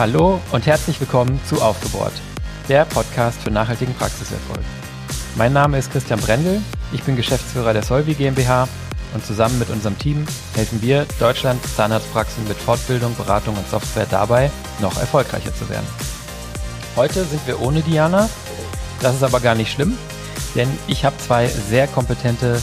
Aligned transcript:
Hallo 0.00 0.40
und 0.50 0.64
herzlich 0.64 0.98
willkommen 0.98 1.38
zu 1.46 1.60
Aufgebohrt, 1.60 2.14
der 2.70 2.86
Podcast 2.86 3.38
für 3.42 3.50
nachhaltigen 3.50 3.92
Praxiserfolg. 3.92 4.64
Mein 5.36 5.52
Name 5.52 5.76
ist 5.76 5.92
Christian 5.92 6.18
Brendel, 6.18 6.62
ich 6.90 7.02
bin 7.02 7.16
Geschäftsführer 7.16 7.74
der 7.74 7.82
Solvi 7.82 8.14
GmbH 8.14 8.66
und 9.12 9.26
zusammen 9.26 9.58
mit 9.58 9.68
unserem 9.68 9.98
Team 9.98 10.24
helfen 10.54 10.80
wir 10.80 11.04
Deutschland 11.18 11.62
Zahnarztpraxen 11.76 12.48
mit 12.48 12.56
Fortbildung, 12.56 13.14
Beratung 13.14 13.54
und 13.54 13.68
Software 13.68 14.06
dabei, 14.10 14.50
noch 14.80 14.98
erfolgreicher 14.98 15.54
zu 15.54 15.68
werden. 15.68 15.86
Heute 16.96 17.22
sind 17.26 17.46
wir 17.46 17.60
ohne 17.60 17.82
Diana, 17.82 18.30
das 19.02 19.16
ist 19.16 19.22
aber 19.22 19.40
gar 19.40 19.54
nicht 19.54 19.70
schlimm, 19.70 19.98
denn 20.54 20.70
ich 20.86 21.04
habe 21.04 21.18
zwei 21.18 21.46
sehr 21.46 21.86
kompetente 21.86 22.58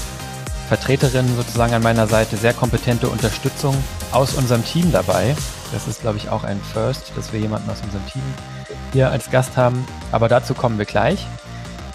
Vertreterinnen 0.70 1.36
sozusagen 1.36 1.76
an 1.76 1.84
meiner 1.84 2.08
Seite, 2.08 2.36
sehr 2.36 2.56
kompetente 2.56 3.08
Unterstützung 3.10 3.78
aus 4.12 4.34
unserem 4.34 4.66
Team 4.66 4.92
dabei. 4.92 5.36
Das 5.72 5.88
ist, 5.88 6.02
glaube 6.02 6.18
ich, 6.18 6.30
auch 6.30 6.44
ein 6.44 6.60
First, 6.62 7.12
dass 7.18 7.34
wir 7.34 7.40
jemanden 7.40 7.70
aus 7.70 7.82
unserem 7.82 8.06
Team 8.08 8.22
hier 8.94 9.12
als 9.12 9.30
Gast 9.30 9.58
haben. 9.58 9.86
Aber 10.12 10.30
dazu 10.30 10.54
kommen 10.54 10.78
wir 10.78 10.86
gleich. 10.86 11.28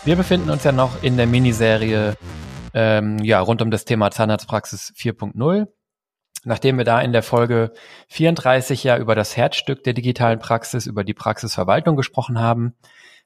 Wir 0.05 0.17
befinden 0.17 0.51
uns 0.51 0.65
ja 0.65 0.73
noch 0.73 1.03
in 1.03 1.17
der 1.17 1.27
Miniserie 1.27 2.17
ähm, 2.75 3.19
ja, 3.19 3.41
rund 3.41 3.63
um 3.63 3.71
das 3.71 3.85
Thema 3.85 4.11
Zahnarztpraxis 4.11 4.93
4.0. 4.97 5.69
Nachdem 6.45 6.77
wir 6.77 6.85
da 6.85 7.01
in 7.01 7.13
der 7.13 7.23
Folge 7.23 7.73
34 8.09 8.83
ja 8.85 8.99
über 8.99 9.15
das 9.15 9.37
Herzstück 9.37 9.85
der 9.85 9.93
digitalen 9.93 10.39
Praxis, 10.39 10.87
über 10.87 11.05
die 11.05 11.15
Praxisverwaltung 11.15 11.97
gesprochen 11.97 12.41
haben, 12.41 12.75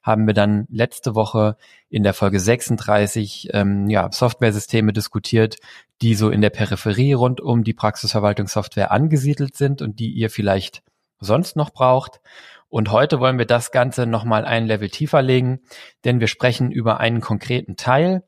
haben 0.03 0.27
wir 0.27 0.35
dann 0.35 0.67
letzte 0.71 1.15
Woche 1.15 1.57
in 1.89 2.03
der 2.03 2.15
Folge 2.15 2.39
36 2.39 3.49
ähm, 3.53 3.89
ja, 3.89 4.11
Softwaresysteme 4.13 4.93
diskutiert, 4.93 5.57
die 6.03 6.15
so 6.15 6.31
in 6.31 6.41
der 6.41 6.51
Peripherie 6.51 7.15
rund 7.15 7.41
um 7.41 7.65
die 7.65 7.75
Praxisverwaltungssoftware 7.75 8.91
angesiedelt 8.91 9.57
sind 9.57 9.83
und 9.83 9.99
die 9.99 10.11
ihr 10.11 10.31
vielleicht 10.31 10.83
sonst 11.21 11.57
noch 11.57 11.71
braucht. 11.71 12.21
Und 12.69 12.91
heute 12.91 13.21
wollen 13.21 13.39
wir 13.39 13.47
das 13.47 13.71
Ganze 13.71 14.07
nochmal 14.07 14.45
ein 14.45 14.67
Level 14.67 14.91
tiefer 14.91 15.23
legen, 15.23 15.61
denn 16.05 16.21
wir 16.21 16.27
sprechen 16.27 16.71
über 16.71 17.01
einen 17.01 17.21
konkreten 17.21 17.77
Teil, 17.77 18.25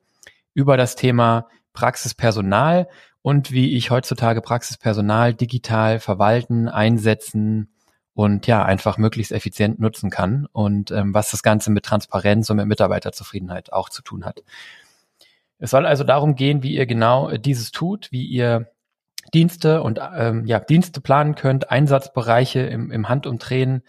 über 0.54 0.76
das 0.76 0.96
Thema 0.96 1.48
Praxispersonal 1.72 2.88
und 3.22 3.52
wie 3.52 3.76
ich 3.76 3.90
heutzutage 3.90 4.40
Praxispersonal 4.40 5.34
digital 5.34 6.00
verwalten, 6.00 6.68
einsetzen 6.68 7.74
und 8.14 8.46
ja, 8.46 8.64
einfach 8.64 8.98
möglichst 8.98 9.32
effizient 9.32 9.78
nutzen 9.78 10.10
kann 10.10 10.48
und 10.50 10.90
ähm, 10.90 11.14
was 11.14 11.30
das 11.30 11.42
Ganze 11.42 11.70
mit 11.70 11.84
Transparenz 11.84 12.50
und 12.50 12.56
mit 12.56 12.66
Mitarbeiterzufriedenheit 12.66 13.72
auch 13.72 13.90
zu 13.90 14.02
tun 14.02 14.24
hat. 14.24 14.42
Es 15.58 15.70
soll 15.70 15.86
also 15.86 16.04
darum 16.04 16.34
gehen, 16.34 16.62
wie 16.62 16.76
ihr 16.76 16.86
genau 16.86 17.30
dieses 17.36 17.72
tut, 17.72 18.08
wie 18.12 18.24
ihr 18.24 18.70
Dienste 19.34 19.82
und 19.82 20.00
ähm, 20.16 20.46
ja, 20.46 20.58
Dienste 20.60 21.00
planen 21.00 21.34
könnt, 21.34 21.70
Einsatzbereiche 21.70 22.60
im, 22.60 22.90
im 22.90 23.08
Handumdrehen 23.08 23.82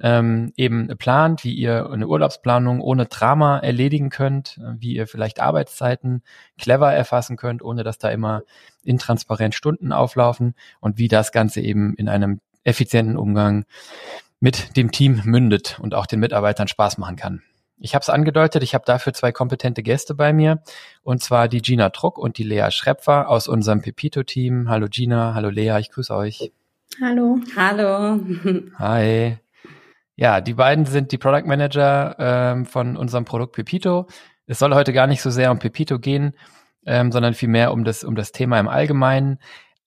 ähm, 0.00 0.52
eben 0.56 0.88
plant, 0.98 1.44
wie 1.44 1.54
ihr 1.54 1.88
eine 1.90 2.06
Urlaubsplanung 2.06 2.80
ohne 2.80 3.06
Drama 3.06 3.58
erledigen 3.58 4.10
könnt, 4.10 4.60
wie 4.76 4.94
ihr 4.94 5.06
vielleicht 5.06 5.40
Arbeitszeiten 5.40 6.22
clever 6.58 6.92
erfassen 6.92 7.36
könnt, 7.36 7.62
ohne 7.62 7.84
dass 7.84 7.98
da 7.98 8.10
immer 8.10 8.42
intransparent 8.82 9.54
Stunden 9.54 9.92
auflaufen 9.92 10.54
und 10.80 10.98
wie 10.98 11.08
das 11.08 11.32
Ganze 11.32 11.60
eben 11.60 11.94
in 11.94 12.08
einem 12.08 12.40
effizienten 12.64 13.16
Umgang 13.16 13.64
mit 14.40 14.76
dem 14.76 14.90
Team 14.90 15.22
mündet 15.24 15.78
und 15.80 15.94
auch 15.94 16.06
den 16.06 16.20
Mitarbeitern 16.20 16.68
Spaß 16.68 16.98
machen 16.98 17.16
kann. 17.16 17.42
Ich 17.78 17.94
habe 17.94 18.02
es 18.02 18.08
angedeutet, 18.08 18.62
ich 18.62 18.74
habe 18.74 18.84
dafür 18.84 19.12
zwei 19.12 19.32
kompetente 19.32 19.82
Gäste 19.82 20.14
bei 20.14 20.32
mir, 20.32 20.62
und 21.02 21.22
zwar 21.22 21.48
die 21.48 21.60
Gina 21.60 21.90
Truck 21.90 22.18
und 22.18 22.38
die 22.38 22.44
Lea 22.44 22.70
Schrepfer 22.70 23.28
aus 23.28 23.48
unserem 23.48 23.82
Pepito-Team. 23.82 24.68
Hallo 24.68 24.86
Gina, 24.88 25.34
hallo 25.34 25.50
Lea, 25.50 25.76
ich 25.80 25.90
grüße 25.90 26.14
euch. 26.14 26.52
Hallo. 27.00 27.40
Hallo. 27.56 28.20
Hi. 28.78 29.38
Ja, 30.16 30.40
die 30.40 30.54
beiden 30.54 30.86
sind 30.86 31.10
die 31.10 31.18
Product 31.18 31.46
Manager 31.46 32.14
ähm, 32.18 32.66
von 32.66 32.96
unserem 32.96 33.24
Produkt 33.24 33.54
Pepito. 33.54 34.06
Es 34.46 34.60
soll 34.60 34.74
heute 34.74 34.92
gar 34.92 35.08
nicht 35.08 35.22
so 35.22 35.30
sehr 35.30 35.50
um 35.50 35.58
Pepito 35.58 35.98
gehen, 35.98 36.34
ähm, 36.86 37.10
sondern 37.10 37.34
vielmehr 37.34 37.72
um 37.72 37.84
das, 37.84 38.04
um 38.04 38.14
das 38.14 38.30
Thema 38.30 38.60
im 38.60 38.68
Allgemeinen. 38.68 39.38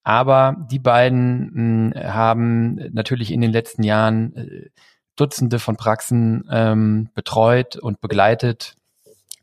Aber 0.04 0.56
die 0.70 0.80
beiden 0.80 1.92
mh, 1.94 1.96
hm, 1.96 2.14
haben 2.14 2.76
natürlich 2.92 3.32
in 3.32 3.42
den 3.42 3.52
letzten 3.52 3.84
Jahren 3.84 4.36
äh, 4.36 4.70
Dutzende 5.18 5.60
von 5.60 5.76
Praxen 5.76 6.48
ähm, 6.50 7.10
betreut 7.14 7.76
und 7.76 8.00
begleitet 8.00 8.76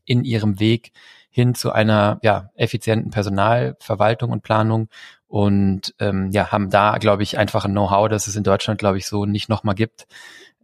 in 0.05 0.25
ihrem 0.25 0.59
Weg 0.61 0.93
hin 1.31 1.55
zu 1.55 1.73
einer 1.73 2.19
ja, 2.23 2.51
effizienten 2.55 3.11
Personalverwaltung 3.11 4.31
und 4.31 4.43
Planung 4.43 4.89
und 5.27 5.95
ähm, 5.99 6.31
ja, 6.31 6.53
haben 6.53 6.71
da, 6.71 6.97
glaube 6.99 7.25
ich, 7.25 7.39
einfach 7.39 7.65
ein 7.65 7.73
Know-how, 7.73 8.09
das 8.09 8.29
es 8.29 8.37
in 8.37 8.45
Deutschland, 8.45 8.79
glaube 8.79 8.99
ich, 8.99 9.07
so 9.07 9.27
nicht 9.27 9.49
nochmal 9.49 9.75
gibt. 9.75 10.07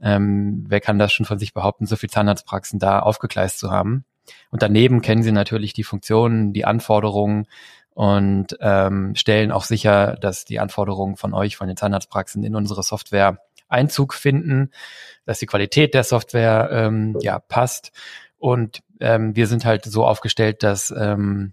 Ähm, 0.00 0.64
wer 0.68 0.80
kann 0.80 0.98
das 0.98 1.12
schon 1.12 1.26
von 1.26 1.38
sich 1.38 1.52
behaupten, 1.52 1.86
so 1.86 1.96
viel 1.96 2.08
Zahnarztpraxen 2.08 2.78
da 2.78 3.00
aufgegleist 3.00 3.58
zu 3.58 3.70
haben? 3.70 4.04
Und 4.50 4.62
daneben 4.62 5.02
kennen 5.02 5.24
sie 5.24 5.32
natürlich 5.32 5.72
die 5.72 5.82
Funktionen, 5.82 6.52
die 6.52 6.64
Anforderungen, 6.64 7.46
und 8.00 8.56
ähm, 8.60 9.14
stellen 9.14 9.52
auch 9.52 9.64
sicher, 9.64 10.16
dass 10.20 10.44
die 10.44 10.60
Anforderungen 10.60 11.16
von 11.16 11.34
euch, 11.34 11.56
von 11.56 11.68
den 11.68 11.76
Zahnarztpraxen 11.76 12.44
in 12.44 12.54
unsere 12.54 12.82
Software 12.82 13.42
Einzug 13.70 14.14
finden, 14.14 14.70
dass 15.24 15.38
die 15.38 15.46
Qualität 15.46 15.94
der 15.94 16.04
Software 16.04 16.68
ähm, 16.72 17.16
ja 17.20 17.38
passt. 17.38 17.92
Und 18.38 18.82
ähm, 19.00 19.36
wir 19.36 19.46
sind 19.46 19.64
halt 19.64 19.84
so 19.84 20.06
aufgestellt, 20.06 20.62
dass 20.62 20.92
ähm, 20.96 21.52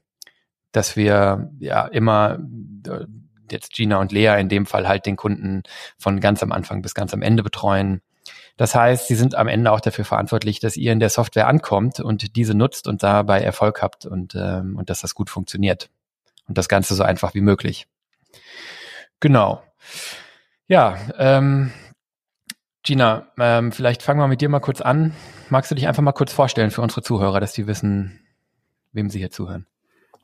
dass 0.71 0.95
wir 0.95 1.49
ja 1.59 1.85
immer 1.87 2.39
äh, 2.87 3.05
jetzt 3.51 3.73
Gina 3.73 3.97
und 3.97 4.11
Lea 4.11 4.39
in 4.39 4.49
dem 4.49 4.65
Fall 4.65 4.87
halt 4.87 5.05
den 5.05 5.15
Kunden 5.15 5.63
von 5.97 6.19
ganz 6.19 6.43
am 6.43 6.51
Anfang 6.51 6.81
bis 6.81 6.93
ganz 6.93 7.13
am 7.13 7.21
Ende 7.21 7.43
betreuen. 7.43 8.01
Das 8.57 8.73
heißt, 8.73 9.07
sie 9.07 9.15
sind 9.15 9.35
am 9.35 9.47
Ende 9.47 9.71
auch 9.71 9.79
dafür 9.79 10.03
verantwortlich, 10.03 10.59
dass 10.59 10.77
ihr 10.77 10.91
in 10.91 10.99
der 10.99 11.09
Software 11.09 11.47
ankommt 11.47 11.99
und 11.99 12.35
diese 12.35 12.55
nutzt 12.55 12.87
und 12.87 13.03
dabei 13.03 13.41
Erfolg 13.41 13.81
habt 13.81 14.05
und, 14.05 14.35
ähm, 14.35 14.75
und 14.77 14.89
dass 14.89 15.01
das 15.01 15.13
gut 15.15 15.29
funktioniert 15.29 15.89
und 16.47 16.57
das 16.57 16.67
Ganze 16.67 16.95
so 16.95 17.03
einfach 17.03 17.33
wie 17.33 17.41
möglich. 17.41 17.87
Genau. 19.19 19.63
Ja, 20.67 20.97
ähm, 21.17 21.71
Gina, 22.87 23.27
ähm, 23.37 23.73
vielleicht 23.73 24.01
fangen 24.01 24.21
wir 24.21 24.29
mit 24.29 24.39
dir 24.39 24.47
mal 24.47 24.61
kurz 24.61 24.79
an. 24.79 25.13
Magst 25.49 25.69
du 25.69 25.75
dich 25.75 25.89
einfach 25.89 26.01
mal 26.01 26.13
kurz 26.13 26.31
vorstellen 26.31 26.71
für 26.71 26.81
unsere 26.81 27.01
Zuhörer, 27.01 27.41
dass 27.41 27.51
die 27.51 27.67
wissen, 27.67 28.21
wem 28.93 29.09
sie 29.09 29.19
hier 29.19 29.29
zuhören? 29.29 29.67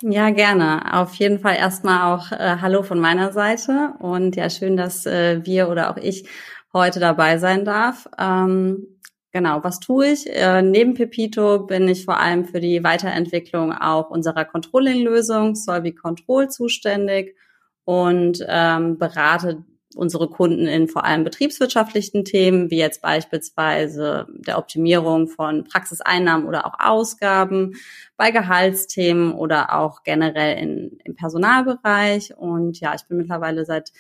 Ja, 0.01 0.29
gerne. 0.29 0.93
Auf 0.93 1.13
jeden 1.15 1.39
Fall 1.39 1.57
erstmal 1.57 2.13
auch 2.13 2.31
äh, 2.31 2.57
Hallo 2.61 2.81
von 2.83 3.01
meiner 3.01 3.33
Seite 3.33 3.95
und 3.99 4.37
ja, 4.37 4.49
schön, 4.49 4.77
dass 4.77 5.05
äh, 5.05 5.45
wir 5.45 5.67
oder 5.67 5.91
auch 5.91 5.97
ich 5.97 6.25
heute 6.71 7.01
dabei 7.01 7.37
sein 7.37 7.65
darf. 7.65 8.07
Ähm, 8.17 8.87
Genau, 9.35 9.63
was 9.63 9.79
tue 9.79 10.09
ich? 10.09 10.29
Äh, 10.29 10.61
neben 10.61 10.93
Pepito 10.93 11.65
bin 11.65 11.87
ich 11.87 12.05
vor 12.05 12.19
allem 12.19 12.45
für 12.45 12.59
die 12.59 12.83
Weiterentwicklung 12.83 13.73
auch 13.73 14.11
unserer 14.11 14.45
Controlling-Lösung 14.45 15.55
Solvi 15.55 15.95
Control 15.95 16.49
zuständig 16.49 17.35
und 17.83 18.45
ähm, 18.47 18.99
berate 18.99 19.65
unsere 19.95 20.29
Kunden 20.29 20.67
in 20.67 20.87
vor 20.87 21.05
allem 21.05 21.23
betriebswirtschaftlichen 21.23 22.25
Themen, 22.25 22.71
wie 22.71 22.77
jetzt 22.77 23.01
beispielsweise 23.01 24.27
der 24.29 24.57
Optimierung 24.57 25.27
von 25.27 25.63
Praxiseinnahmen 25.63 26.47
oder 26.47 26.65
auch 26.65 26.79
Ausgaben, 26.79 27.75
bei 28.17 28.31
Gehaltsthemen 28.31 29.33
oder 29.33 29.73
auch 29.75 30.03
generell 30.03 30.57
in, 30.57 30.97
im 31.03 31.15
Personalbereich. 31.15 32.35
Und 32.37 32.79
ja, 32.79 32.93
ich 32.95 33.03
bin 33.05 33.17
mittlerweile 33.17 33.65
seit 33.65 33.91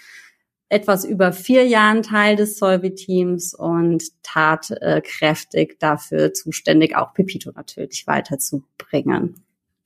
etwas 0.69 1.05
über 1.05 1.31
vier 1.31 1.67
Jahren 1.67 2.01
Teil 2.01 2.35
des 2.35 2.57
Solvi-Teams 2.57 3.53
und 3.53 4.03
tatkräftig 4.23 5.77
dafür 5.79 6.33
zuständig, 6.33 6.95
auch 6.95 7.13
Pepito 7.13 7.51
natürlich 7.55 8.07
weiterzubringen. 8.07 9.43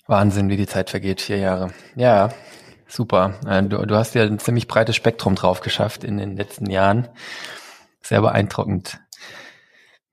Wahnsinn, 0.08 0.50
wie 0.50 0.56
die 0.56 0.68
Zeit 0.68 0.90
vergeht, 0.90 1.20
vier 1.20 1.38
Jahre. 1.38 1.72
Ja, 1.96 2.30
super. 2.88 3.36
Äh, 3.48 3.64
du, 3.64 3.86
du 3.86 3.96
hast 3.96 4.16
ja 4.16 4.24
ein 4.24 4.40
ziemlich 4.40 4.68
breites 4.68 4.96
Spektrum 4.96 5.36
drauf 5.36 5.62
geschafft 5.62 6.04
in 6.04 6.18
den 6.18 6.36
letzten 6.36 6.70
Jahren. 6.70 7.08
Sehr 8.02 8.22
beeindruckend. 8.22 9.00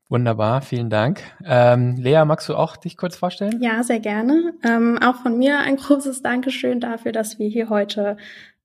Wunderbar, 0.09 0.61
vielen 0.63 0.91
Dank. 0.91 1.23
Ähm, 1.45 1.97
Lea, 1.97 2.25
magst 2.25 2.49
du 2.49 2.55
auch 2.55 2.77
dich 2.77 2.97
kurz 2.97 3.17
vorstellen? 3.17 3.61
Ja, 3.61 3.83
sehr 3.83 4.01
gerne. 4.01 4.53
Ähm, 4.63 4.99
auch 5.03 5.17
von 5.17 5.39
mir 5.39 5.61
ein 5.61 5.77
großes 5.77 6.23
Dankeschön 6.23 6.79
dafür, 6.79 7.13
dass 7.13 7.39
wir 7.39 7.49
hier 7.49 7.71
heute 7.71 8.17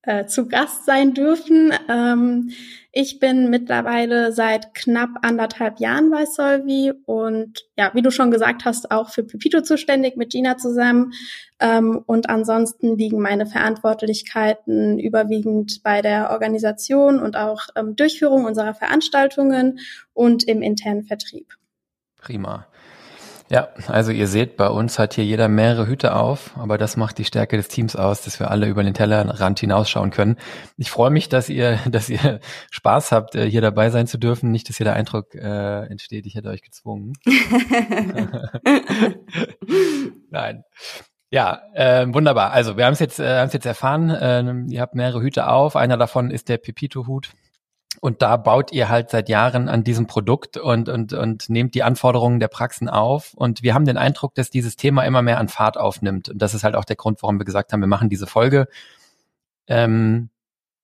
äh, 0.04 0.26
zu 0.26 0.48
Gast 0.48 0.86
sein 0.86 1.14
dürfen. 1.14 1.74
Ähm, 1.90 2.52
ich 3.02 3.20
bin 3.20 3.50
mittlerweile 3.50 4.34
seit 4.34 4.74
knapp 4.74 5.10
anderthalb 5.22 5.80
Jahren 5.80 6.12
bei 6.12 6.26
Solvi 6.26 6.92
und 7.06 7.66
ja, 7.78 7.92
wie 7.94 8.02
du 8.02 8.12
schon 8.12 8.30
gesagt 8.30 8.66
hast, 8.66 8.92
auch 8.92 9.10
für 9.10 9.24
Pepito 9.24 9.62
zuständig 9.62 10.18
mit 10.18 10.34
Gina 10.34 10.58
zusammen. 10.58 11.14
Ähm, 11.62 12.04
und 12.06 12.30
ansonsten 12.30 12.98
liegen 12.98 13.22
meine 13.22 13.46
Verantwortlichkeiten 13.46 15.00
überwiegend 15.00 15.82
bei 15.82 16.02
der 16.02 16.32
Organisation 16.32 17.22
und 17.22 17.38
auch 17.38 17.68
ähm, 17.78 17.96
Durchführung 17.96 18.44
unserer 18.44 18.74
Veranstaltungen 18.74 19.80
und 20.14 20.44
im 20.44 20.62
internen 20.62 21.04
Vertrieb. 21.04 21.56
Prima. 22.18 22.68
Ja, 23.52 23.70
also 23.88 24.12
ihr 24.12 24.28
seht, 24.28 24.58
bei 24.58 24.68
uns 24.68 25.00
hat 25.00 25.16
hier 25.16 25.26
jeder 25.26 25.48
mehrere 25.48 25.88
Hüte 25.88 26.16
auf, 26.16 26.56
aber 26.56 26.78
das 26.78 26.98
macht 26.98 27.18
die 27.18 27.26
Stärke 27.26 27.58
des 27.58 27.68
Teams 27.68 27.96
aus, 27.96 28.22
dass 28.22 28.40
wir 28.40 28.52
alle 28.52 28.68
über 28.68 28.84
den 28.84 28.94
Tellerrand 28.94 29.60
hinausschauen 29.60 30.12
können. 30.12 30.38
Ich 30.78 30.92
freue 30.92 31.10
mich, 31.10 31.30
dass 31.30 31.50
ihr, 31.50 31.80
dass 31.90 32.10
ihr 32.10 32.42
Spaß 32.70 33.12
habt, 33.12 33.34
äh, 33.34 33.50
hier 33.50 33.62
dabei 33.62 33.90
sein 33.90 34.06
zu 34.06 34.20
dürfen. 34.20 34.52
Nicht, 34.52 34.70
dass 34.70 34.78
hier 34.78 34.84
der 34.84 34.94
Eindruck 34.94 35.34
äh, 35.34 35.86
entsteht, 35.88 36.28
ich 36.28 36.36
hätte 36.36 36.50
euch 36.50 36.62
gezwungen. 36.62 37.14
Nein. 40.30 40.64
Ja, 41.32 41.62
äh, 41.74 42.06
wunderbar. 42.08 42.52
Also 42.52 42.78
wir 42.78 42.86
haben 42.86 42.94
es 42.94 43.00
jetzt, 43.00 43.20
äh, 43.20 43.40
haben 43.40 43.48
es 43.48 43.54
jetzt 43.54 43.66
erfahren. 43.66 44.12
Äh, 44.12 44.72
ihr 44.72 44.82
habt 44.82 44.94
mehrere 44.94 45.22
Hüte 45.22 45.48
auf. 45.48 45.76
Einer 45.76 45.98
davon 45.98 46.30
ist 46.30 46.50
der 46.50 46.58
Pepito-Hut. 46.58 47.32
Und 48.02 48.22
da 48.22 48.38
baut 48.38 48.72
ihr 48.72 48.90
halt 48.90 49.10
seit 49.10 49.28
Jahren 49.30 49.68
an 49.68 49.84
diesem 49.84 50.08
Produkt 50.08 50.58
und, 50.58 50.88
und, 50.88 51.14
und 51.14 51.50
nehmt 51.50 51.76
die 51.76 51.84
Anforderungen 51.84 52.40
der 52.40 52.48
Praxen 52.48 52.88
auf. 52.88 53.34
Und 53.34 53.62
wir 53.62 53.74
haben 53.74 53.86
den 53.86 53.98
Eindruck, 53.98 54.36
dass 54.36 54.50
dieses 54.50 54.76
Thema 54.76 55.04
immer 55.04 55.22
mehr 55.22 55.40
an 55.40 55.50
Fahrt 55.50 55.78
aufnimmt. 55.78 56.30
Und 56.30 56.42
das 56.42 56.54
ist 56.54 56.64
halt 56.64 56.76
auch 56.76 56.86
der 56.86 56.96
Grund, 56.96 57.22
warum 57.22 57.40
wir 57.40 57.46
gesagt 57.46 57.74
haben, 57.74 57.82
wir 57.82 57.88
machen 57.88 58.10
diese 58.10 58.28
Folge. 58.28 58.68
Ähm, 59.68 60.30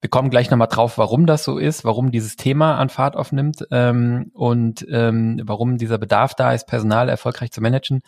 wir 0.02 0.10
kommen 0.10 0.30
gleich 0.30 0.52
nochmal 0.52 0.68
drauf, 0.68 0.98
warum 0.98 1.26
das 1.26 1.44
so 1.44 1.58
ist, 1.58 1.84
warum 1.84 2.12
dieses 2.12 2.36
Thema 2.36 2.76
an 2.78 2.90
Fahrt 2.90 3.16
aufnimmt 3.16 3.66
ähm, 3.72 4.30
und 4.34 4.86
ähm, 4.90 5.42
warum 5.46 5.78
dieser 5.78 5.98
Bedarf 5.98 6.36
da 6.36 6.54
ist, 6.54 6.68
Personal 6.68 7.10
erfolgreich 7.10 7.52
zu 7.52 7.62
managen. 7.62 8.02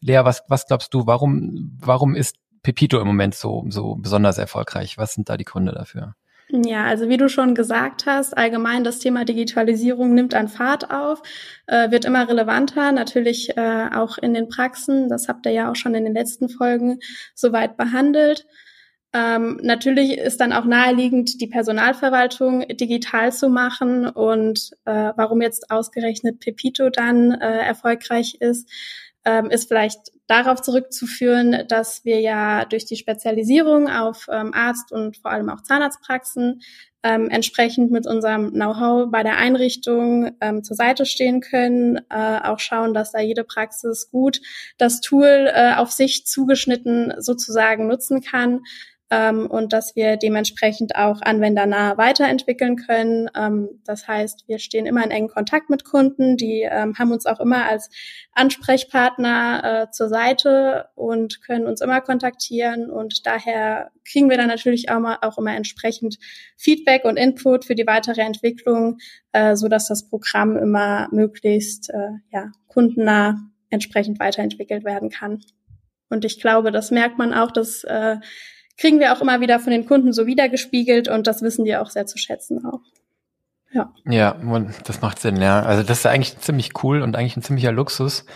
Lea, 0.00 0.20
was, 0.24 0.42
was 0.48 0.66
glaubst 0.66 0.92
du, 0.92 1.06
warum, 1.06 1.78
warum 1.80 2.14
ist 2.14 2.36
Pepito 2.62 3.00
im 3.00 3.06
Moment 3.06 3.34
so, 3.34 3.64
so 3.68 3.94
besonders 3.94 4.36
erfolgreich? 4.36 4.98
Was 4.98 5.14
sind 5.14 5.28
da 5.28 5.36
die 5.36 5.44
Gründe 5.44 5.72
dafür? 5.72 6.16
Ja, 6.54 6.84
also 6.84 7.08
wie 7.08 7.16
du 7.16 7.30
schon 7.30 7.54
gesagt 7.54 8.04
hast, 8.04 8.36
allgemein 8.36 8.84
das 8.84 8.98
Thema 8.98 9.24
Digitalisierung 9.24 10.12
nimmt 10.14 10.34
an 10.34 10.48
Fahrt 10.48 10.90
auf, 10.90 11.22
äh, 11.66 11.90
wird 11.90 12.04
immer 12.04 12.28
relevanter, 12.28 12.92
natürlich 12.92 13.56
äh, 13.56 13.88
auch 13.94 14.18
in 14.18 14.34
den 14.34 14.50
Praxen. 14.50 15.08
Das 15.08 15.28
habt 15.28 15.46
ihr 15.46 15.52
ja 15.52 15.70
auch 15.70 15.76
schon 15.76 15.94
in 15.94 16.04
den 16.04 16.12
letzten 16.12 16.50
Folgen 16.50 16.98
soweit 17.34 17.78
behandelt. 17.78 18.44
Ähm, 19.14 19.60
natürlich 19.62 20.18
ist 20.18 20.40
dann 20.42 20.52
auch 20.52 20.66
naheliegend, 20.66 21.40
die 21.40 21.46
Personalverwaltung 21.46 22.66
digital 22.68 23.32
zu 23.32 23.48
machen 23.48 24.06
und 24.06 24.72
äh, 24.84 25.12
warum 25.16 25.40
jetzt 25.40 25.70
ausgerechnet 25.70 26.40
Pepito 26.40 26.90
dann 26.90 27.32
äh, 27.32 27.60
erfolgreich 27.60 28.36
ist 28.40 28.68
ähm, 29.24 29.50
ist 29.50 29.68
vielleicht 29.68 30.12
darauf 30.26 30.62
zurückzuführen, 30.62 31.64
dass 31.68 32.04
wir 32.04 32.20
ja 32.20 32.64
durch 32.64 32.84
die 32.84 32.96
Spezialisierung 32.96 33.88
auf 33.88 34.26
ähm, 34.30 34.52
Arzt- 34.54 34.92
und 34.92 35.16
vor 35.18 35.30
allem 35.30 35.48
auch 35.48 35.62
Zahnarztpraxen 35.62 36.62
ähm, 37.02 37.28
entsprechend 37.30 37.90
mit 37.90 38.06
unserem 38.06 38.52
Know-how 38.52 39.10
bei 39.10 39.22
der 39.22 39.36
Einrichtung 39.36 40.36
ähm, 40.40 40.62
zur 40.62 40.76
Seite 40.76 41.04
stehen 41.04 41.40
können, 41.40 42.00
äh, 42.10 42.38
auch 42.44 42.60
schauen, 42.60 42.94
dass 42.94 43.10
da 43.10 43.20
jede 43.20 43.44
Praxis 43.44 44.08
gut 44.10 44.40
das 44.78 45.00
Tool 45.00 45.50
äh, 45.52 45.74
auf 45.74 45.90
sich 45.90 46.26
zugeschnitten 46.26 47.12
sozusagen 47.18 47.88
nutzen 47.88 48.22
kann 48.22 48.62
ähm, 49.12 49.46
und 49.46 49.74
dass 49.74 49.94
wir 49.94 50.16
dementsprechend 50.16 50.96
auch 50.96 51.20
anwendernah 51.20 51.98
weiterentwickeln 51.98 52.76
können. 52.76 53.28
Ähm, 53.36 53.68
das 53.84 54.08
heißt, 54.08 54.48
wir 54.48 54.58
stehen 54.58 54.86
immer 54.86 55.04
in 55.04 55.10
engen 55.10 55.28
Kontakt 55.28 55.68
mit 55.68 55.84
Kunden, 55.84 56.38
die 56.38 56.62
ähm, 56.62 56.94
haben 56.98 57.12
uns 57.12 57.26
auch 57.26 57.38
immer 57.38 57.68
als 57.68 57.90
Ansprechpartner 58.32 59.88
äh, 59.88 59.90
zur 59.90 60.08
Seite 60.08 60.88
und 60.94 61.42
können 61.42 61.66
uns 61.66 61.82
immer 61.82 62.00
kontaktieren 62.00 62.90
und 62.90 63.26
daher 63.26 63.90
kriegen 64.10 64.30
wir 64.30 64.38
dann 64.38 64.48
natürlich 64.48 64.88
auch, 64.88 64.98
mal, 64.98 65.18
auch 65.20 65.36
immer 65.36 65.54
entsprechend 65.54 66.18
Feedback 66.56 67.04
und 67.04 67.18
Input 67.18 67.66
für 67.66 67.74
die 67.74 67.86
weitere 67.86 68.22
Entwicklung, 68.22 68.96
äh, 69.32 69.56
so 69.56 69.68
dass 69.68 69.88
das 69.88 70.08
Programm 70.08 70.56
immer 70.56 71.08
möglichst 71.12 71.90
äh, 71.90 72.12
ja, 72.32 72.50
kundennah 72.66 73.36
entsprechend 73.68 74.18
weiterentwickelt 74.20 74.84
werden 74.84 75.10
kann. 75.10 75.40
Und 76.08 76.24
ich 76.24 76.40
glaube, 76.40 76.72
das 76.72 76.90
merkt 76.90 77.18
man 77.18 77.34
auch, 77.34 77.50
dass 77.50 77.84
äh, 77.84 78.16
kriegen 78.82 78.98
wir 78.98 79.12
auch 79.12 79.20
immer 79.20 79.40
wieder 79.40 79.60
von 79.60 79.70
den 79.70 79.86
Kunden 79.86 80.12
so 80.12 80.26
wiedergespiegelt 80.26 81.06
und 81.06 81.28
das 81.28 81.40
wissen 81.40 81.64
die 81.64 81.76
auch 81.76 81.88
sehr 81.88 82.04
zu 82.04 82.18
schätzen 82.18 82.66
auch. 82.66 82.80
Ja. 83.72 83.92
Ja, 84.04 84.36
das 84.84 85.00
macht 85.00 85.20
Sinn, 85.20 85.40
ja. 85.40 85.62
Also 85.62 85.84
das 85.84 86.00
ist 86.00 86.06
eigentlich 86.06 86.40
ziemlich 86.40 86.70
cool 86.82 87.00
und 87.00 87.14
eigentlich 87.14 87.36
ein 87.36 87.42
ziemlicher 87.42 87.70
Luxus, 87.70 88.26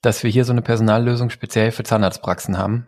dass 0.00 0.22
wir 0.22 0.30
hier 0.30 0.46
so 0.46 0.52
eine 0.52 0.62
Personallösung 0.62 1.28
speziell 1.28 1.72
für 1.72 1.84
Zahnarztpraxen 1.84 2.56
haben. 2.56 2.86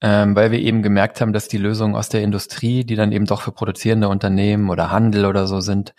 Ähm, 0.00 0.34
weil 0.34 0.50
wir 0.50 0.58
eben 0.58 0.82
gemerkt 0.82 1.20
haben, 1.20 1.34
dass 1.34 1.48
die 1.48 1.58
Lösungen 1.58 1.94
aus 1.94 2.08
der 2.08 2.22
Industrie, 2.22 2.84
die 2.84 2.96
dann 2.96 3.12
eben 3.12 3.26
doch 3.26 3.42
für 3.42 3.52
produzierende 3.52 4.08
Unternehmen 4.08 4.70
oder 4.70 4.90
Handel 4.90 5.26
oder 5.26 5.46
so 5.46 5.60
sind, 5.60 5.94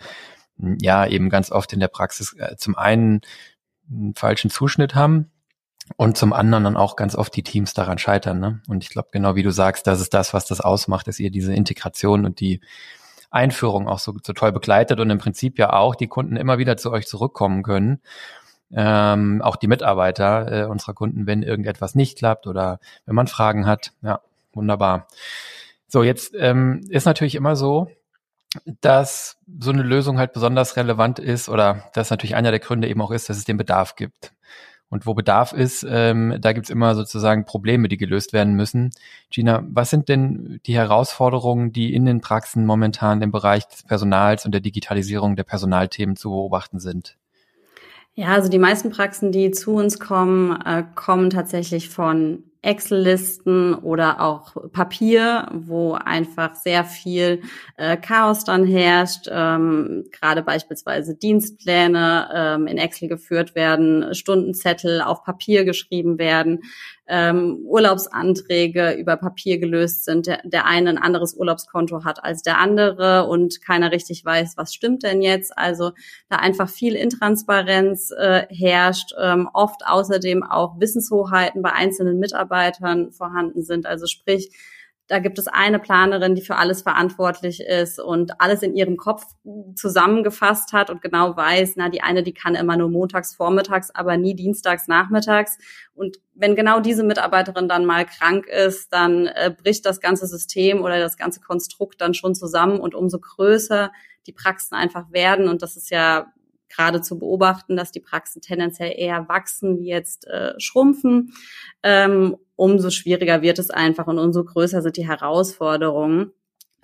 ja, 0.80 1.06
eben 1.06 1.30
ganz 1.30 1.52
oft 1.52 1.72
in 1.72 1.80
der 1.80 1.88
Praxis 1.88 2.34
äh, 2.38 2.56
zum 2.56 2.76
einen 2.76 3.20
einen 3.88 4.14
falschen 4.14 4.50
Zuschnitt 4.50 4.96
haben 4.96 5.30
und 5.96 6.16
zum 6.16 6.32
anderen 6.32 6.64
dann 6.64 6.76
auch 6.76 6.96
ganz 6.96 7.14
oft 7.14 7.34
die 7.34 7.42
Teams 7.42 7.74
daran 7.74 7.98
scheitern. 7.98 8.40
Ne? 8.40 8.60
Und 8.68 8.84
ich 8.84 8.90
glaube, 8.90 9.08
genau 9.12 9.34
wie 9.34 9.42
du 9.42 9.50
sagst, 9.50 9.86
das 9.86 10.00
ist 10.00 10.14
das, 10.14 10.34
was 10.34 10.46
das 10.46 10.60
ausmacht, 10.60 11.08
dass 11.08 11.18
ihr 11.18 11.30
diese 11.30 11.54
Integration 11.54 12.24
und 12.24 12.40
die 12.40 12.60
Einführung 13.30 13.88
auch 13.88 13.98
so, 13.98 14.14
so 14.24 14.32
toll 14.32 14.52
begleitet 14.52 15.00
und 15.00 15.10
im 15.10 15.18
Prinzip 15.18 15.58
ja 15.58 15.72
auch 15.72 15.94
die 15.94 16.08
Kunden 16.08 16.36
immer 16.36 16.58
wieder 16.58 16.76
zu 16.76 16.90
euch 16.92 17.06
zurückkommen 17.06 17.62
können. 17.62 18.00
Ähm, 18.70 19.40
auch 19.42 19.56
die 19.56 19.66
Mitarbeiter 19.66 20.64
äh, 20.64 20.66
unserer 20.66 20.94
Kunden, 20.94 21.26
wenn 21.26 21.42
irgendetwas 21.42 21.94
nicht 21.94 22.18
klappt 22.18 22.46
oder 22.46 22.80
wenn 23.06 23.14
man 23.14 23.26
Fragen 23.26 23.66
hat. 23.66 23.92
Ja, 24.02 24.20
wunderbar. 24.52 25.08
So, 25.86 26.02
jetzt 26.02 26.34
ähm, 26.38 26.82
ist 26.90 27.06
natürlich 27.06 27.34
immer 27.34 27.56
so, 27.56 27.90
dass 28.80 29.38
so 29.58 29.70
eine 29.70 29.82
Lösung 29.82 30.18
halt 30.18 30.32
besonders 30.32 30.76
relevant 30.76 31.18
ist 31.18 31.48
oder 31.48 31.90
dass 31.94 32.10
natürlich 32.10 32.34
einer 32.34 32.50
der 32.50 32.60
Gründe 32.60 32.88
eben 32.88 33.00
auch 33.00 33.10
ist, 33.10 33.28
dass 33.28 33.38
es 33.38 33.44
den 33.44 33.56
Bedarf 33.56 33.94
gibt. 33.96 34.32
Und 34.90 35.06
wo 35.06 35.12
Bedarf 35.12 35.52
ist, 35.52 35.86
ähm, 35.88 36.36
da 36.40 36.52
gibt's 36.52 36.70
immer 36.70 36.94
sozusagen 36.94 37.44
Probleme, 37.44 37.88
die 37.88 37.98
gelöst 37.98 38.32
werden 38.32 38.54
müssen. 38.54 38.90
Gina, 39.30 39.62
was 39.68 39.90
sind 39.90 40.08
denn 40.08 40.60
die 40.64 40.74
Herausforderungen, 40.74 41.72
die 41.72 41.94
in 41.94 42.06
den 42.06 42.22
Praxen 42.22 42.64
momentan 42.64 43.20
im 43.20 43.30
Bereich 43.30 43.68
des 43.68 43.82
Personals 43.82 44.46
und 44.46 44.52
der 44.52 44.62
Digitalisierung 44.62 45.36
der 45.36 45.44
Personalthemen 45.44 46.16
zu 46.16 46.30
beobachten 46.30 46.80
sind? 46.80 47.16
Ja, 48.14 48.28
also 48.28 48.48
die 48.48 48.58
meisten 48.58 48.90
Praxen, 48.90 49.30
die 49.30 49.50
zu 49.50 49.76
uns 49.76 50.00
kommen, 50.00 50.60
äh, 50.62 50.84
kommen 50.94 51.30
tatsächlich 51.30 51.88
von 51.88 52.42
Excel-Listen 52.62 53.74
oder 53.74 54.20
auch 54.20 54.56
Papier, 54.72 55.48
wo 55.52 55.92
einfach 55.92 56.54
sehr 56.56 56.84
viel 56.84 57.42
äh, 57.76 57.96
Chaos 57.96 58.44
dann 58.44 58.66
herrscht. 58.66 59.28
Ähm, 59.30 60.04
Gerade 60.10 60.42
beispielsweise 60.42 61.14
Dienstpläne 61.14 62.28
ähm, 62.34 62.66
in 62.66 62.78
Excel 62.78 63.08
geführt 63.08 63.54
werden, 63.54 64.14
Stundenzettel 64.14 65.02
auf 65.02 65.22
Papier 65.22 65.64
geschrieben 65.64 66.18
werden 66.18 66.62
ähm, 67.08 67.60
Urlaubsanträge 67.64 68.92
über 68.92 69.16
Papier 69.16 69.58
gelöst 69.58 70.04
sind, 70.04 70.26
der, 70.26 70.40
der 70.44 70.66
eine 70.66 70.90
ein 70.90 70.98
anderes 70.98 71.34
Urlaubskonto 71.34 72.04
hat 72.04 72.22
als 72.22 72.42
der 72.42 72.58
andere 72.58 73.26
und 73.26 73.62
keiner 73.62 73.90
richtig 73.92 74.24
weiß, 74.24 74.56
was 74.56 74.74
stimmt 74.74 75.02
denn 75.02 75.22
jetzt. 75.22 75.56
Also 75.56 75.92
da 76.28 76.36
einfach 76.36 76.68
viel 76.68 76.94
Intransparenz 76.94 78.10
äh, 78.10 78.46
herrscht, 78.50 79.12
ähm, 79.20 79.48
oft 79.52 79.82
außerdem 79.86 80.42
auch 80.42 80.78
Wissenshoheiten 80.78 81.62
bei 81.62 81.72
einzelnen 81.72 82.18
Mitarbeitern 82.18 83.10
vorhanden 83.12 83.62
sind. 83.62 83.86
Also 83.86 84.06
sprich, 84.06 84.50
da 85.08 85.20
gibt 85.20 85.38
es 85.38 85.48
eine 85.48 85.78
Planerin, 85.78 86.34
die 86.34 86.42
für 86.42 86.56
alles 86.56 86.82
verantwortlich 86.82 87.60
ist 87.60 87.98
und 87.98 88.40
alles 88.40 88.62
in 88.62 88.76
ihrem 88.76 88.98
Kopf 88.98 89.24
zusammengefasst 89.74 90.74
hat 90.74 90.90
und 90.90 91.00
genau 91.00 91.34
weiß, 91.34 91.74
na, 91.76 91.88
die 91.88 92.02
eine, 92.02 92.22
die 92.22 92.34
kann 92.34 92.54
immer 92.54 92.76
nur 92.76 92.90
montags 92.90 93.34
vormittags, 93.34 93.90
aber 93.90 94.18
nie 94.18 94.34
dienstags 94.34 94.86
nachmittags. 94.86 95.56
Und 95.94 96.18
wenn 96.34 96.54
genau 96.54 96.80
diese 96.80 97.04
Mitarbeiterin 97.04 97.68
dann 97.68 97.86
mal 97.86 98.04
krank 98.04 98.46
ist, 98.46 98.92
dann 98.92 99.26
äh, 99.26 99.50
bricht 99.50 99.86
das 99.86 100.00
ganze 100.00 100.26
System 100.26 100.82
oder 100.82 101.00
das 101.00 101.16
ganze 101.16 101.40
Konstrukt 101.40 102.02
dann 102.02 102.12
schon 102.12 102.34
zusammen 102.34 102.78
und 102.78 102.94
umso 102.94 103.18
größer 103.18 103.90
die 104.26 104.32
Praxen 104.32 104.74
einfach 104.74 105.10
werden. 105.10 105.48
Und 105.48 105.62
das 105.62 105.76
ist 105.76 105.90
ja 105.90 106.26
gerade 106.68 107.00
zu 107.00 107.18
beobachten, 107.18 107.76
dass 107.76 107.92
die 107.92 108.00
Praxen 108.00 108.42
tendenziell 108.42 108.92
eher 108.96 109.28
wachsen 109.28 109.78
wie 109.78 109.88
jetzt 109.88 110.26
äh, 110.26 110.54
schrumpfen, 110.58 111.32
ähm, 111.82 112.36
umso 112.56 112.90
schwieriger 112.90 113.42
wird 113.42 113.58
es 113.58 113.70
einfach 113.70 114.06
und 114.06 114.18
umso 114.18 114.44
größer 114.44 114.82
sind 114.82 114.96
die 114.96 115.06
Herausforderungen 115.06 116.32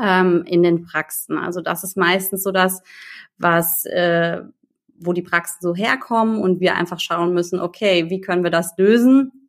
ähm, 0.00 0.44
in 0.46 0.62
den 0.62 0.82
Praxen. 0.82 1.38
Also 1.38 1.60
das 1.60 1.84
ist 1.84 1.96
meistens 1.96 2.42
so 2.42 2.52
das, 2.52 2.82
was 3.38 3.84
äh, 3.86 4.42
wo 4.96 5.12
die 5.12 5.22
Praxen 5.22 5.58
so 5.60 5.74
herkommen 5.74 6.40
und 6.40 6.60
wir 6.60 6.76
einfach 6.76 7.00
schauen 7.00 7.34
müssen, 7.34 7.60
okay, 7.60 8.10
wie 8.10 8.20
können 8.20 8.44
wir 8.44 8.50
das 8.50 8.76
lösen? 8.78 9.43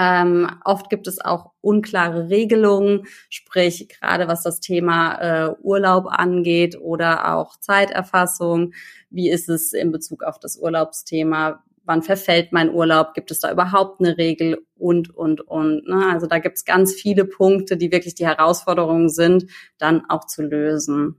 Ähm, 0.00 0.48
oft 0.64 0.90
gibt 0.90 1.08
es 1.08 1.20
auch 1.20 1.50
unklare 1.60 2.30
Regelungen, 2.30 3.06
sprich 3.28 3.88
gerade 3.88 4.28
was 4.28 4.44
das 4.44 4.60
Thema 4.60 5.14
äh, 5.48 5.54
Urlaub 5.60 6.06
angeht 6.06 6.78
oder 6.80 7.34
auch 7.34 7.56
Zeiterfassung. 7.58 8.74
Wie 9.10 9.28
ist 9.28 9.48
es 9.48 9.72
in 9.72 9.90
Bezug 9.90 10.22
auf 10.22 10.38
das 10.38 10.56
Urlaubsthema? 10.56 11.64
Wann 11.84 12.02
verfällt 12.02 12.52
mein 12.52 12.72
Urlaub? 12.72 13.12
Gibt 13.14 13.32
es 13.32 13.40
da 13.40 13.50
überhaupt 13.50 14.00
eine 14.00 14.16
Regel? 14.16 14.64
Und, 14.76 15.12
und, 15.16 15.40
und. 15.40 15.88
Ne? 15.88 16.06
Also 16.12 16.28
da 16.28 16.38
gibt 16.38 16.58
es 16.58 16.64
ganz 16.64 16.94
viele 16.94 17.24
Punkte, 17.24 17.76
die 17.76 17.90
wirklich 17.90 18.14
die 18.14 18.26
Herausforderungen 18.26 19.08
sind, 19.08 19.46
dann 19.78 20.04
auch 20.08 20.26
zu 20.26 20.42
lösen. 20.42 21.16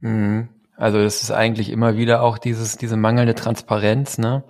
Mhm. 0.00 0.48
Also 0.76 0.98
es 0.98 1.22
ist 1.22 1.30
eigentlich 1.30 1.70
immer 1.70 1.96
wieder 1.96 2.22
auch 2.22 2.38
dieses, 2.38 2.76
diese 2.76 2.96
mangelnde 2.96 3.34
Transparenz, 3.34 4.18
ne? 4.18 4.42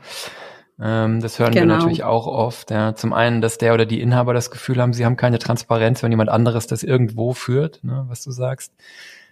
Ähm, 0.78 1.21
das 1.21 1.38
hören 1.38 1.52
genau. 1.52 1.75
wir 1.75 1.78
natürlich 1.78 2.04
auch 2.04 2.26
oft. 2.26 2.71
Ja. 2.71 2.95
Zum 2.95 3.12
einen, 3.12 3.40
dass 3.40 3.59
der 3.59 3.75
oder 3.75 3.87
die 3.87 4.00
Inhaber 4.00 4.35
das 4.35 4.50
Gefühl 4.50 4.80
haben, 4.80 4.92
sie 4.92 5.04
haben 5.04 5.16
keine 5.16 5.38
Transparenz, 5.38 6.02
wenn 6.02 6.12
jemand 6.12 6.30
anderes 6.30 6.66
das 6.66 6.83
irgendwo 6.83 7.33
führt, 7.33 7.83
ne, 7.83 8.04
was 8.09 8.23
du 8.23 8.30
sagst. 8.30 8.73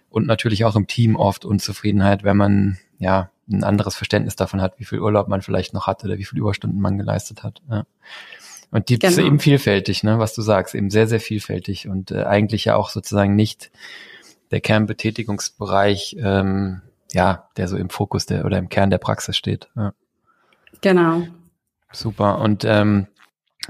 Und 0.09 0.27
natürlich 0.27 0.65
auch 0.65 0.75
im 0.75 0.87
Team 0.87 1.15
oft 1.15 1.45
Unzufriedenheit, 1.45 2.23
wenn 2.23 2.37
man 2.37 2.77
ja 2.97 3.29
ein 3.47 3.63
anderes 3.63 3.95
Verständnis 3.95 4.35
davon 4.35 4.61
hat, 4.61 4.79
wie 4.79 4.85
viel 4.85 4.99
Urlaub 4.99 5.27
man 5.27 5.41
vielleicht 5.41 5.73
noch 5.73 5.87
hat 5.87 6.03
oder 6.03 6.17
wie 6.17 6.23
viel 6.23 6.39
Überstunden 6.39 6.79
man 6.81 6.97
geleistet 6.97 7.43
hat. 7.43 7.61
Ja. 7.69 7.85
Und 8.71 8.89
die 8.89 8.97
genau. 8.97 9.11
ist 9.11 9.19
eben 9.19 9.39
vielfältig, 9.39 10.03
ne, 10.03 10.17
was 10.17 10.33
du 10.33 10.41
sagst, 10.41 10.73
eben 10.73 10.89
sehr, 10.89 11.07
sehr 11.07 11.19
vielfältig 11.19 11.87
und 11.87 12.11
äh, 12.11 12.23
eigentlich 12.23 12.65
ja 12.65 12.75
auch 12.75 12.89
sozusagen 12.89 13.35
nicht 13.35 13.71
der 14.51 14.61
Kernbetätigungsbereich, 14.61 16.17
ähm, 16.19 16.81
ja, 17.13 17.49
der 17.57 17.67
so 17.67 17.77
im 17.77 17.89
Fokus 17.89 18.25
der 18.25 18.45
oder 18.45 18.57
im 18.57 18.69
Kern 18.69 18.89
der 18.89 18.97
Praxis 18.97 19.37
steht. 19.37 19.69
Ja. 19.75 19.93
Genau. 20.81 21.23
Super. 21.91 22.39
Und 22.39 22.65
ähm, 22.65 23.07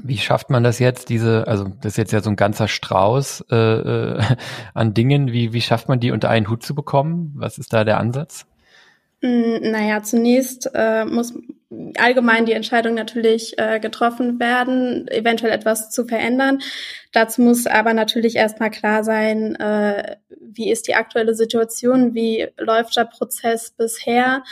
wie 0.04 0.18
schafft 0.18 0.50
man 0.50 0.64
das 0.64 0.80
jetzt, 0.80 1.10
diese, 1.10 1.48
also 1.48 1.66
das 1.82 1.94
ist 1.94 1.98
jetzt 1.98 2.14
ja 2.14 2.22
so 2.22 2.30
ein 2.30 2.36
ganzer 2.36 2.68
Strauß 2.68 3.46
äh, 3.52 3.56
äh, 3.56 4.22
an 4.74 4.94
Dingen, 4.94 5.32
wie, 5.32 5.54
wie 5.54 5.62
schafft 5.62 5.88
man 5.88 6.00
die 6.00 6.12
unter 6.12 6.30
einen 6.30 6.50
Hut 6.50 6.64
zu 6.64 6.76
bekommen? 6.76 7.34
Was 7.36 7.58
ist 7.58 7.74
da 7.74 7.84
der 7.84 8.00
Ansatz? 8.00 8.46
Mm, 9.22 9.72
naja, 9.72 10.04
zunächst 10.04 10.70
äh, 10.74 11.06
muss 11.06 11.34
allgemein 11.98 12.46
die 12.46 12.54
Entscheidung 12.54 12.94
natürlich 12.94 13.58
äh, 13.58 13.80
getroffen 13.80 14.40
werden, 14.40 15.08
eventuell 15.08 15.52
etwas 15.52 15.90
zu 15.90 16.06
verändern. 16.06 16.60
Dazu 17.12 17.42
muss 17.42 17.66
aber 17.66 17.94
natürlich 17.94 18.36
erstmal 18.36 18.72
klar 18.72 19.04
sein, 19.04 19.56
äh, 19.56 20.18
wie 20.40 20.72
ist 20.72 20.88
die 20.88 20.96
aktuelle 20.96 21.36
Situation, 21.36 22.14
wie 22.14 22.48
läuft 22.58 22.96
der 22.98 23.06
Prozess 23.06 23.72
bisher 23.72 24.44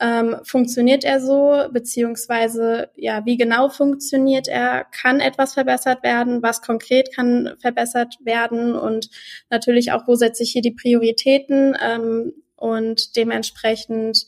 ähm, 0.00 0.36
funktioniert 0.44 1.04
er 1.04 1.20
so, 1.20 1.68
beziehungsweise 1.70 2.90
ja, 2.96 3.24
wie 3.24 3.36
genau 3.36 3.68
funktioniert 3.68 4.48
er? 4.48 4.84
Kann 4.84 5.20
etwas 5.20 5.54
verbessert 5.54 6.02
werden? 6.02 6.42
Was 6.42 6.62
konkret 6.62 7.14
kann 7.14 7.54
verbessert 7.60 8.16
werden? 8.20 8.74
Und 8.74 9.08
natürlich 9.50 9.92
auch, 9.92 10.06
wo 10.08 10.16
setze 10.16 10.42
ich 10.42 10.50
hier 10.50 10.62
die 10.62 10.72
Prioritäten? 10.72 11.76
Ähm, 11.80 12.32
und 12.56 13.16
dementsprechend 13.16 14.26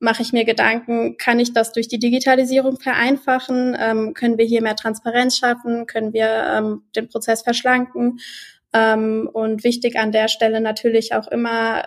mache 0.00 0.22
ich 0.22 0.32
mir 0.32 0.44
Gedanken, 0.44 1.16
kann 1.16 1.38
ich 1.38 1.52
das 1.52 1.72
durch 1.72 1.88
die 1.88 1.98
Digitalisierung 1.98 2.78
vereinfachen? 2.80 3.76
Ähm, 3.78 4.14
können 4.14 4.36
wir 4.36 4.44
hier 4.44 4.62
mehr 4.62 4.76
Transparenz 4.76 5.38
schaffen? 5.38 5.86
Können 5.86 6.12
wir 6.12 6.26
ähm, 6.28 6.82
den 6.96 7.08
Prozess 7.08 7.42
verschlanken? 7.42 8.18
Ähm, 8.72 9.30
und 9.32 9.62
wichtig 9.62 9.96
an 9.96 10.10
der 10.10 10.28
Stelle 10.28 10.60
natürlich 10.60 11.14
auch 11.14 11.28
immer 11.28 11.86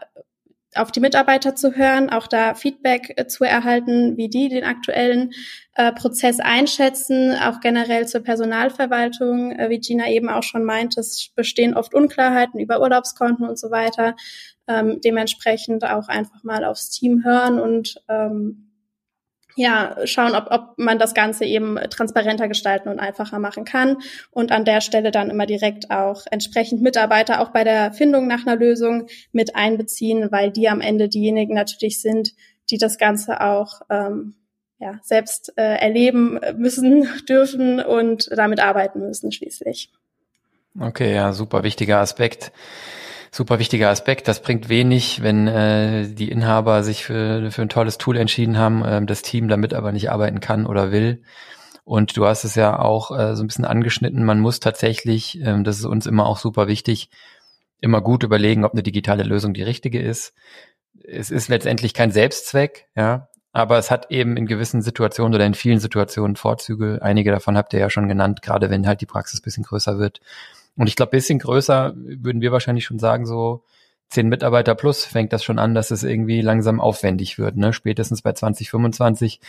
auf 0.77 0.91
die 0.91 0.99
Mitarbeiter 0.99 1.55
zu 1.55 1.75
hören, 1.75 2.09
auch 2.09 2.27
da 2.27 2.53
Feedback 2.53 3.13
äh, 3.15 3.27
zu 3.27 3.43
erhalten, 3.43 4.17
wie 4.17 4.29
die 4.29 4.49
den 4.49 4.63
aktuellen 4.63 5.31
äh, 5.75 5.91
Prozess 5.91 6.39
einschätzen, 6.39 7.35
auch 7.35 7.59
generell 7.59 8.07
zur 8.07 8.21
Personalverwaltung, 8.21 9.51
äh, 9.51 9.69
wie 9.69 9.79
Gina 9.79 10.09
eben 10.09 10.29
auch 10.29 10.43
schon 10.43 10.63
meint, 10.63 10.97
es 10.97 11.29
bestehen 11.35 11.75
oft 11.75 11.93
Unklarheiten 11.93 12.59
über 12.59 12.81
Urlaubskonten 12.81 13.47
und 13.47 13.59
so 13.59 13.71
weiter. 13.71 14.15
Ähm, 14.67 14.99
dementsprechend 15.03 15.85
auch 15.85 16.09
einfach 16.09 16.43
mal 16.43 16.65
aufs 16.65 16.89
Team 16.89 17.23
hören 17.23 17.59
und 17.59 18.01
ähm, 18.09 18.66
ja, 19.57 19.95
schauen, 20.05 20.35
ob, 20.35 20.51
ob 20.51 20.77
man 20.77 20.99
das 20.99 21.15
Ganze 21.15 21.43
eben 21.43 21.77
transparenter 21.89 22.47
gestalten 22.47 22.89
und 22.89 22.99
einfacher 22.99 23.39
machen 23.39 23.65
kann 23.65 23.97
und 24.29 24.51
an 24.51 24.65
der 24.65 24.81
Stelle 24.81 25.09
dann 25.09 25.31
immer 25.31 25.47
direkt 25.47 25.89
auch 25.89 26.21
entsprechend 26.29 26.83
Mitarbeiter 26.83 27.41
auch 27.41 27.49
bei 27.49 27.63
der 27.63 27.91
Findung 27.91 28.27
nach 28.27 28.45
einer 28.45 28.55
Lösung 28.55 29.07
mit 29.31 29.55
einbeziehen, 29.55 30.31
weil 30.31 30.51
die 30.51 30.69
am 30.69 30.79
Ende 30.79 31.09
diejenigen 31.09 31.55
natürlich 31.55 32.01
sind, 32.01 32.33
die 32.69 32.77
das 32.77 32.99
Ganze 32.99 33.41
auch 33.41 33.81
ähm, 33.89 34.35
ja, 34.77 34.99
selbst 35.01 35.53
äh, 35.57 35.77
erleben 35.79 36.39
müssen, 36.55 37.07
dürfen 37.27 37.79
und 37.79 38.29
damit 38.37 38.59
arbeiten 38.59 38.99
müssen 38.99 39.31
schließlich. 39.31 39.91
Okay, 40.79 41.15
ja, 41.15 41.33
super 41.33 41.63
wichtiger 41.63 41.97
Aspekt 41.97 42.51
super 43.37 43.59
wichtiger 43.59 43.89
Aspekt. 43.89 44.27
Das 44.27 44.41
bringt 44.41 44.67
wenig, 44.67 45.21
wenn 45.21 45.47
äh, 45.47 46.07
die 46.07 46.29
Inhaber 46.29 46.83
sich 46.83 47.05
für, 47.05 47.51
für 47.51 47.61
ein 47.61 47.69
tolles 47.69 47.97
Tool 47.97 48.17
entschieden 48.17 48.57
haben, 48.57 48.83
äh, 48.83 49.05
das 49.05 49.21
Team 49.21 49.47
damit 49.47 49.73
aber 49.73 49.91
nicht 49.91 50.09
arbeiten 50.11 50.39
kann 50.39 50.65
oder 50.65 50.91
will. 50.91 51.21
Und 51.85 52.17
du 52.17 52.25
hast 52.25 52.43
es 52.43 52.55
ja 52.55 52.79
auch 52.79 53.17
äh, 53.17 53.35
so 53.35 53.43
ein 53.43 53.47
bisschen 53.47 53.63
angeschnitten. 53.63 54.25
Man 54.25 54.39
muss 54.39 54.59
tatsächlich, 54.59 55.39
ähm, 55.41 55.63
das 55.63 55.77
ist 55.77 55.85
uns 55.85 56.07
immer 56.07 56.25
auch 56.25 56.39
super 56.39 56.67
wichtig, 56.67 57.09
immer 57.79 58.01
gut 58.01 58.23
überlegen, 58.23 58.65
ob 58.65 58.73
eine 58.73 58.83
digitale 58.83 59.23
Lösung 59.23 59.53
die 59.53 59.63
richtige 59.63 60.01
ist. 60.01 60.33
Es 61.07 61.29
ist 61.29 61.47
letztendlich 61.47 61.93
kein 61.93 62.11
Selbstzweck, 62.11 62.87
ja, 62.95 63.29
aber 63.53 63.77
es 63.77 63.91
hat 63.91 64.11
eben 64.11 64.35
in 64.35 64.47
gewissen 64.47 64.81
Situationen 64.81 65.35
oder 65.35 65.45
in 65.45 65.53
vielen 65.53 65.79
Situationen 65.79 66.35
Vorzüge. 66.35 66.99
Einige 67.01 67.31
davon 67.31 67.55
habt 67.55 67.73
ihr 67.73 67.79
ja 67.79 67.89
schon 67.89 68.09
genannt, 68.09 68.41
gerade 68.41 68.71
wenn 68.71 68.87
halt 68.87 68.99
die 68.99 69.05
Praxis 69.05 69.41
bisschen 69.41 69.63
größer 69.63 69.99
wird 69.99 70.21
und 70.77 70.87
ich 70.87 70.95
glaube, 70.95 71.11
bisschen 71.11 71.39
größer 71.39 71.93
würden 71.95 72.41
wir 72.41 72.51
wahrscheinlich 72.51 72.85
schon 72.85 72.99
sagen, 72.99 73.25
so 73.25 73.63
zehn 74.09 74.29
Mitarbeiter 74.29 74.75
plus 74.75 75.03
fängt 75.03 75.33
das 75.33 75.43
schon 75.43 75.59
an, 75.59 75.73
dass 75.73 75.91
es 75.91 76.03
irgendwie 76.03 76.41
langsam 76.41 76.79
aufwendig 76.79 77.39
wird. 77.39 77.57
Ne? 77.57 77.73
Spätestens 77.73 78.21
bei 78.21 78.31
2025, 78.31 79.41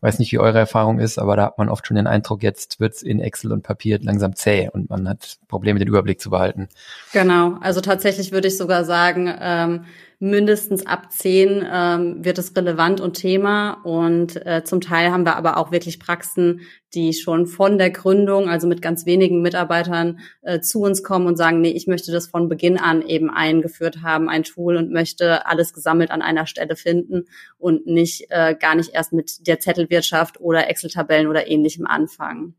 weiß 0.00 0.18
nicht, 0.18 0.32
wie 0.32 0.38
eure 0.38 0.58
Erfahrung 0.58 0.98
ist, 0.98 1.18
aber 1.18 1.36
da 1.36 1.44
hat 1.46 1.58
man 1.58 1.68
oft 1.68 1.86
schon 1.86 1.96
den 1.96 2.08
Eindruck, 2.08 2.42
jetzt 2.42 2.80
wird's 2.80 3.02
in 3.02 3.20
Excel 3.20 3.52
und 3.52 3.62
Papier 3.62 4.00
langsam 4.02 4.34
zäh 4.34 4.68
und 4.72 4.90
man 4.90 5.08
hat 5.08 5.38
Probleme, 5.46 5.78
den 5.78 5.88
Überblick 5.88 6.20
zu 6.20 6.30
behalten. 6.30 6.68
Genau, 7.12 7.58
also 7.60 7.80
tatsächlich 7.80 8.32
würde 8.32 8.48
ich 8.48 8.56
sogar 8.56 8.84
sagen, 8.84 9.32
ähm, 9.40 9.84
mindestens 10.22 10.86
ab 10.86 11.10
zehn 11.10 11.66
ähm, 11.68 12.24
wird 12.24 12.38
es 12.38 12.56
relevant 12.56 13.00
und 13.00 13.14
Thema. 13.14 13.72
Und 13.82 14.46
äh, 14.46 14.62
zum 14.62 14.80
Teil 14.80 15.10
haben 15.10 15.26
wir 15.26 15.34
aber 15.34 15.56
auch 15.56 15.72
wirklich 15.72 15.98
Praxen, 15.98 16.60
die 16.94 17.12
schon 17.12 17.48
von 17.48 17.76
der 17.76 17.90
Gründung, 17.90 18.48
also 18.48 18.68
mit 18.68 18.82
ganz 18.82 19.04
wenigen 19.04 19.42
Mitarbeitern, 19.42 20.20
äh, 20.42 20.60
zu 20.60 20.82
uns 20.82 21.02
kommen 21.02 21.26
und 21.26 21.36
sagen, 21.36 21.60
nee, 21.60 21.72
ich 21.72 21.88
möchte 21.88 22.12
das 22.12 22.28
von 22.28 22.48
Beginn 22.48 22.78
an 22.78 23.02
eben 23.02 23.30
eingeführt 23.30 24.02
haben, 24.02 24.28
ein 24.28 24.44
Tool 24.44 24.76
und 24.76 24.92
möchte 24.92 25.44
alles 25.46 25.72
gesammelt 25.72 26.12
an 26.12 26.22
einer 26.22 26.46
Stelle 26.46 26.76
finden 26.76 27.24
und 27.58 27.86
nicht 27.88 28.26
äh, 28.30 28.54
gar 28.54 28.76
nicht 28.76 28.94
erst 28.94 29.12
mit 29.12 29.48
der 29.48 29.58
Zettelwirtschaft 29.58 30.40
oder 30.40 30.70
Excel-Tabellen 30.70 31.26
oder 31.26 31.48
ähnlichem 31.48 31.84
anfangen. 31.84 32.54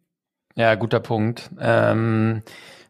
Ja, 0.56 0.76
guter 0.76 1.00
Punkt. 1.00 1.50
Ähm 1.62 2.44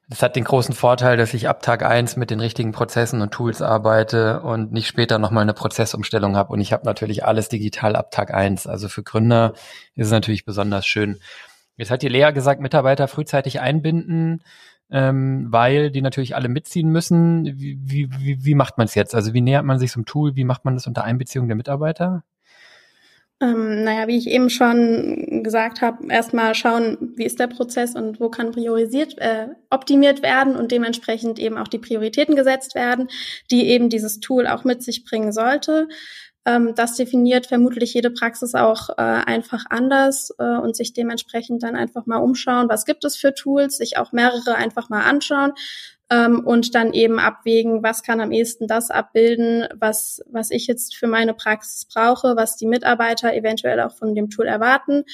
das 0.10 0.22
hat 0.22 0.36
den 0.36 0.43
großen 0.43 0.75
Vorteil, 0.75 1.15
dass 1.17 1.33
ich 1.33 1.48
ab 1.48 1.62
Tag 1.62 1.83
eins 1.83 2.17
mit 2.17 2.29
den 2.29 2.39
richtigen 2.39 2.74
Prozessen 2.74 3.22
und 3.22 3.31
Tools 3.31 3.62
arbeite 3.62 4.41
und 4.41 4.74
nicht 4.74 4.88
später 4.88 5.17
nochmal 5.17 5.43
eine 5.43 5.53
Prozessumstellung 5.53 6.36
habe. 6.36 6.51
Und 6.51 6.60
ich 6.60 6.74
habe 6.74 6.86
natürlich 6.86 7.25
alles 7.25 7.48
digital 7.48 7.95
ab 7.95 8.12
Tag 8.12 8.33
eins. 8.33 8.67
Also 8.67 8.89
für 8.89 9.03
Gründer 9.03 9.53
ist 9.95 10.07
es 10.07 10.12
natürlich 10.12 10.45
besonders 10.45 10.86
schön. 10.86 11.19
Jetzt 11.77 11.89
hat 11.89 12.01
die 12.01 12.10
Lea 12.10 12.31
gesagt, 12.33 12.62
Mitarbeiter 12.62 13.07
frühzeitig 13.07 13.62
einbinden, 13.62 14.43
ähm, 14.91 15.48
weil 15.50 15.89
die 15.89 16.01
natürlich 16.01 16.36
alle 16.36 16.50
mitziehen 16.50 16.89
müssen. 16.89 17.45
Wie, 17.57 17.79
wie, 17.81 18.43
wie 18.43 18.55
macht 18.55 18.77
man 18.77 18.86
es 18.86 18.95
jetzt? 18.95 19.15
Also 19.15 19.33
wie 19.33 19.41
nähert 19.41 19.65
man 19.65 19.79
sich 19.79 19.91
zum 19.91 20.05
Tool? 20.05 20.36
Wie 20.36 20.43
macht 20.43 20.65
man 20.65 20.75
das 20.75 20.86
unter 20.86 21.05
Einbeziehung 21.05 21.48
der 21.48 21.55
Mitarbeiter? 21.55 22.24
Ähm, 23.43 23.83
naja, 23.83 24.07
wie 24.07 24.17
ich 24.17 24.27
eben 24.27 24.50
schon 24.50 25.43
gesagt 25.43 25.81
habe, 25.81 26.07
erstmal 26.07 26.55
schauen, 26.55 26.97
wie 27.17 27.25
ist 27.25 27.41
der 27.41 27.47
Prozess 27.47 27.93
und 27.93 28.21
wo 28.21 28.29
kann 28.29 28.53
priorisiert, 28.53 29.17
äh, 29.17 29.50
optimiert 29.69 30.23
werden 30.23 30.55
und 30.55 30.71
dementsprechend 30.71 31.39
eben 31.39 31.57
auch 31.57 31.67
die 31.67 31.79
Prioritäten 31.79 32.38
gesetzt 32.38 32.73
werden, 32.73 33.09
die 33.51 33.67
eben 33.67 33.89
dieses 33.89 34.21
Tool 34.21 34.47
auch 34.47 34.63
mit 34.63 34.81
sich 34.81 35.03
bringen 35.03 35.33
sollte. 35.33 35.89
Ähm, 36.45 36.73
das 36.75 36.95
definiert 36.95 37.47
vermutlich 37.47 37.93
jede 37.93 38.12
Praxis 38.12 38.55
auch 38.55 38.89
äh, 38.91 39.01
einfach 39.01 39.65
anders 39.69 40.33
äh, 40.39 40.57
und 40.57 40.77
sich 40.77 40.93
dementsprechend 40.93 41.63
dann 41.63 41.75
einfach 41.75 42.05
mal 42.05 42.19
umschauen, 42.19 42.69
was 42.69 42.85
gibt 42.85 43.03
es 43.03 43.17
für 43.17 43.33
Tools, 43.33 43.75
sich 43.75 43.97
auch 43.97 44.13
mehrere 44.13 44.55
einfach 44.55 44.88
mal 44.88 45.03
anschauen 45.03 45.51
ähm, 46.13 46.41
und 46.46 46.75
dann 46.75 46.93
eben 46.93 47.17
abwägen, 47.17 47.82
was 47.82 48.03
kann 48.03 48.22
am 48.22 48.32
ehesten 48.32 48.67
das 48.67 48.91
abbilden, 48.91 49.67
was, 49.75 50.22
was 50.29 50.51
ich 50.51 50.67
jetzt 50.67 50.96
für 50.96 51.08
meine 51.08 51.34
Praxis 51.34 51.86
brauche, 51.86 52.36
was 52.36 52.55
die 52.55 52.67
Mitarbeiter 52.67 53.34
eventuell 53.34 53.79
auch 53.79 53.96
von 53.96 54.13
dem 54.13 54.29
Tool 54.29 54.46
erwarten 54.46 55.05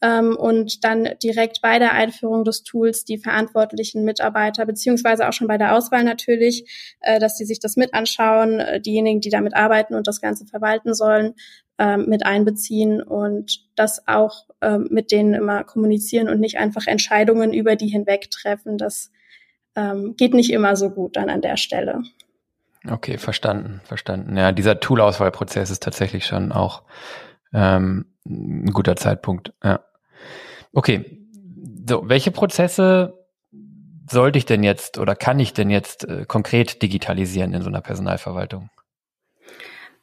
ähm, 0.00 0.36
und 0.36 0.84
dann 0.84 1.08
direkt 1.22 1.60
bei 1.60 1.78
der 1.78 1.92
Einführung 1.92 2.44
des 2.44 2.62
Tools 2.62 3.04
die 3.04 3.18
verantwortlichen 3.18 4.04
Mitarbeiter, 4.04 4.64
beziehungsweise 4.64 5.28
auch 5.28 5.34
schon 5.34 5.48
bei 5.48 5.58
der 5.58 5.74
Auswahl 5.74 6.04
natürlich, 6.04 6.96
äh, 7.00 7.18
dass 7.18 7.36
die 7.36 7.44
sich 7.44 7.60
das 7.60 7.76
mit 7.76 7.92
anschauen, 7.92 8.60
äh, 8.60 8.80
diejenigen, 8.80 9.20
die 9.20 9.30
damit 9.30 9.54
arbeiten 9.54 9.94
und 9.94 10.06
das 10.06 10.22
Ganze 10.22 10.46
verwalten 10.46 10.94
sollen, 10.94 11.34
ähm, 11.78 12.06
mit 12.08 12.24
einbeziehen 12.24 13.02
und 13.02 13.66
das 13.76 14.08
auch 14.08 14.46
ähm, 14.62 14.88
mit 14.90 15.12
denen 15.12 15.34
immer 15.34 15.62
kommunizieren 15.64 16.30
und 16.30 16.40
nicht 16.40 16.58
einfach 16.58 16.86
Entscheidungen 16.86 17.52
über 17.52 17.76
die 17.76 17.88
hinweg 17.88 18.30
treffen. 18.30 18.78
Das 18.78 19.10
ähm, 19.78 20.14
geht 20.16 20.34
nicht 20.34 20.52
immer 20.52 20.76
so 20.76 20.90
gut 20.90 21.16
dann 21.16 21.30
an 21.30 21.40
der 21.40 21.56
Stelle. 21.56 22.02
Okay, 22.88 23.18
verstanden, 23.18 23.80
verstanden. 23.84 24.36
Ja, 24.36 24.52
dieser 24.52 24.80
Tool-Auswahlprozess 24.80 25.70
ist 25.70 25.82
tatsächlich 25.82 26.26
schon 26.26 26.52
auch 26.52 26.82
ähm, 27.52 28.06
ein 28.26 28.72
guter 28.72 28.96
Zeitpunkt. 28.96 29.52
Ja. 29.62 29.80
Okay, 30.72 31.26
so, 31.88 32.08
welche 32.08 32.30
Prozesse 32.30 33.14
sollte 34.10 34.38
ich 34.38 34.46
denn 34.46 34.62
jetzt 34.62 34.98
oder 34.98 35.14
kann 35.14 35.38
ich 35.38 35.52
denn 35.52 35.70
jetzt 35.70 36.08
äh, 36.08 36.24
konkret 36.26 36.82
digitalisieren 36.82 37.52
in 37.52 37.62
so 37.62 37.68
einer 37.68 37.80
Personalverwaltung? 37.80 38.70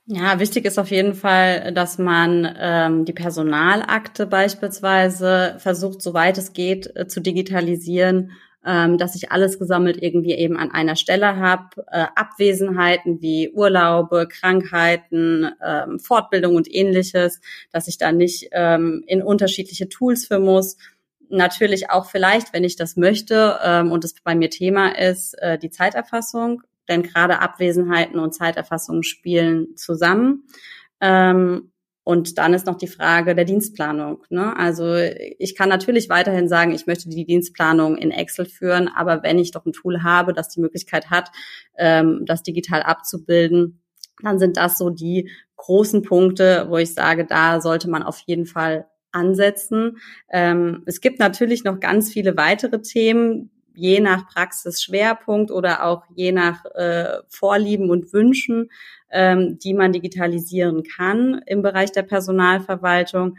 Ja, 0.07 0.39
wichtig 0.39 0.65
ist 0.65 0.77
auf 0.77 0.91
jeden 0.91 1.15
Fall, 1.15 1.73
dass 1.73 1.97
man 1.97 2.55
ähm, 2.59 3.05
die 3.05 3.13
Personalakte 3.13 4.27
beispielsweise 4.27 5.55
versucht, 5.57 6.03
soweit 6.03 6.37
es 6.37 6.53
geht, 6.53 6.95
äh, 6.95 7.07
zu 7.07 7.21
digitalisieren, 7.21 8.31
ähm, 8.65 8.97
dass 8.97 9.15
ich 9.15 9.31
alles 9.31 9.59
gesammelt 9.59 10.01
irgendwie 10.01 10.33
eben 10.33 10.57
an 10.57 10.71
einer 10.71 10.95
Stelle 10.95 11.37
habe. 11.37 11.85
Äh, 11.91 12.05
Abwesenheiten 12.15 13.21
wie 13.21 13.51
Urlaube, 13.51 14.27
Krankheiten, 14.27 15.51
ähm, 15.63 15.99
Fortbildung 15.99 16.55
und 16.55 16.73
ähnliches, 16.73 17.41
dass 17.71 17.87
ich 17.87 17.97
da 17.97 18.11
nicht 18.11 18.49
ähm, 18.51 19.03
in 19.07 19.21
unterschiedliche 19.21 19.89
Tools 19.89 20.25
für 20.25 20.39
muss. 20.39 20.77
Natürlich 21.29 21.89
auch 21.89 22.09
vielleicht, 22.09 22.53
wenn 22.53 22.63
ich 22.63 22.75
das 22.75 22.95
möchte 22.95 23.59
ähm, 23.63 23.91
und 23.91 24.03
es 24.03 24.15
bei 24.23 24.35
mir 24.35 24.49
Thema 24.49 24.97
ist, 24.97 25.33
äh, 25.41 25.57
die 25.57 25.69
Zeiterfassung 25.69 26.61
denn 26.87 27.03
gerade 27.03 27.39
Abwesenheiten 27.39 28.19
und 28.19 28.33
Zeiterfassung 28.33 29.03
spielen 29.03 29.75
zusammen. 29.75 30.43
Ähm, 31.01 31.71
und 32.05 32.37
dann 32.37 32.53
ist 32.53 32.67
noch 32.67 32.77
die 32.77 32.87
Frage 32.87 33.33
der 33.33 33.45
Dienstplanung. 33.45 34.23
Ne? 34.29 34.55
Also 34.55 34.95
ich 34.95 35.55
kann 35.55 35.69
natürlich 35.69 36.07
weiterhin 36.07 36.47
sagen, 36.47 36.71
ich 36.71 36.85
möchte 36.85 37.09
die 37.09 37.25
Dienstplanung 37.25 37.97
in 37.97 38.11
Excel 38.11 38.45
führen, 38.45 38.87
aber 38.87 39.23
wenn 39.23 39.39
ich 39.39 39.49
doch 39.49 39.65
ein 39.65 39.73
Tool 39.73 40.03
habe, 40.03 40.31
das 40.31 40.49
die 40.49 40.61
Möglichkeit 40.61 41.09
hat, 41.09 41.31
ähm, 41.79 42.21
das 42.27 42.43
digital 42.43 42.83
abzubilden, 42.83 43.81
dann 44.21 44.37
sind 44.37 44.55
das 44.55 44.77
so 44.77 44.91
die 44.91 45.31
großen 45.55 46.03
Punkte, 46.03 46.67
wo 46.69 46.77
ich 46.77 46.93
sage, 46.93 47.25
da 47.25 47.59
sollte 47.59 47.89
man 47.89 48.03
auf 48.03 48.19
jeden 48.19 48.45
Fall 48.45 48.85
ansetzen. 49.11 49.97
Ähm, 50.31 50.83
es 50.85 51.01
gibt 51.01 51.17
natürlich 51.17 51.63
noch 51.63 51.79
ganz 51.79 52.13
viele 52.13 52.37
weitere 52.37 52.83
Themen, 52.83 53.49
je 53.75 53.99
nach 53.99 54.27
Praxisschwerpunkt 54.27 55.51
oder 55.51 55.85
auch 55.85 56.03
je 56.15 56.31
nach 56.31 56.65
äh, 56.75 57.19
Vorlieben 57.27 57.89
und 57.89 58.11
Wünschen, 58.13 58.69
ähm, 59.11 59.59
die 59.59 59.73
man 59.73 59.93
digitalisieren 59.93 60.83
kann 60.83 61.41
im 61.45 61.61
Bereich 61.61 61.91
der 61.91 62.03
Personalverwaltung. 62.03 63.37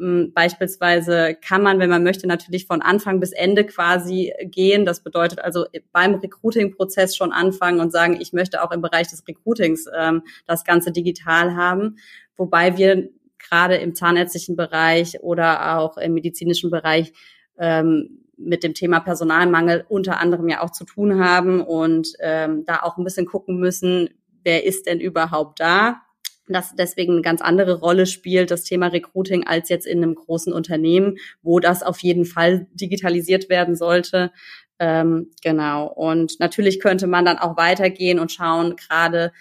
Ähm, 0.00 0.32
beispielsweise 0.34 1.36
kann 1.40 1.62
man, 1.62 1.78
wenn 1.78 1.90
man 1.90 2.02
möchte, 2.02 2.26
natürlich 2.26 2.66
von 2.66 2.82
Anfang 2.82 3.20
bis 3.20 3.32
Ende 3.32 3.64
quasi 3.64 4.32
gehen. 4.42 4.84
Das 4.84 5.02
bedeutet 5.02 5.40
also 5.40 5.66
beim 5.92 6.14
Recruiting-Prozess 6.14 7.16
schon 7.16 7.32
anfangen 7.32 7.80
und 7.80 7.92
sagen, 7.92 8.18
ich 8.20 8.32
möchte 8.32 8.62
auch 8.62 8.70
im 8.70 8.82
Bereich 8.82 9.08
des 9.08 9.26
Recruitings 9.26 9.86
ähm, 9.96 10.22
das 10.46 10.64
Ganze 10.64 10.92
digital 10.92 11.56
haben. 11.56 11.96
Wobei 12.36 12.76
wir 12.76 13.08
gerade 13.38 13.76
im 13.76 13.94
zahnärztlichen 13.94 14.56
Bereich 14.56 15.20
oder 15.20 15.78
auch 15.78 15.96
im 15.96 16.14
medizinischen 16.14 16.70
Bereich 16.70 17.12
ähm, 17.58 18.24
mit 18.38 18.62
dem 18.62 18.74
Thema 18.74 19.00
Personalmangel 19.00 19.84
unter 19.88 20.20
anderem 20.20 20.48
ja 20.48 20.62
auch 20.62 20.70
zu 20.70 20.84
tun 20.84 21.22
haben 21.22 21.60
und 21.60 22.12
ähm, 22.20 22.64
da 22.64 22.80
auch 22.82 22.96
ein 22.96 23.04
bisschen 23.04 23.26
gucken 23.26 23.58
müssen, 23.58 24.10
wer 24.44 24.64
ist 24.64 24.86
denn 24.86 25.00
überhaupt 25.00 25.60
da? 25.60 26.02
Das 26.48 26.74
deswegen 26.74 27.12
eine 27.12 27.22
ganz 27.22 27.42
andere 27.42 27.80
Rolle 27.80 28.06
spielt, 28.06 28.50
das 28.50 28.64
Thema 28.64 28.86
Recruiting, 28.86 29.46
als 29.46 29.68
jetzt 29.68 29.86
in 29.86 30.02
einem 30.02 30.14
großen 30.14 30.52
Unternehmen, 30.52 31.18
wo 31.42 31.60
das 31.60 31.82
auf 31.82 31.98
jeden 32.00 32.24
Fall 32.24 32.66
digitalisiert 32.72 33.50
werden 33.50 33.76
sollte. 33.76 34.32
Ähm, 34.78 35.30
genau. 35.42 35.88
Und 35.88 36.40
natürlich 36.40 36.80
könnte 36.80 37.06
man 37.06 37.24
dann 37.24 37.38
auch 37.38 37.56
weitergehen 37.56 38.18
und 38.18 38.32
schauen, 38.32 38.76
gerade 38.76 39.32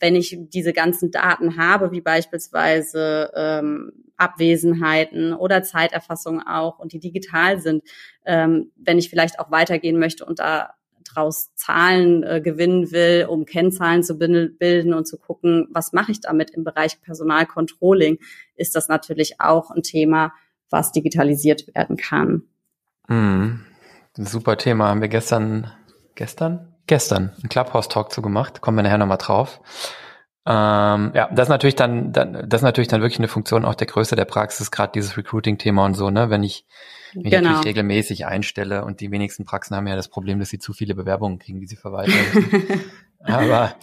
wenn 0.00 0.16
ich 0.16 0.36
diese 0.40 0.72
ganzen 0.72 1.10
Daten 1.10 1.56
habe, 1.56 1.92
wie 1.92 2.00
beispielsweise 2.00 3.30
ähm, 3.34 3.92
Abwesenheiten 4.16 5.32
oder 5.32 5.62
Zeiterfassung 5.62 6.42
auch 6.46 6.78
und 6.78 6.92
die 6.92 7.00
digital 7.00 7.60
sind, 7.60 7.82
ähm, 8.24 8.70
wenn 8.76 8.98
ich 8.98 9.10
vielleicht 9.10 9.38
auch 9.38 9.50
weitergehen 9.50 9.98
möchte 9.98 10.24
und 10.24 10.38
da 10.38 10.74
draus 11.04 11.54
Zahlen 11.54 12.22
äh, 12.22 12.40
gewinnen 12.40 12.90
will, 12.90 13.26
um 13.28 13.44
Kennzahlen 13.44 14.02
zu 14.02 14.18
bilden 14.18 14.94
und 14.94 15.06
zu 15.06 15.18
gucken, 15.18 15.68
was 15.70 15.92
mache 15.92 16.12
ich 16.12 16.20
damit 16.20 16.50
im 16.50 16.64
Bereich 16.64 17.00
Personalcontrolling, 17.02 18.18
ist 18.56 18.74
das 18.74 18.88
natürlich 18.88 19.40
auch 19.40 19.70
ein 19.70 19.82
Thema, 19.82 20.32
was 20.70 20.92
digitalisiert 20.92 21.74
werden 21.74 21.96
kann. 21.96 22.42
Mm, 23.08 23.60
super 24.16 24.56
Thema. 24.56 24.88
Haben 24.88 25.02
wir 25.02 25.08
gestern, 25.08 25.70
gestern? 26.14 26.73
Gestern 26.86 27.32
einen 27.36 27.48
Clubhouse-Talk 27.48 28.12
zu 28.12 28.22
gemacht. 28.22 28.60
Kommen 28.60 28.78
wir 28.78 28.82
nachher 28.82 28.98
nochmal 28.98 29.18
drauf. 29.18 29.60
Ähm, 30.46 31.12
ja, 31.14 31.30
das 31.32 31.46
ist 31.46 31.48
natürlich 31.48 31.74
dann, 31.74 32.12
dann, 32.12 32.46
das 32.46 32.60
ist 32.60 32.64
natürlich 32.64 32.88
dann 32.88 33.00
wirklich 33.00 33.18
eine 33.18 33.28
Funktion 33.28 33.64
auch 33.64 33.74
der 33.74 33.86
Größe 33.86 34.14
der 34.14 34.26
Praxis, 34.26 34.70
gerade 34.70 34.92
dieses 34.92 35.16
Recruiting-Thema 35.16 35.86
und 35.86 35.94
so, 35.94 36.10
ne? 36.10 36.28
Wenn 36.28 36.42
ich 36.42 36.66
mich 37.14 37.30
genau. 37.30 37.50
natürlich 37.50 37.66
regelmäßig 37.66 38.26
einstelle 38.26 38.84
und 38.84 39.00
die 39.00 39.10
wenigsten 39.10 39.46
Praxen 39.46 39.74
haben 39.74 39.86
ja 39.86 39.96
das 39.96 40.08
Problem, 40.08 40.38
dass 40.40 40.50
sie 40.50 40.58
zu 40.58 40.74
viele 40.74 40.94
Bewerbungen 40.94 41.38
kriegen, 41.38 41.60
die 41.60 41.66
sie 41.66 41.76
verwalten 41.76 42.12
müssen. 42.12 42.80
Aber 43.24 43.74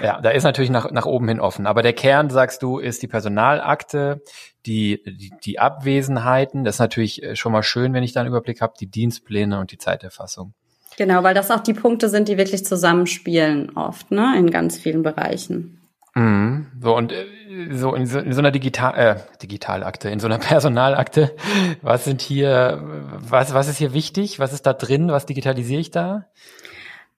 ja, 0.00 0.20
da 0.20 0.30
ist 0.30 0.44
natürlich 0.44 0.70
nach, 0.70 0.92
nach 0.92 1.06
oben 1.06 1.26
hin 1.26 1.40
offen. 1.40 1.66
Aber 1.66 1.82
der 1.82 1.92
Kern, 1.92 2.30
sagst 2.30 2.62
du, 2.62 2.78
ist 2.78 3.02
die 3.02 3.08
Personalakte, 3.08 4.22
die, 4.64 5.02
die, 5.04 5.32
die 5.44 5.58
Abwesenheiten. 5.58 6.62
Das 6.62 6.76
ist 6.76 6.80
natürlich 6.80 7.20
äh, 7.22 7.34
schon 7.34 7.50
mal 7.50 7.64
schön, 7.64 7.94
wenn 7.94 8.04
ich 8.04 8.12
da 8.12 8.20
einen 8.20 8.28
Überblick 8.28 8.60
habe, 8.60 8.74
die 8.78 8.88
Dienstpläne 8.88 9.58
und 9.58 9.72
die 9.72 9.78
Zeiterfassung. 9.78 10.54
Genau, 10.96 11.22
weil 11.22 11.34
das 11.34 11.50
auch 11.50 11.60
die 11.60 11.74
Punkte 11.74 12.08
sind, 12.08 12.28
die 12.28 12.38
wirklich 12.38 12.64
zusammenspielen 12.64 13.76
oft, 13.76 14.10
ne, 14.10 14.34
in 14.38 14.50
ganz 14.50 14.78
vielen 14.78 15.02
Bereichen. 15.02 15.78
Mhm. 16.14 16.68
So 16.80 16.96
und 16.96 17.12
äh, 17.12 17.26
so 17.72 17.94
in, 17.94 18.06
so 18.06 18.18
in 18.18 18.32
so 18.32 18.38
einer 18.38 18.50
Digital 18.50 18.94
äh, 18.96 19.16
Digitalakte, 19.42 20.08
in 20.08 20.18
so 20.18 20.26
einer 20.26 20.38
Personalakte, 20.38 21.36
was 21.82 22.04
sind 22.04 22.22
hier, 22.22 22.82
was 23.18 23.52
was 23.52 23.68
ist 23.68 23.76
hier 23.76 23.92
wichtig? 23.92 24.40
Was 24.40 24.54
ist 24.54 24.66
da 24.66 24.72
drin? 24.72 25.08
Was 25.08 25.26
digitalisiere 25.26 25.80
ich 25.80 25.90
da? 25.90 26.26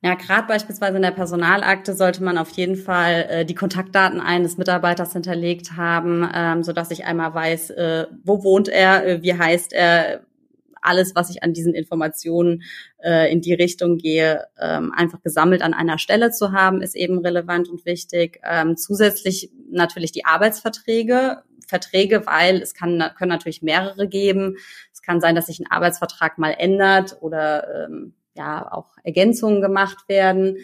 Ja, 0.00 0.14
gerade 0.14 0.46
beispielsweise 0.46 0.96
in 0.96 1.02
der 1.02 1.10
Personalakte 1.10 1.92
sollte 1.92 2.22
man 2.22 2.38
auf 2.38 2.50
jeden 2.50 2.76
Fall 2.76 3.26
äh, 3.30 3.44
die 3.44 3.56
Kontaktdaten 3.56 4.20
eines 4.20 4.56
Mitarbeiters 4.56 5.12
hinterlegt 5.12 5.76
haben, 5.76 6.28
ähm, 6.32 6.62
so 6.62 6.72
dass 6.72 6.92
ich 6.92 7.04
einmal 7.04 7.34
weiß, 7.34 7.70
äh, 7.70 8.06
wo 8.22 8.44
wohnt 8.44 8.68
er, 8.68 9.04
äh, 9.04 9.22
wie 9.22 9.34
heißt 9.34 9.72
er, 9.72 10.20
alles, 10.82 11.14
was 11.14 11.30
ich 11.30 11.42
an 11.42 11.52
diesen 11.52 11.74
Informationen 11.74 12.62
äh, 13.02 13.30
in 13.32 13.40
die 13.40 13.54
Richtung 13.54 13.98
gehe, 13.98 14.46
ähm, 14.60 14.92
einfach 14.94 15.22
gesammelt 15.22 15.62
an 15.62 15.74
einer 15.74 15.98
Stelle 15.98 16.30
zu 16.30 16.52
haben, 16.52 16.82
ist 16.82 16.96
eben 16.96 17.18
relevant 17.18 17.68
und 17.68 17.84
wichtig. 17.86 18.40
Ähm, 18.44 18.76
zusätzlich 18.76 19.50
natürlich 19.70 20.12
die 20.12 20.24
Arbeitsverträge. 20.24 21.42
Verträge, 21.66 22.26
weil 22.26 22.62
es 22.62 22.72
kann, 22.72 23.10
können 23.18 23.28
natürlich 23.28 23.60
mehrere 23.60 24.08
geben. 24.08 24.56
Es 24.90 25.02
kann 25.02 25.20
sein, 25.20 25.34
dass 25.34 25.46
sich 25.46 25.60
ein 25.60 25.70
Arbeitsvertrag 25.70 26.38
mal 26.38 26.52
ändert 26.52 27.18
oder 27.20 27.84
ähm, 27.84 28.14
ja 28.34 28.72
auch 28.72 28.96
Ergänzungen 29.04 29.60
gemacht 29.60 30.08
werden. 30.08 30.56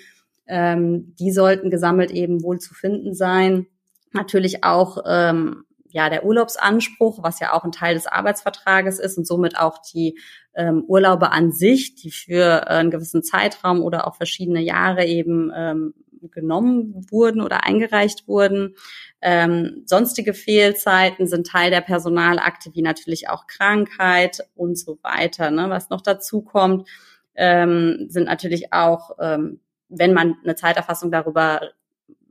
Ähm, 0.47 1.15
die 1.19 1.31
sollten 1.31 1.71
gesammelt 1.71 2.11
eben 2.11 2.43
wohl 2.43 2.59
zu 2.59 2.73
finden 2.75 3.15
sein. 3.15 3.67
Natürlich 4.13 4.65
auch 4.65 5.05
ähm, 5.07 5.65
ja 5.95 6.11
der 6.11 6.25
Urlaubsanspruch, 6.25 7.23
was 7.23 7.39
ja 7.39 7.53
auch 7.53 7.63
ein 7.63 7.71
Teil 7.71 7.95
des 7.95 8.09
Arbeitsvertrages 8.09 8.99
ist 8.99 9.17
und 9.17 9.27
somit 9.27 9.57
auch 9.57 9.79
die 9.79 10.19
ähm, 10.55 10.83
Urlaube 10.89 11.31
an 11.31 11.53
sich, 11.53 11.95
die 11.95 12.11
für 12.11 12.63
äh, 12.63 12.67
einen 12.67 12.91
gewissen 12.91 13.23
Zeitraum 13.23 13.81
oder 13.81 14.09
auch 14.09 14.17
verschiedene 14.17 14.61
Jahre 14.61 15.07
eben 15.07 15.53
ähm, 15.55 15.95
genommen 16.33 17.07
wurden 17.11 17.41
oder 17.41 17.63
eingereicht 17.63 18.27
wurden. 18.27 18.75
Ähm, 19.21 19.85
sonstige 19.87 20.35
Fehlzeiten 20.35 21.29
sind 21.29 21.47
Teil 21.47 21.71
der 21.71 21.81
Personalakte, 21.81 22.75
wie 22.75 22.83
natürlich 22.83 23.29
auch 23.29 23.47
Krankheit 23.47 24.41
und 24.57 24.77
so 24.77 24.99
weiter. 25.03 25.53
Ne? 25.53 25.71
Was 25.71 25.91
noch 25.91 26.01
dazu 26.01 26.43
kommt, 26.43 26.89
ähm, 27.37 28.07
sind 28.09 28.25
natürlich 28.25 28.73
auch, 28.73 29.13
ähm, 29.21 29.61
wenn 29.89 30.13
man 30.13 30.39
eine 30.43 30.57
Zeiterfassung 30.57 31.13
darüber 31.13 31.61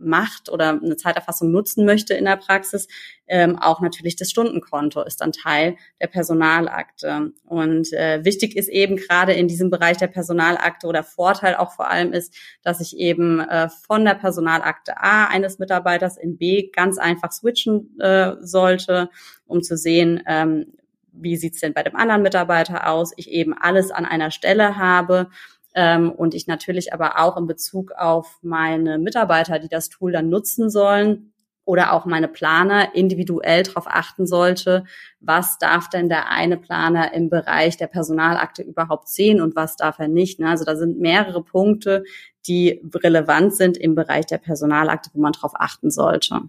macht 0.03 0.49
oder 0.49 0.69
eine 0.69 0.95
Zeiterfassung 0.95 1.51
nutzen 1.51 1.85
möchte 1.85 2.13
in 2.13 2.25
der 2.25 2.37
Praxis, 2.37 2.87
ähm, 3.27 3.57
auch 3.57 3.81
natürlich 3.81 4.15
das 4.15 4.29
Stundenkonto 4.29 5.01
ist 5.01 5.21
dann 5.21 5.31
Teil 5.31 5.77
der 6.01 6.07
Personalakte. 6.07 7.31
Und 7.45 7.91
äh, 7.93 8.23
wichtig 8.23 8.55
ist 8.55 8.69
eben 8.69 8.97
gerade 8.97 9.33
in 9.33 9.47
diesem 9.47 9.69
Bereich 9.69 9.97
der 9.97 10.07
Personalakte 10.07 10.87
oder 10.87 11.03
Vorteil 11.03 11.55
auch 11.55 11.71
vor 11.71 11.89
allem 11.89 12.13
ist, 12.13 12.35
dass 12.63 12.81
ich 12.81 12.97
eben 12.97 13.39
äh, 13.39 13.69
von 13.69 14.05
der 14.05 14.15
Personalakte 14.15 14.97
A 14.97 15.27
eines 15.27 15.59
Mitarbeiters 15.59 16.17
in 16.17 16.37
B 16.37 16.69
ganz 16.71 16.97
einfach 16.97 17.31
switchen 17.31 17.99
äh, 17.99 18.35
sollte, 18.41 19.09
um 19.45 19.61
zu 19.61 19.77
sehen, 19.77 20.21
ähm, 20.27 20.73
wie 21.13 21.37
sieht's 21.37 21.59
denn 21.59 21.73
bei 21.73 21.83
dem 21.83 21.95
anderen 21.95 22.23
Mitarbeiter 22.23 22.89
aus, 22.89 23.13
ich 23.15 23.29
eben 23.29 23.53
alles 23.53 23.91
an 23.91 24.05
einer 24.05 24.31
Stelle 24.31 24.77
habe 24.77 25.29
ähm, 25.73 26.12
und 26.12 26.33
ich 26.33 26.47
natürlich 26.47 26.93
aber 26.93 27.19
auch 27.19 27.38
in 27.38 27.47
Bezug 27.47 27.91
auf 27.93 28.39
meine 28.41 28.97
Mitarbeiter, 28.97 29.59
die 29.59 29.69
das 29.69 29.89
Tool 29.89 30.12
dann 30.12 30.29
nutzen 30.29 30.69
sollen, 30.69 31.33
oder 31.65 31.93
auch 31.93 32.05
meine 32.05 32.27
Planer 32.27 32.93
individuell 32.93 33.63
darauf 33.63 33.88
achten 33.88 34.27
sollte, 34.27 34.83
was 35.19 35.57
darf 35.57 35.89
denn 35.89 36.09
der 36.09 36.29
eine 36.29 36.57
Planer 36.57 37.13
im 37.13 37.29
Bereich 37.29 37.77
der 37.77 37.88
Personalakte 37.88 38.63
überhaupt 38.63 39.07
sehen 39.07 39.41
und 39.41 39.55
was 39.55 39.75
darf 39.75 39.99
er 39.99 40.07
nicht. 40.07 40.39
Ne? 40.39 40.49
Also 40.49 40.65
da 40.65 40.75
sind 40.75 40.99
mehrere 40.99 41.41
Punkte, 41.41 42.03
die 42.47 42.81
relevant 42.93 43.55
sind 43.55 43.77
im 43.77 43.95
Bereich 43.95 44.25
der 44.25 44.39
Personalakte, 44.39 45.09
wo 45.13 45.21
man 45.21 45.31
darauf 45.31 45.53
achten 45.55 45.89
sollte. 45.89 46.41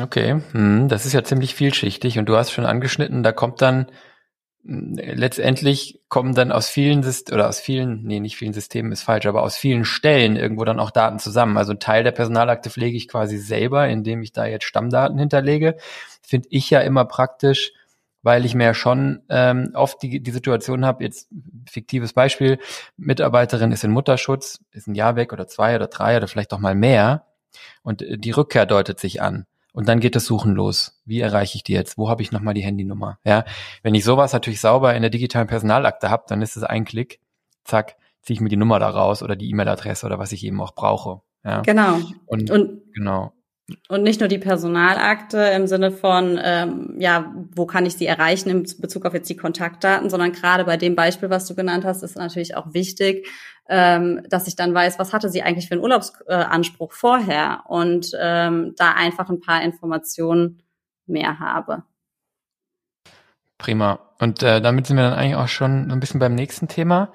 Okay, 0.00 0.40
hm, 0.52 0.88
das 0.88 1.06
ist 1.06 1.12
ja 1.12 1.24
ziemlich 1.24 1.54
vielschichtig 1.54 2.18
und 2.18 2.28
du 2.28 2.36
hast 2.36 2.52
schon 2.52 2.66
angeschnitten, 2.66 3.22
da 3.22 3.32
kommt 3.32 3.60
dann 3.60 3.86
letztendlich 4.62 6.00
kommen 6.08 6.34
dann 6.34 6.52
aus 6.52 6.68
vielen 6.68 7.02
Systemen, 7.02 7.40
oder 7.40 7.48
aus 7.48 7.60
vielen, 7.60 8.02
nee, 8.02 8.20
nicht 8.20 8.36
vielen 8.36 8.52
Systemen 8.52 8.92
ist 8.92 9.02
falsch, 9.02 9.26
aber 9.26 9.42
aus 9.42 9.56
vielen 9.56 9.84
Stellen 9.84 10.36
irgendwo 10.36 10.64
dann 10.64 10.80
auch 10.80 10.90
Daten 10.90 11.18
zusammen. 11.18 11.56
Also 11.56 11.72
ein 11.72 11.80
Teil 11.80 12.04
der 12.04 12.12
Personalakte 12.12 12.70
pflege 12.70 12.96
ich 12.96 13.08
quasi 13.08 13.38
selber, 13.38 13.88
indem 13.88 14.22
ich 14.22 14.32
da 14.32 14.46
jetzt 14.46 14.64
Stammdaten 14.64 15.18
hinterlege. 15.18 15.76
Finde 16.22 16.48
ich 16.50 16.68
ja 16.68 16.80
immer 16.80 17.06
praktisch, 17.06 17.72
weil 18.22 18.44
ich 18.44 18.54
mir 18.54 18.74
schon 18.74 19.22
ähm, 19.30 19.70
oft 19.74 20.02
die, 20.02 20.22
die 20.22 20.30
Situation 20.30 20.84
habe, 20.84 21.04
jetzt 21.04 21.30
fiktives 21.68 22.12
Beispiel, 22.12 22.58
Mitarbeiterin 22.98 23.72
ist 23.72 23.84
in 23.84 23.92
Mutterschutz, 23.92 24.60
ist 24.72 24.88
ein 24.88 24.94
Jahr 24.94 25.16
weg 25.16 25.32
oder 25.32 25.46
zwei 25.46 25.74
oder 25.74 25.86
drei 25.86 26.18
oder 26.18 26.28
vielleicht 26.28 26.52
auch 26.52 26.58
mal 26.58 26.74
mehr 26.74 27.24
und 27.82 28.02
äh, 28.02 28.18
die 28.18 28.30
Rückkehr 28.30 28.66
deutet 28.66 29.00
sich 29.00 29.22
an. 29.22 29.46
Und 29.72 29.88
dann 29.88 30.00
geht 30.00 30.16
das 30.16 30.26
Suchen 30.26 30.54
los. 30.54 31.00
Wie 31.04 31.20
erreiche 31.20 31.56
ich 31.56 31.62
die 31.62 31.72
jetzt? 31.72 31.96
Wo 31.96 32.08
habe 32.08 32.22
ich 32.22 32.32
nochmal 32.32 32.54
die 32.54 32.62
Handynummer? 32.62 33.18
Ja, 33.24 33.44
wenn 33.82 33.94
ich 33.94 34.04
sowas 34.04 34.32
natürlich 34.32 34.60
sauber 34.60 34.94
in 34.94 35.02
der 35.02 35.10
digitalen 35.10 35.46
Personalakte 35.46 36.10
habe, 36.10 36.24
dann 36.28 36.42
ist 36.42 36.56
es 36.56 36.62
ein 36.64 36.84
Klick, 36.84 37.20
zack, 37.64 37.96
ziehe 38.22 38.34
ich 38.34 38.40
mir 38.40 38.48
die 38.48 38.56
Nummer 38.56 38.78
da 38.78 38.88
raus 38.88 39.22
oder 39.22 39.36
die 39.36 39.48
E-Mail-Adresse 39.50 40.06
oder 40.06 40.18
was 40.18 40.32
ich 40.32 40.44
eben 40.44 40.60
auch 40.60 40.74
brauche. 40.74 41.20
Ja. 41.44 41.62
Genau. 41.62 41.98
Und, 42.26 42.50
und 42.50 42.82
genau. 42.94 43.32
Und 43.88 44.02
nicht 44.02 44.20
nur 44.20 44.28
die 44.28 44.38
Personalakte 44.38 45.38
im 45.38 45.66
Sinne 45.66 45.90
von, 45.90 46.38
ähm, 46.42 46.94
ja, 46.98 47.34
wo 47.54 47.66
kann 47.66 47.86
ich 47.86 47.96
sie 47.96 48.06
erreichen 48.06 48.50
in 48.50 48.62
Bezug 48.78 49.04
auf 49.04 49.14
jetzt 49.14 49.28
die 49.28 49.36
Kontaktdaten, 49.36 50.10
sondern 50.10 50.32
gerade 50.32 50.64
bei 50.64 50.76
dem 50.76 50.96
Beispiel, 50.96 51.30
was 51.30 51.46
du 51.46 51.54
genannt 51.54 51.84
hast, 51.84 52.02
ist 52.02 52.16
natürlich 52.16 52.56
auch 52.56 52.72
wichtig, 52.72 53.28
ähm, 53.68 54.22
dass 54.28 54.48
ich 54.48 54.56
dann 54.56 54.74
weiß, 54.74 54.98
was 54.98 55.12
hatte 55.12 55.28
sie 55.28 55.42
eigentlich 55.42 55.68
für 55.68 55.74
einen 55.74 55.82
Urlaubsanspruch 55.82 56.92
vorher 56.92 57.64
und 57.68 58.10
ähm, 58.20 58.74
da 58.76 58.92
einfach 58.92 59.28
ein 59.28 59.40
paar 59.40 59.62
Informationen 59.62 60.62
mehr 61.06 61.38
habe. 61.38 61.84
Prima. 63.58 64.00
Und 64.18 64.42
äh, 64.42 64.60
damit 64.60 64.86
sind 64.86 64.96
wir 64.96 65.10
dann 65.10 65.18
eigentlich 65.18 65.36
auch 65.36 65.48
schon 65.48 65.90
ein 65.90 66.00
bisschen 66.00 66.20
beim 66.20 66.34
nächsten 66.34 66.68
Thema 66.68 67.12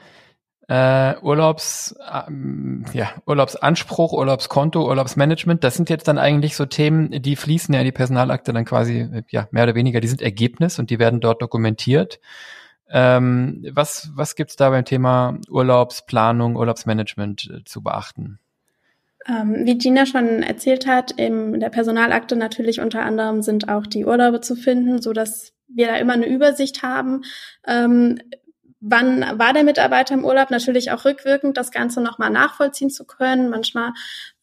äh, 0.67 1.15
Urlaubs, 1.21 1.95
ähm, 2.27 2.85
ja, 2.93 3.11
Urlaubsanspruch, 3.25 4.13
Urlaubskonto, 4.13 4.87
Urlaubsmanagement, 4.87 5.63
das 5.63 5.75
sind 5.75 5.89
jetzt 5.89 6.07
dann 6.07 6.17
eigentlich 6.17 6.55
so 6.55 6.65
Themen, 6.65 7.11
die 7.21 7.35
fließen 7.35 7.73
ja 7.73 7.81
in 7.81 7.85
die 7.85 7.91
Personalakte 7.91 8.51
dann 8.51 8.65
quasi, 8.65 9.23
ja, 9.29 9.47
mehr 9.51 9.63
oder 9.63 9.75
weniger, 9.75 10.01
die 10.01 10.07
sind 10.07 10.21
Ergebnis 10.21 10.79
und 10.79 10.89
die 10.89 10.99
werden 10.99 11.19
dort 11.19 11.41
dokumentiert. 11.41 12.19
Ähm, 12.89 13.65
was 13.71 14.11
was 14.13 14.35
gibt's 14.35 14.55
da 14.55 14.69
beim 14.69 14.85
Thema 14.85 15.39
Urlaubsplanung, 15.49 16.55
Urlaubsmanagement 16.55 17.49
äh, 17.51 17.63
zu 17.63 17.81
beachten? 17.81 18.39
Ähm, 19.27 19.65
wie 19.65 19.77
Gina 19.77 20.05
schon 20.05 20.43
erzählt 20.43 20.85
hat, 20.85 21.11
in 21.11 21.59
der 21.59 21.69
Personalakte 21.69 22.35
natürlich 22.35 22.79
unter 22.79 23.01
anderem 23.01 23.41
sind 23.41 23.69
auch 23.69 23.87
die 23.87 24.05
Urlaube 24.05 24.41
zu 24.41 24.55
finden, 24.55 25.01
so 25.01 25.13
dass 25.13 25.53
wir 25.67 25.87
da 25.87 25.95
immer 25.95 26.13
eine 26.13 26.27
Übersicht 26.27 26.83
haben, 26.83 27.23
ähm, 27.65 28.19
wann 28.87 29.39
war 29.39 29.51
der 29.51 29.63
Mitarbeiter 29.63 30.13
im 30.13 30.23
Urlaub, 30.23 30.51
natürlich 30.51 30.91
auch 30.91 31.05
rückwirkend 31.05 31.57
das 31.57 31.71
Ganze 31.71 32.01
nochmal 32.01 32.29
nachvollziehen 32.29 32.91
zu 32.91 33.05
können. 33.05 33.49
Manchmal 33.49 33.93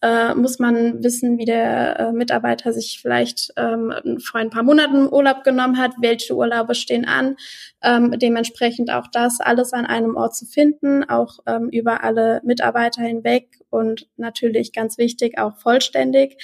äh, 0.03 0.35
muss 0.35 0.59
man 0.59 1.03
wissen, 1.03 1.39
wie 1.39 1.45
der 1.45 1.99
äh, 1.99 2.13
Mitarbeiter 2.13 2.73
sich 2.73 2.99
vielleicht 3.01 3.53
ähm, 3.57 4.19
vor 4.21 4.41
ein 4.41 4.51
paar 4.51 4.65
Monaten 4.65 5.09
Urlaub 5.09 5.45
genommen 5.45 5.79
hat, 5.79 5.93
welche 6.01 6.35
Urlaube 6.35 6.75
stehen 6.75 7.05
an. 7.05 7.37
Ähm, 7.83 8.15
dementsprechend 8.19 8.91
auch 8.91 9.07
das 9.13 9.41
alles 9.41 9.73
an 9.73 9.87
einem 9.87 10.17
Ort 10.17 10.35
zu 10.35 10.45
finden, 10.47 11.05
auch 11.09 11.39
ähm, 11.47 11.69
über 11.71 12.03
alle 12.03 12.41
Mitarbeiter 12.45 13.03
hinweg 13.03 13.61
und 13.71 14.09
natürlich 14.17 14.73
ganz 14.73 14.99
wichtig 14.99 15.39
auch 15.39 15.57
vollständig. 15.57 16.37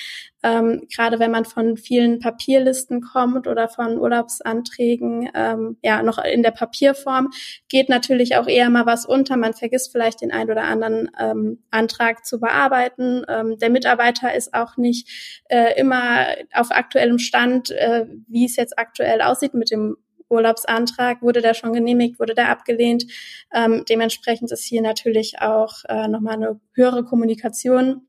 Ähm, 0.43 0.87
gerade 0.95 1.19
wenn 1.19 1.33
man 1.33 1.45
von 1.45 1.77
vielen 1.77 2.21
Papierlisten 2.21 3.01
kommt 3.01 3.49
oder 3.49 3.69
von 3.69 3.99
Urlaubsanträgen, 3.99 5.29
ähm, 5.35 5.77
ja, 5.83 6.03
noch 6.03 6.19
in 6.19 6.43
der 6.43 6.53
Papierform, 6.53 7.31
geht 7.69 7.89
natürlich 7.89 8.37
auch 8.37 8.47
eher 8.47 8.71
mal 8.71 8.87
was 8.87 9.05
unter. 9.05 9.37
Man 9.37 9.55
vergisst 9.55 9.91
vielleicht 9.91 10.21
den 10.21 10.31
ein 10.31 10.49
oder 10.49 10.63
anderen 10.63 11.11
ähm, 11.19 11.63
Antrag 11.71 12.25
zu 12.25 12.39
bearbeiten. 12.39 13.25
Ähm, 13.29 13.48
der 13.57 13.71
Mitarbeiter 13.71 14.35
ist 14.35 14.55
auch 14.55 14.77
nicht 14.77 15.09
äh, 15.49 15.79
immer 15.79 16.27
auf 16.53 16.71
aktuellem 16.71 17.19
Stand, 17.19 17.71
äh, 17.71 18.07
wie 18.27 18.45
es 18.45 18.57
jetzt 18.57 18.79
aktuell 18.79 19.23
aussieht 19.23 19.55
mit 19.55 19.71
dem 19.71 19.97
Urlaubsantrag, 20.31 21.23
wurde 21.23 21.41
der 21.41 21.55
schon 21.55 21.73
genehmigt, 21.73 22.21
wurde 22.21 22.35
der 22.35 22.51
abgelehnt. 22.51 23.07
Ähm, 23.53 23.85
dementsprechend 23.89 24.53
ist 24.53 24.65
hier 24.65 24.83
natürlich 24.83 25.41
auch 25.41 25.85
äh, 25.89 26.09
nochmal 26.09 26.35
eine 26.35 26.61
höhere 26.75 27.05
Kommunikation 27.05 28.09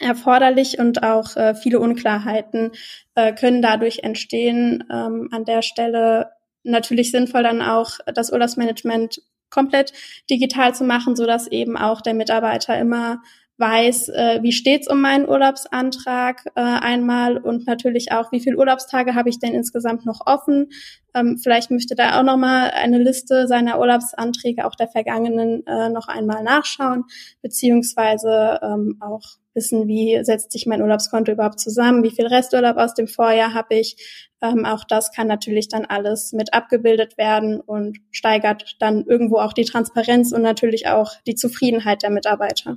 erforderlich 0.00 0.78
und 0.78 1.02
auch 1.02 1.36
äh, 1.36 1.54
viele 1.54 1.80
Unklarheiten 1.80 2.72
äh, 3.14 3.32
können 3.32 3.62
dadurch 3.62 4.00
entstehen. 4.00 4.84
Ähm, 4.90 5.28
an 5.32 5.44
der 5.44 5.62
Stelle 5.62 6.32
natürlich 6.62 7.10
sinnvoll 7.10 7.42
dann 7.42 7.62
auch 7.62 7.98
das 8.14 8.30
Urlaubsmanagement 8.30 9.22
komplett 9.48 9.92
digital 10.28 10.74
zu 10.74 10.84
machen, 10.84 11.16
so 11.16 11.24
dass 11.24 11.46
eben 11.46 11.76
auch 11.76 12.00
der 12.00 12.14
Mitarbeiter 12.14 12.78
immer 12.78 13.22
weiß, 13.58 14.10
äh, 14.10 14.38
wie 14.42 14.52
steht's 14.52 14.88
um 14.88 15.00
meinen 15.00 15.28
Urlaubsantrag 15.28 16.44
äh, 16.54 16.60
einmal 16.60 17.38
und 17.38 17.66
natürlich 17.66 18.12
auch, 18.12 18.30
wie 18.32 18.40
viele 18.40 18.58
Urlaubstage 18.58 19.14
habe 19.14 19.30
ich 19.30 19.38
denn 19.38 19.54
insgesamt 19.54 20.04
noch 20.04 20.20
offen. 20.26 20.68
Ähm, 21.14 21.38
vielleicht 21.42 21.70
möchte 21.70 21.94
da 21.94 22.18
auch 22.18 22.22
noch 22.22 22.36
mal 22.36 22.70
eine 22.70 22.98
Liste 22.98 23.48
seiner 23.48 23.80
Urlaubsanträge 23.80 24.66
auch 24.66 24.74
der 24.74 24.88
vergangenen 24.88 25.66
äh, 25.66 25.88
noch 25.88 26.08
einmal 26.08 26.42
nachschauen, 26.42 27.04
beziehungsweise 27.40 28.60
ähm, 28.62 28.98
auch 29.00 29.22
wissen, 29.54 29.88
wie 29.88 30.22
setzt 30.22 30.52
sich 30.52 30.66
mein 30.66 30.82
Urlaubskonto 30.82 31.32
überhaupt 31.32 31.58
zusammen, 31.58 32.02
wie 32.02 32.10
viel 32.10 32.26
Resturlaub 32.26 32.76
aus 32.76 32.92
dem 32.92 33.08
Vorjahr 33.08 33.54
habe 33.54 33.76
ich. 33.76 33.96
Ähm, 34.42 34.66
auch 34.66 34.84
das 34.84 35.12
kann 35.12 35.26
natürlich 35.26 35.68
dann 35.68 35.86
alles 35.86 36.32
mit 36.32 36.52
abgebildet 36.52 37.16
werden 37.16 37.58
und 37.60 37.98
steigert 38.10 38.76
dann 38.80 39.06
irgendwo 39.06 39.38
auch 39.38 39.54
die 39.54 39.64
Transparenz 39.64 40.32
und 40.32 40.42
natürlich 40.42 40.88
auch 40.88 41.12
die 41.26 41.34
Zufriedenheit 41.34 42.02
der 42.02 42.10
Mitarbeiter. 42.10 42.76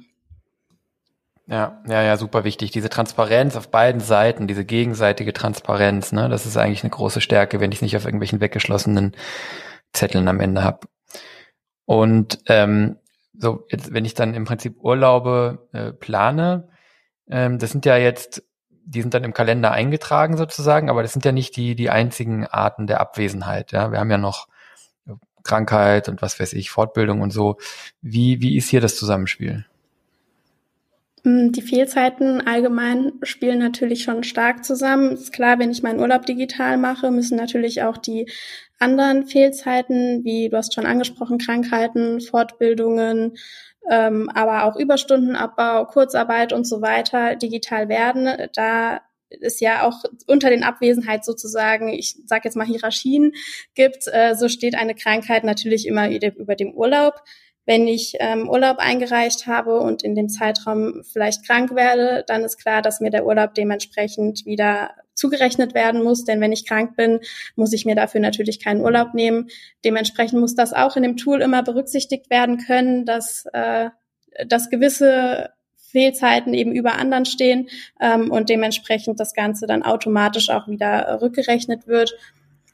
Ja, 1.49 1.81
ja, 1.88 2.03
ja, 2.03 2.15
super 2.15 2.43
wichtig. 2.43 2.69
Diese 2.71 2.89
Transparenz 2.89 3.55
auf 3.55 3.71
beiden 3.71 4.01
Seiten, 4.01 4.45
diese 4.45 4.65
gegenseitige 4.65 5.33
Transparenz, 5.33 6.12
ne, 6.12 6.29
das 6.29 6.45
ist 6.45 6.57
eigentlich 6.57 6.83
eine 6.83 6.91
große 6.91 7.21
Stärke, 7.21 7.59
wenn 7.59 7.71
ich 7.71 7.79
es 7.79 7.81
nicht 7.81 7.97
auf 7.97 8.05
irgendwelchen 8.05 8.39
weggeschlossenen 8.39 9.15
Zetteln 9.91 10.27
am 10.27 10.39
Ende 10.39 10.63
habe. 10.63 10.88
Und 11.85 12.39
ähm, 12.47 12.97
so, 13.35 13.65
jetzt, 13.69 13.91
wenn 13.91 14.05
ich 14.05 14.13
dann 14.13 14.35
im 14.35 14.45
Prinzip 14.45 14.77
Urlaube 14.79 15.67
äh, 15.73 15.91
plane, 15.91 16.69
ähm, 17.27 17.57
das 17.57 17.71
sind 17.71 17.83
ja 17.85 17.97
jetzt, 17.97 18.43
die 18.69 19.01
sind 19.01 19.15
dann 19.15 19.23
im 19.23 19.33
Kalender 19.33 19.71
eingetragen 19.71 20.38
sozusagen, 20.38 20.88
aber 20.88 21.01
das 21.01 21.13
sind 21.13 21.25
ja 21.25 21.31
nicht 21.31 21.55
die, 21.57 21.75
die 21.75 21.89
einzigen 21.89 22.45
Arten 22.45 22.85
der 22.85 22.99
Abwesenheit. 23.01 23.71
Ja, 23.71 23.91
wir 23.91 23.99
haben 23.99 24.12
ja 24.12 24.19
noch 24.19 24.47
Krankheit 25.43 26.09
und 26.09 26.21
was 26.21 26.39
weiß 26.39 26.53
ich, 26.53 26.69
Fortbildung 26.69 27.21
und 27.21 27.31
so. 27.31 27.57
Wie, 28.01 28.39
wie 28.39 28.55
ist 28.55 28.69
hier 28.69 28.81
das 28.81 28.95
Zusammenspiel? 28.97 29.65
Mm, 31.23 31.51
die 31.51 31.62
Fehlzeiten 31.62 32.45
allgemein 32.45 33.13
spielen 33.23 33.60
natürlich 33.60 34.03
schon 34.03 34.23
stark 34.23 34.63
zusammen. 34.63 35.13
Ist 35.13 35.34
klar, 35.34 35.60
wenn 35.60 35.71
ich 35.71 35.84
meinen 35.84 35.99
Urlaub 35.99 36.25
digital 36.25 36.77
mache, 36.77 37.12
müssen 37.12 37.38
natürlich 37.38 37.84
auch 37.84 37.97
die 37.97 38.29
anderen 38.79 39.25
Fehlzeiten, 39.27 40.23
wie 40.23 40.49
du 40.49 40.58
hast 40.58 40.73
schon 40.73 40.86
angesprochen, 40.86 41.38
Krankheiten, 41.38 42.21
Fortbildungen, 42.21 43.38
ähm, 43.89 44.29
aber 44.34 44.63
auch 44.63 44.77
Überstundenabbau, 44.77 45.86
Kurzarbeit 45.86 46.53
und 46.53 46.65
so 46.65 46.82
weiter 46.82 47.36
digital 47.36 47.89
werden. 47.89 48.49
Da 48.53 49.01
es 49.41 49.60
ja 49.60 49.84
auch 49.88 50.03
unter 50.27 50.49
den 50.49 50.63
Abwesenheit 50.63 51.23
sozusagen, 51.23 51.89
ich 51.89 52.17
sage 52.25 52.43
jetzt 52.45 52.55
mal 52.55 52.65
Hierarchien 52.65 53.34
gibt, 53.75 54.08
äh, 54.12 54.36
so 54.36 54.49
steht 54.49 54.75
eine 54.75 54.95
Krankheit 54.95 55.43
natürlich 55.43 55.86
immer 55.88 56.10
über 56.10 56.55
dem 56.55 56.73
Urlaub 56.73 57.21
wenn 57.69 57.88
ich 57.88 58.15
ähm, 58.19 58.49
Urlaub 58.49 58.79
eingereicht 58.79 59.45
habe 59.45 59.79
und 59.79 60.01
in 60.01 60.15
dem 60.15 60.27
Zeitraum 60.27 61.03
vielleicht 61.03 61.45
krank 61.45 61.75
werde, 61.75 62.23
dann 62.25 62.43
ist 62.43 62.58
klar, 62.58 62.82
dass 62.82 62.99
mir 62.99 63.12
der 63.12 63.27
Urlaub 63.27 63.53
dementsprechend 63.53 64.43
wieder 64.47 64.89
zugerechnet 65.13 65.75
werden 65.75 66.03
muss. 66.03 66.23
Denn 66.23 66.41
wenn 66.41 66.51
ich 66.51 66.65
krank 66.65 66.95
bin, 66.95 67.19
muss 67.55 67.71
ich 67.71 67.86
mir 67.86 67.93
dafür 67.93 68.21
natürlich 68.21 68.60
keinen 68.60 68.82
Urlaub 68.82 69.13
nehmen. 69.13 69.49
Dementsprechend 69.86 70.39
muss 70.39 70.55
das 70.55 70.73
auch 70.73 70.95
in 70.95 71.03
dem 71.03 71.15
Tool 71.15 71.43
immer 71.43 71.62
berücksichtigt 71.62 72.32
werden 72.32 72.58
können, 72.58 73.05
dass, 73.05 73.45
äh, 73.53 73.91
dass 74.47 74.71
gewisse 74.71 75.51
Fehlzeiten 75.77 76.55
eben 76.55 76.71
über 76.71 76.93
anderen 76.93 77.25
stehen 77.25 77.69
ähm, 78.01 78.32
und 78.32 78.49
dementsprechend 78.49 79.19
das 79.19 79.36
Ganze 79.36 79.67
dann 79.67 79.84
automatisch 79.84 80.49
auch 80.49 80.67
wieder 80.67 81.19
rückgerechnet 81.21 81.86
wird. 81.86 82.15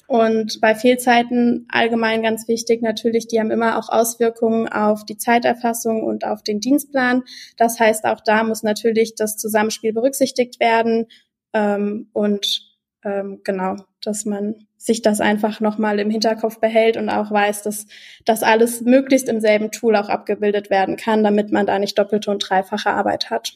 Und 0.08 0.62
bei 0.62 0.76
Fehlzeiten 0.76 1.68
allgemein 1.70 2.22
ganz 2.22 2.48
wichtig 2.48 2.82
natürlich, 2.82 3.28
die 3.28 3.40
haben 3.40 3.50
immer 3.50 3.80
auch 3.80 3.90
Auswirkungen 3.90 4.68
auf 4.68 5.04
die 5.04 5.18
Zeiterfassung 5.18 6.04
und 6.04 6.26
auf 6.26 6.44
den 6.44 6.60
Dienstplan. 6.60 7.24
Das 7.58 7.80
heißt, 7.80 8.06
auch 8.06 8.22
da 8.24 8.44
muss 8.44 8.62
natürlich 8.62 9.16
das 9.16 9.38
Zusammenspiel 9.38 9.94
berücksichtigt 9.94 10.60
werden 10.60 11.08
ähm, 11.54 12.10
und 12.14 12.76
ähm, 13.04 13.42
genau, 13.44 13.78
dass 14.02 14.26
man 14.26 14.68
sich 14.78 15.02
das 15.02 15.22
einfach 15.22 15.60
nochmal 15.62 16.00
im 16.00 16.12
Hinterkopf 16.12 16.60
behält 16.60 16.98
und 16.98 17.10
auch 17.10 17.32
weiß, 17.32 17.64
dass 17.64 17.88
das 18.26 18.44
alles 18.44 18.82
möglichst 18.82 19.28
im 19.28 19.40
selben 19.40 19.72
Tool 19.72 19.96
auch 19.96 20.10
abgebildet 20.10 20.70
werden 20.70 20.96
kann, 20.98 21.24
damit 21.24 21.52
man 21.52 21.66
da 21.66 21.80
nicht 21.80 21.98
doppelte 21.98 22.30
und 22.30 22.40
dreifache 22.48 22.92
Arbeit 22.92 23.32
hat. 23.32 23.54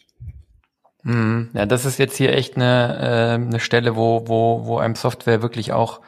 Mhm. 1.03 1.49
Ja, 1.53 1.67
das 1.67 1.85
ist 1.85 1.99
jetzt 1.99 2.17
hier 2.17 2.33
echt 2.33 2.55
eine, 2.55 2.97
äh, 2.99 3.47
eine 3.47 3.59
Stelle, 3.59 3.95
wo, 3.95 4.27
wo, 4.27 4.65
wo 4.65 4.77
einem 4.79 4.95
Software 4.95 5.43
wirklich 5.43 5.71
auch 5.71 6.01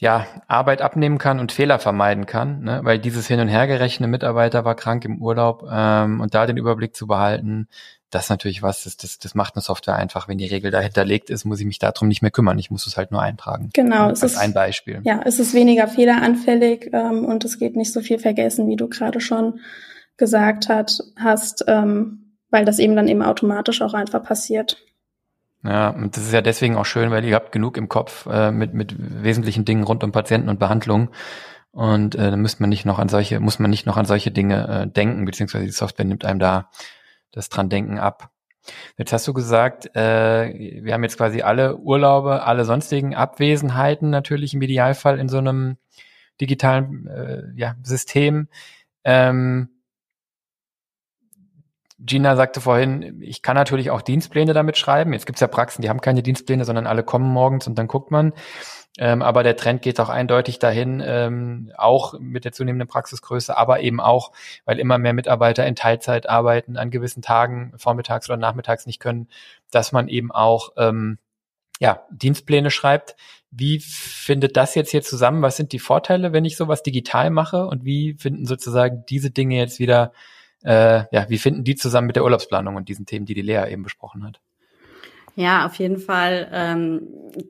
ja, 0.00 0.26
Arbeit 0.46 0.80
abnehmen 0.80 1.18
kann 1.18 1.40
und 1.40 1.50
Fehler 1.50 1.78
vermeiden 1.78 2.26
kann, 2.26 2.62
ne? 2.62 2.80
weil 2.84 2.98
dieses 2.98 3.26
Hin- 3.26 3.40
und 3.40 3.48
Hergerechne 3.48 4.06
Mitarbeiter 4.06 4.64
war 4.64 4.76
krank 4.76 5.04
im 5.04 5.20
Urlaub 5.20 5.64
ähm, 5.70 6.20
und 6.20 6.34
da 6.34 6.46
den 6.46 6.56
Überblick 6.56 6.94
zu 6.94 7.08
behalten, 7.08 7.66
das 8.10 8.24
ist 8.24 8.30
natürlich 8.30 8.62
was, 8.62 8.84
das, 8.84 8.96
das, 8.96 9.18
das 9.18 9.34
macht 9.34 9.54
eine 9.54 9.62
Software 9.62 9.96
einfach. 9.96 10.28
Wenn 10.28 10.38
die 10.38 10.46
Regel 10.46 10.70
dahinterlegt 10.70 11.30
ist, 11.30 11.44
muss 11.44 11.60
ich 11.60 11.66
mich 11.66 11.78
darum 11.78 12.08
nicht 12.08 12.22
mehr 12.22 12.30
kümmern. 12.30 12.58
Ich 12.58 12.70
muss 12.70 12.86
es 12.86 12.96
halt 12.96 13.10
nur 13.10 13.20
eintragen. 13.20 13.68
Genau. 13.74 14.08
Das 14.08 14.22
ist 14.22 14.38
ein 14.38 14.54
Beispiel. 14.54 15.00
Ja, 15.04 15.20
es 15.24 15.38
ist 15.38 15.52
weniger 15.52 15.88
fehleranfällig 15.88 16.90
ähm, 16.92 17.24
und 17.26 17.44
es 17.44 17.58
geht 17.58 17.76
nicht 17.76 17.92
so 17.92 18.00
viel 18.00 18.18
vergessen, 18.18 18.66
wie 18.68 18.76
du 18.76 18.88
gerade 18.88 19.20
schon 19.20 19.60
gesagt 20.16 20.68
hat, 20.68 20.98
hast, 21.16 21.64
ähm, 21.68 22.36
weil 22.50 22.64
das 22.64 22.78
eben 22.78 22.96
dann 22.96 23.08
eben 23.08 23.22
automatisch 23.22 23.82
auch 23.82 23.94
einfach 23.94 24.22
passiert. 24.22 24.78
Ja, 25.64 25.88
und 25.90 26.16
das 26.16 26.24
ist 26.24 26.32
ja 26.32 26.40
deswegen 26.40 26.76
auch 26.76 26.86
schön, 26.86 27.10
weil 27.10 27.24
ihr 27.24 27.34
habt 27.34 27.52
genug 27.52 27.76
im 27.76 27.88
Kopf 27.88 28.26
äh, 28.26 28.52
mit, 28.52 28.74
mit 28.74 28.94
wesentlichen 28.98 29.64
Dingen 29.64 29.82
rund 29.82 30.04
um 30.04 30.12
Patienten 30.12 30.48
und 30.48 30.58
Behandlung. 30.58 31.10
Und 31.72 32.14
äh, 32.14 32.30
dann 32.30 32.40
müsste 32.40 32.62
man 32.62 32.70
nicht 32.70 32.86
noch 32.86 32.98
an 32.98 33.08
solche, 33.08 33.40
muss 33.40 33.58
man 33.58 33.70
nicht 33.70 33.86
noch 33.86 33.96
an 33.96 34.06
solche 34.06 34.30
Dinge 34.30 34.68
äh, 34.68 34.86
denken, 34.86 35.24
beziehungsweise 35.24 35.64
die 35.64 35.72
Software 35.72 36.04
nimmt 36.04 36.24
einem 36.24 36.38
da 36.38 36.70
das 37.32 37.48
dran 37.48 37.68
denken 37.68 37.98
ab. 37.98 38.30
Jetzt 38.96 39.12
hast 39.12 39.26
du 39.26 39.32
gesagt, 39.32 39.94
äh, 39.96 40.82
wir 40.82 40.92
haben 40.92 41.02
jetzt 41.02 41.16
quasi 41.16 41.42
alle 41.42 41.76
Urlaube, 41.76 42.42
alle 42.44 42.64
sonstigen 42.64 43.14
Abwesenheiten 43.14 44.10
natürlich 44.10 44.54
im 44.54 44.62
Idealfall 44.62 45.18
in 45.18 45.28
so 45.28 45.38
einem 45.38 45.76
digitalen 46.40 47.06
äh, 47.06 47.42
ja, 47.56 47.76
System. 47.82 48.48
Ähm, 49.04 49.68
Gina 51.98 52.36
sagte 52.36 52.60
vorhin, 52.60 53.20
ich 53.22 53.42
kann 53.42 53.56
natürlich 53.56 53.90
auch 53.90 54.02
Dienstpläne 54.02 54.52
damit 54.52 54.78
schreiben. 54.78 55.12
Jetzt 55.12 55.26
gibt's 55.26 55.40
ja 55.40 55.48
Praxen, 55.48 55.82
die 55.82 55.88
haben 55.88 56.00
keine 56.00 56.22
Dienstpläne, 56.22 56.64
sondern 56.64 56.86
alle 56.86 57.02
kommen 57.02 57.28
morgens 57.28 57.66
und 57.66 57.76
dann 57.76 57.88
guckt 57.88 58.10
man. 58.10 58.32
Ähm, 58.98 59.22
aber 59.22 59.42
der 59.42 59.56
Trend 59.56 59.82
geht 59.82 60.00
auch 60.00 60.08
eindeutig 60.08 60.58
dahin, 60.58 61.02
ähm, 61.04 61.72
auch 61.76 62.14
mit 62.18 62.44
der 62.44 62.52
zunehmenden 62.52 62.88
Praxisgröße, 62.88 63.56
aber 63.56 63.80
eben 63.80 64.00
auch, 64.00 64.32
weil 64.64 64.78
immer 64.78 64.98
mehr 64.98 65.12
Mitarbeiter 65.12 65.66
in 65.66 65.76
Teilzeit 65.76 66.28
arbeiten, 66.28 66.76
an 66.76 66.90
gewissen 66.90 67.22
Tagen, 67.22 67.72
vormittags 67.76 68.28
oder 68.28 68.36
nachmittags 68.36 68.86
nicht 68.86 69.00
können, 69.00 69.28
dass 69.70 69.92
man 69.92 70.08
eben 70.08 70.32
auch 70.32 70.70
ähm, 70.76 71.18
ja, 71.80 72.06
Dienstpläne 72.10 72.70
schreibt. 72.70 73.16
Wie 73.50 73.80
findet 73.80 74.56
das 74.56 74.74
jetzt 74.74 74.90
hier 74.90 75.02
zusammen? 75.02 75.42
Was 75.42 75.56
sind 75.56 75.72
die 75.72 75.78
Vorteile, 75.78 76.32
wenn 76.32 76.44
ich 76.44 76.56
sowas 76.56 76.82
digital 76.82 77.30
mache? 77.30 77.66
Und 77.66 77.84
wie 77.84 78.14
finden 78.18 78.46
sozusagen 78.46 79.04
diese 79.08 79.30
Dinge 79.30 79.56
jetzt 79.56 79.78
wieder, 79.78 80.12
äh, 80.64 81.04
ja, 81.10 81.28
wie 81.28 81.38
finden 81.38 81.64
die 81.64 81.76
zusammen 81.76 82.06
mit 82.06 82.16
der 82.16 82.24
Urlaubsplanung 82.24 82.76
und 82.76 82.88
diesen 82.88 83.06
Themen, 83.06 83.26
die 83.26 83.34
die 83.34 83.42
Lea 83.42 83.70
eben 83.70 83.82
besprochen 83.82 84.24
hat? 84.24 84.40
Ja, 85.38 85.66
auf 85.66 85.76
jeden 85.76 85.98
Fall. 85.98 86.50
Ähm, 86.52 87.02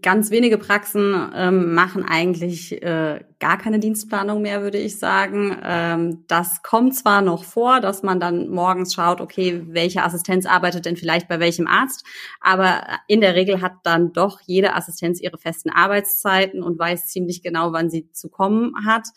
ganz 0.03 0.31
wenige 0.31 0.59
Praxen 0.59 1.33
ähm, 1.35 1.73
machen 1.73 2.05
eigentlich 2.07 2.83
äh, 2.83 3.25
gar 3.39 3.57
keine 3.57 3.79
Dienstplanung 3.79 4.43
mehr, 4.43 4.61
würde 4.61 4.77
ich 4.77 4.99
sagen. 4.99 5.57
Ähm, 5.65 6.25
das 6.29 6.63
kommt 6.63 6.95
zwar 6.95 7.23
noch 7.23 7.45
vor, 7.45 7.81
dass 7.81 8.03
man 8.03 8.21
dann 8.21 8.51
morgens 8.51 8.93
schaut, 8.93 9.23
okay, 9.23 9.63
welche 9.69 10.03
Assistenz 10.03 10.45
arbeitet 10.45 10.85
denn 10.85 10.99
vielleicht 10.99 11.29
bei 11.29 11.41
welchem 11.41 11.67
Arzt, 11.67 12.05
aber 12.43 12.83
in 13.07 13.23
der 13.23 13.35
Regel 13.35 13.63
hat 13.63 13.73
dann 13.85 14.13
doch 14.13 14.43
jede 14.45 14.75
Assistenz 14.75 15.19
ihre 15.19 15.39
festen 15.39 15.71
Arbeitszeiten 15.71 16.63
und 16.63 16.79
weiß 16.79 17.07
ziemlich 17.07 17.43
genau, 17.43 17.73
wann 17.73 17.89
sie 17.89 18.13
zu 18.13 18.29
kommen 18.29 18.75
hat. 18.85 19.09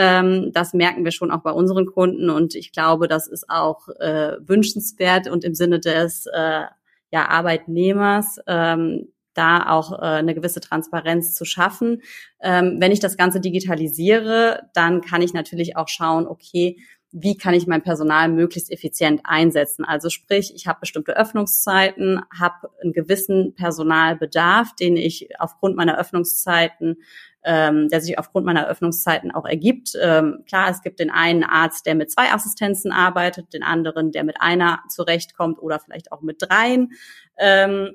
Ähm, 0.00 0.52
das 0.52 0.74
merken 0.74 1.04
wir 1.04 1.10
schon 1.10 1.32
auch 1.32 1.42
bei 1.42 1.50
unseren 1.50 1.84
Kunden 1.84 2.30
und 2.30 2.54
ich 2.54 2.70
glaube, 2.70 3.08
das 3.08 3.26
ist 3.26 3.50
auch 3.50 3.88
äh, 3.98 4.36
wünschenswert 4.38 5.28
und 5.28 5.42
im 5.42 5.56
Sinne 5.56 5.80
des 5.80 6.26
äh, 6.26 6.62
ja, 7.10 7.28
Arbeitnehmers 7.28 8.38
ähm, 8.46 9.08
da 9.34 9.70
auch 9.70 9.92
äh, 9.92 10.04
eine 10.04 10.36
gewisse 10.36 10.60
Transparenz 10.60 11.34
zu 11.34 11.44
schaffen. 11.44 12.02
Ähm, 12.40 12.76
wenn 12.78 12.92
ich 12.92 13.00
das 13.00 13.16
Ganze 13.16 13.40
digitalisiere, 13.40 14.68
dann 14.72 15.00
kann 15.00 15.20
ich 15.20 15.32
natürlich 15.32 15.76
auch 15.76 15.88
schauen, 15.88 16.28
okay, 16.28 16.76
wie 17.10 17.36
kann 17.36 17.54
ich 17.54 17.66
mein 17.66 17.82
Personal 17.82 18.28
möglichst 18.28 18.70
effizient 18.70 19.22
einsetzen? 19.24 19.84
Also 19.84 20.10
sprich, 20.10 20.52
ich 20.54 20.68
habe 20.68 20.80
bestimmte 20.80 21.16
Öffnungszeiten, 21.16 22.20
habe 22.38 22.70
einen 22.80 22.92
gewissen 22.92 23.54
Personalbedarf, 23.54 24.76
den 24.76 24.96
ich 24.96 25.28
aufgrund 25.40 25.74
meiner 25.74 25.98
Öffnungszeiten 25.98 26.98
ähm, 27.44 27.88
der 27.88 28.00
sich 28.00 28.18
aufgrund 28.18 28.46
meiner 28.46 28.68
Öffnungszeiten 28.68 29.30
auch 29.30 29.46
ergibt. 29.46 29.92
Ähm, 30.00 30.44
klar, 30.46 30.70
es 30.70 30.82
gibt 30.82 31.00
den 31.00 31.10
einen 31.10 31.44
Arzt, 31.44 31.86
der 31.86 31.94
mit 31.94 32.10
zwei 32.10 32.32
Assistenzen 32.32 32.92
arbeitet, 32.92 33.52
den 33.52 33.62
anderen, 33.62 34.12
der 34.12 34.24
mit 34.24 34.40
einer 34.40 34.80
zurechtkommt 34.88 35.58
oder 35.60 35.78
vielleicht 35.78 36.12
auch 36.12 36.20
mit 36.20 36.42
dreien. 36.42 36.92
Ähm, 37.38 37.94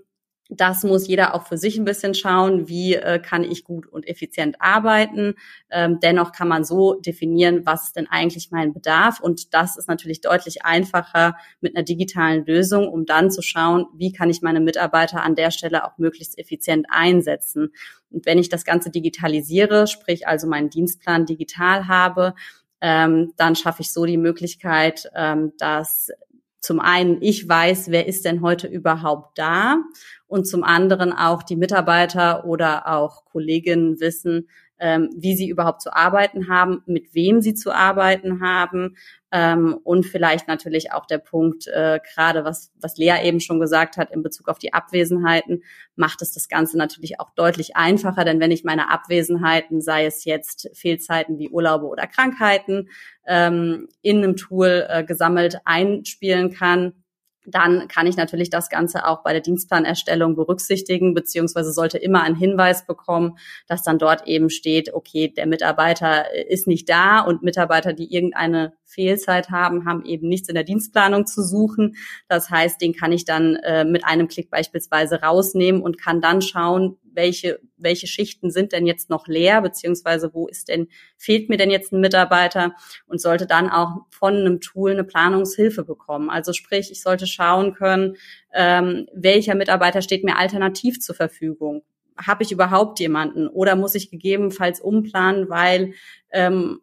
das 0.49 0.83
muss 0.83 1.07
jeder 1.07 1.33
auch 1.33 1.47
für 1.47 1.57
sich 1.57 1.77
ein 1.77 1.85
bisschen 1.85 2.13
schauen, 2.13 2.67
wie 2.67 2.95
äh, 2.95 3.19
kann 3.19 3.43
ich 3.43 3.63
gut 3.63 3.87
und 3.87 4.07
effizient 4.07 4.57
arbeiten. 4.59 5.35
Ähm, 5.71 5.99
dennoch 6.01 6.31
kann 6.31 6.47
man 6.47 6.63
so 6.63 6.95
definieren, 6.95 7.65
was 7.65 7.85
ist 7.85 7.95
denn 7.95 8.07
eigentlich 8.09 8.51
mein 8.51 8.73
Bedarf. 8.73 9.19
Und 9.19 9.53
das 9.53 9.77
ist 9.77 9.87
natürlich 9.87 10.21
deutlich 10.21 10.65
einfacher 10.65 11.35
mit 11.61 11.75
einer 11.75 11.83
digitalen 11.83 12.45
Lösung, 12.45 12.87
um 12.87 13.05
dann 13.05 13.31
zu 13.31 13.41
schauen, 13.41 13.87
wie 13.95 14.11
kann 14.11 14.29
ich 14.29 14.41
meine 14.41 14.59
Mitarbeiter 14.59 15.23
an 15.23 15.35
der 15.35 15.51
Stelle 15.51 15.85
auch 15.85 15.97
möglichst 15.97 16.37
effizient 16.37 16.87
einsetzen. 16.89 17.71
Und 18.13 18.25
wenn 18.25 18.37
ich 18.37 18.49
das 18.49 18.63
Ganze 18.63 18.91
digitalisiere, 18.91 19.87
sprich 19.87 20.27
also 20.27 20.47
meinen 20.47 20.69
Dienstplan 20.69 21.25
digital 21.25 21.87
habe, 21.87 22.35
ähm, 22.79 23.33
dann 23.37 23.55
schaffe 23.55 23.81
ich 23.81 23.91
so 23.91 24.05
die 24.05 24.17
Möglichkeit, 24.17 25.09
ähm, 25.15 25.53
dass 25.57 26.11
zum 26.59 26.79
einen 26.79 27.21
ich 27.21 27.47
weiß, 27.47 27.91
wer 27.91 28.07
ist 28.07 28.23
denn 28.23 28.41
heute 28.41 28.67
überhaupt 28.67 29.37
da? 29.37 29.83
Und 30.27 30.47
zum 30.47 30.63
anderen 30.63 31.11
auch 31.11 31.43
die 31.43 31.57
Mitarbeiter 31.57 32.45
oder 32.45 32.87
auch 32.87 33.25
Kolleginnen 33.25 33.99
wissen, 33.99 34.47
ähm, 34.83 35.09
wie 35.15 35.33
sie 35.33 35.47
überhaupt 35.47 35.81
zu 35.81 35.95
arbeiten 35.95 36.49
haben, 36.49 36.83
mit 36.85 37.15
wem 37.15 37.41
sie 37.41 37.53
zu 37.53 37.71
arbeiten 37.71 38.41
haben 38.41 38.97
ähm, 39.31 39.79
und 39.85 40.05
vielleicht 40.05 40.49
natürlich 40.49 40.91
auch 40.91 41.05
der 41.05 41.19
Punkt, 41.19 41.67
äh, 41.67 42.01
gerade 42.13 42.43
was, 42.43 42.73
was 42.81 42.97
Lea 42.97 43.15
eben 43.23 43.39
schon 43.39 43.61
gesagt 43.61 43.95
hat 43.95 44.11
in 44.11 44.23
Bezug 44.23 44.49
auf 44.49 44.59
die 44.59 44.73
Abwesenheiten, 44.73 45.63
macht 45.95 46.21
es 46.21 46.33
das 46.33 46.49
Ganze 46.49 46.77
natürlich 46.77 47.21
auch 47.21 47.29
deutlich 47.33 47.77
einfacher, 47.77 48.25
denn 48.25 48.41
wenn 48.41 48.51
ich 48.51 48.65
meine 48.65 48.91
Abwesenheiten, 48.91 49.79
sei 49.79 50.05
es 50.05 50.25
jetzt 50.25 50.69
Fehlzeiten 50.73 51.39
wie 51.39 51.49
Urlaube 51.49 51.85
oder 51.85 52.05
Krankheiten, 52.05 52.89
ähm, 53.25 53.87
in 54.01 54.17
einem 54.17 54.35
Tool 54.35 54.85
äh, 54.89 55.05
gesammelt 55.05 55.59
einspielen 55.63 56.51
kann, 56.51 57.02
dann 57.45 57.87
kann 57.87 58.07
ich 58.07 58.15
natürlich 58.15 58.49
das 58.49 58.69
Ganze 58.69 59.05
auch 59.05 59.23
bei 59.23 59.33
der 59.33 59.41
Dienstplanerstellung 59.41 60.35
berücksichtigen, 60.35 61.13
beziehungsweise 61.13 61.73
sollte 61.73 61.97
immer 61.97 62.23
einen 62.23 62.35
Hinweis 62.35 62.85
bekommen, 62.85 63.37
dass 63.67 63.83
dann 63.83 63.97
dort 63.97 64.27
eben 64.27 64.49
steht, 64.49 64.93
okay, 64.93 65.27
der 65.27 65.47
Mitarbeiter 65.47 66.33
ist 66.49 66.67
nicht 66.67 66.89
da 66.89 67.19
und 67.21 67.43
Mitarbeiter, 67.43 67.93
die 67.93 68.13
irgendeine 68.13 68.73
Fehlzeit 68.85 69.49
haben, 69.49 69.85
haben 69.85 70.05
eben 70.05 70.27
nichts 70.27 70.49
in 70.49 70.55
der 70.55 70.63
Dienstplanung 70.63 71.25
zu 71.25 71.41
suchen. 71.43 71.95
Das 72.27 72.49
heißt, 72.49 72.79
den 72.79 72.93
kann 72.93 73.11
ich 73.11 73.25
dann 73.25 73.55
äh, 73.57 73.85
mit 73.85 74.05
einem 74.05 74.27
Klick 74.27 74.49
beispielsweise 74.49 75.21
rausnehmen 75.21 75.81
und 75.81 75.99
kann 75.99 76.21
dann 76.21 76.41
schauen, 76.41 76.97
welche, 77.15 77.59
welche 77.77 78.07
Schichten 78.07 78.51
sind 78.51 78.71
denn 78.71 78.85
jetzt 78.85 79.09
noch 79.09 79.27
leer, 79.27 79.61
beziehungsweise 79.61 80.33
wo 80.33 80.47
ist 80.47 80.69
denn, 80.69 80.87
fehlt 81.17 81.49
mir 81.49 81.57
denn 81.57 81.71
jetzt 81.71 81.93
ein 81.93 82.01
Mitarbeiter 82.01 82.73
und 83.05 83.21
sollte 83.21 83.47
dann 83.47 83.69
auch 83.69 84.05
von 84.09 84.35
einem 84.35 84.61
Tool 84.61 84.91
eine 84.91 85.03
Planungshilfe 85.03 85.83
bekommen. 85.83 86.29
Also 86.29 86.53
sprich, 86.53 86.91
ich 86.91 87.01
sollte 87.01 87.27
schauen 87.27 87.73
können, 87.73 88.17
ähm, 88.53 89.07
welcher 89.13 89.55
Mitarbeiter 89.55 90.01
steht 90.01 90.23
mir 90.23 90.37
alternativ 90.37 90.99
zur 90.99 91.15
Verfügung 91.15 91.83
habe 92.17 92.43
ich 92.43 92.51
überhaupt 92.51 92.99
jemanden 92.99 93.47
oder 93.47 93.75
muss 93.75 93.95
ich 93.95 94.11
gegebenenfalls 94.11 94.79
umplanen, 94.79 95.49
weil 95.49 95.93
ähm, 96.31 96.81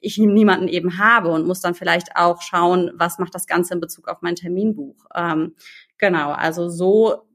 ich 0.00 0.18
niemanden 0.18 0.68
eben 0.68 0.98
habe 0.98 1.30
und 1.30 1.46
muss 1.46 1.60
dann 1.60 1.74
vielleicht 1.74 2.16
auch 2.16 2.42
schauen, 2.42 2.90
was 2.94 3.18
macht 3.18 3.34
das 3.34 3.46
Ganze 3.46 3.74
in 3.74 3.80
Bezug 3.80 4.08
auf 4.08 4.18
mein 4.20 4.36
Terminbuch. 4.36 5.06
Ähm, 5.14 5.54
genau, 5.98 6.32
also 6.32 6.68
so, 6.68 7.25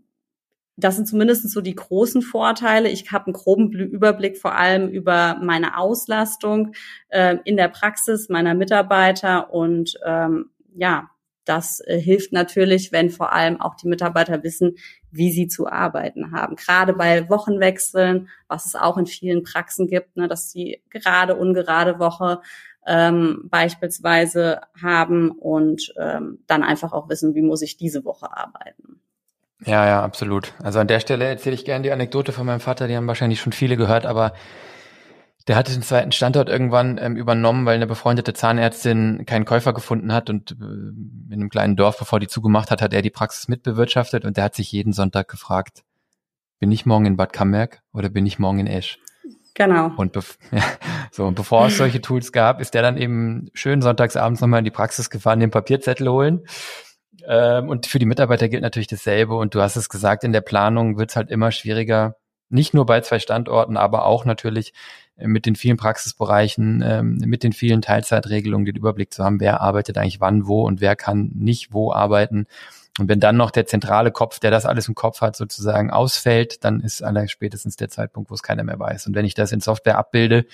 das 0.78 0.96
sind 0.96 1.08
zumindest 1.08 1.50
so 1.50 1.62
die 1.62 1.76
großen 1.76 2.22
Vorteile. 2.22 2.90
Ich 2.90 3.12
habe 3.12 3.26
einen 3.28 3.34
groben 3.34 3.72
Überblick 3.72 4.38
vor 4.38 4.56
allem 4.56 4.90
über 4.90 5.38
meine 5.42 5.78
Auslastung 5.78 6.74
äh, 7.10 7.38
in 7.44 7.58
der 7.58 7.68
Praxis 7.68 8.30
meiner 8.30 8.54
Mitarbeiter 8.54 9.54
und 9.54 10.00
ähm, 10.06 10.50
ja, 10.74 11.10
das 11.46 11.82
äh, 11.86 12.00
hilft 12.00 12.34
natürlich, 12.34 12.92
wenn 12.92 13.10
vor 13.10 13.34
allem 13.34 13.60
auch 13.60 13.76
die 13.76 13.88
Mitarbeiter 13.88 14.44
wissen, 14.44 14.76
wie 15.12 15.32
sie 15.32 15.48
zu 15.48 15.68
arbeiten 15.68 16.32
haben. 16.32 16.56
Gerade 16.56 16.94
bei 16.94 17.30
Wochenwechseln, 17.30 18.30
was 18.48 18.66
es 18.66 18.76
auch 18.76 18.98
in 18.98 19.08
vielen 19.08 19.44
Praxen 19.44 19.88
gibt, 19.88 20.16
ne, 20.16 20.28
dass 20.28 20.52
sie 20.52 20.82
gerade 20.90 21.36
ungerade 21.36 22.00
Woche 22.00 22.42
ähm, 22.86 23.48
beispielsweise 23.50 24.62
haben 24.82 25.32
und 25.32 25.94
ähm, 26.00 26.44
dann 26.48 26.64
einfach 26.64 26.94
auch 26.94 27.10
wissen, 27.10 27.36
wie 27.36 27.42
muss 27.42 27.62
ich 27.62 27.78
diese 27.78 28.06
Woche 28.06 28.36
arbeiten. 28.36 29.01
Ja, 29.66 29.86
ja, 29.86 30.04
absolut. 30.04 30.54
Also 30.64 30.80
an 30.80 30.88
der 30.88 31.00
Stelle 31.00 31.26
erzähle 31.26 31.56
ich 31.56 31.66
gerne 31.66 31.84
die 31.84 31.92
Anekdote 31.92 32.32
von 32.32 32.46
meinem 32.46 32.60
Vater, 32.60 32.88
die 32.88 32.96
haben 32.96 33.08
wahrscheinlich 33.08 33.40
schon 33.40 33.52
viele 33.52 33.78
gehört, 33.78 34.06
aber 34.06 34.34
der 35.48 35.56
hatte 35.56 35.72
den 35.72 35.82
zweiten 35.82 36.12
Standort 36.12 36.50
irgendwann 36.50 37.00
ähm, 37.02 37.16
übernommen, 37.16 37.66
weil 37.66 37.76
eine 37.76 37.88
befreundete 37.88 38.34
Zahnärztin 38.34 39.26
keinen 39.26 39.46
Käufer 39.46 39.74
gefunden 39.74 40.14
hat 40.14 40.30
und 40.30 40.52
äh, 40.52 40.56
in 40.64 41.30
einem 41.34 41.50
kleinen 41.50 41.76
Dorf, 41.76 41.98
bevor 41.98 42.20
die 42.20 42.28
zugemacht 42.28 42.72
hat, 42.72 42.82
hat 42.82 42.94
er 42.94 43.02
die 43.02 43.10
Praxis 43.10 43.48
mitbewirtschaftet 43.48 44.26
und 44.26 44.38
der 44.38 44.44
hat 44.44 44.56
sich 44.56 44.72
jeden 44.72 44.94
Sonntag 44.94 45.28
gefragt, 45.28 45.84
bin 46.60 46.72
ich 46.72 46.86
morgen 46.86 47.06
in 47.06 47.18
Bad 47.18 47.34
Camberg 47.34 47.82
oder 47.92 48.10
bin 48.10 48.26
ich 48.26 48.40
morgen 48.40 48.60
in 48.60 48.68
Esch? 48.68 49.00
Genau. 49.54 49.92
Und 49.98 50.16
ja, 50.52 50.64
so, 51.12 51.26
und 51.26 51.36
bevor 51.36 51.68
es 51.68 51.78
solche 51.78 52.02
Tools 52.02 52.32
gab, 52.32 52.62
ist 52.62 52.74
der 52.74 52.82
dann 52.82 52.98
eben 52.98 53.50
schön 53.54 53.82
sonntags 53.82 54.16
abends 54.16 54.42
nochmal 54.42 54.60
in 54.60 54.66
die 54.66 54.72
Praxis 54.72 55.10
gefahren, 55.10 55.40
den 55.40 55.52
Papierzettel 55.52 56.08
holen. 56.08 56.46
Ähm, 57.28 57.70
und 57.70 57.86
für 57.86 58.00
die 58.00 58.06
Mitarbeiter 58.06 58.50
gilt 58.50 58.62
natürlich 58.62 58.88
dasselbe. 58.88 59.36
Und 59.36 59.56
du 59.56 59.62
hast 59.62 59.76
es 59.76 59.90
gesagt, 59.90 60.24
in 60.24 60.34
der 60.34 60.42
Planung 60.42 60.98
wird 60.98 61.12
es 61.12 61.16
halt 61.16 61.30
immer 61.30 61.52
schwieriger, 61.52 62.16
nicht 62.50 62.74
nur 62.74 62.86
bei 62.86 63.02
zwei 63.02 63.20
Standorten, 63.20 63.78
aber 63.78 64.06
auch 64.06 64.26
natürlich 64.26 64.74
äh, 65.18 65.28
mit 65.28 65.46
den 65.46 65.56
vielen 65.56 65.78
Praxisbereichen, 65.78 66.84
ähm, 66.86 67.18
mit 67.26 67.44
den 67.44 67.54
vielen 67.54 67.82
Teilzeitregelungen 67.82 68.66
den 68.66 68.76
Überblick 68.76 69.14
zu 69.14 69.24
haben, 69.24 69.40
wer 69.40 69.62
arbeitet 69.62 69.98
eigentlich 69.98 70.22
wann, 70.22 70.48
wo 70.48 70.64
und 70.64 70.82
wer 70.82 70.96
kann 70.96 71.32
nicht 71.34 71.74
wo 71.74 71.92
arbeiten. 71.92 72.48
Und 73.00 73.08
wenn 73.08 73.22
dann 73.22 73.38
noch 73.38 73.52
der 73.52 73.66
zentrale 73.66 74.12
Kopf, 74.12 74.40
der 74.40 74.52
das 74.52 74.66
alles 74.66 74.90
im 74.90 74.96
Kopf 74.96 75.22
hat, 75.22 75.38
sozusagen 75.38 75.92
ausfällt, 75.92 76.66
dann 76.66 76.82
ist 76.82 77.02
aller 77.02 77.28
spätestens 77.30 77.78
der 77.78 77.90
Zeitpunkt, 77.90 78.30
wo 78.30 78.34
es 78.34 78.44
keiner 78.44 78.64
mehr 78.66 78.80
weiß. 78.80 79.08
Und 79.08 79.16
wenn 79.16 79.26
ich 79.26 79.34
das 79.34 79.54
in 79.54 79.62
Software 79.62 79.98
abbilde, 79.98 80.46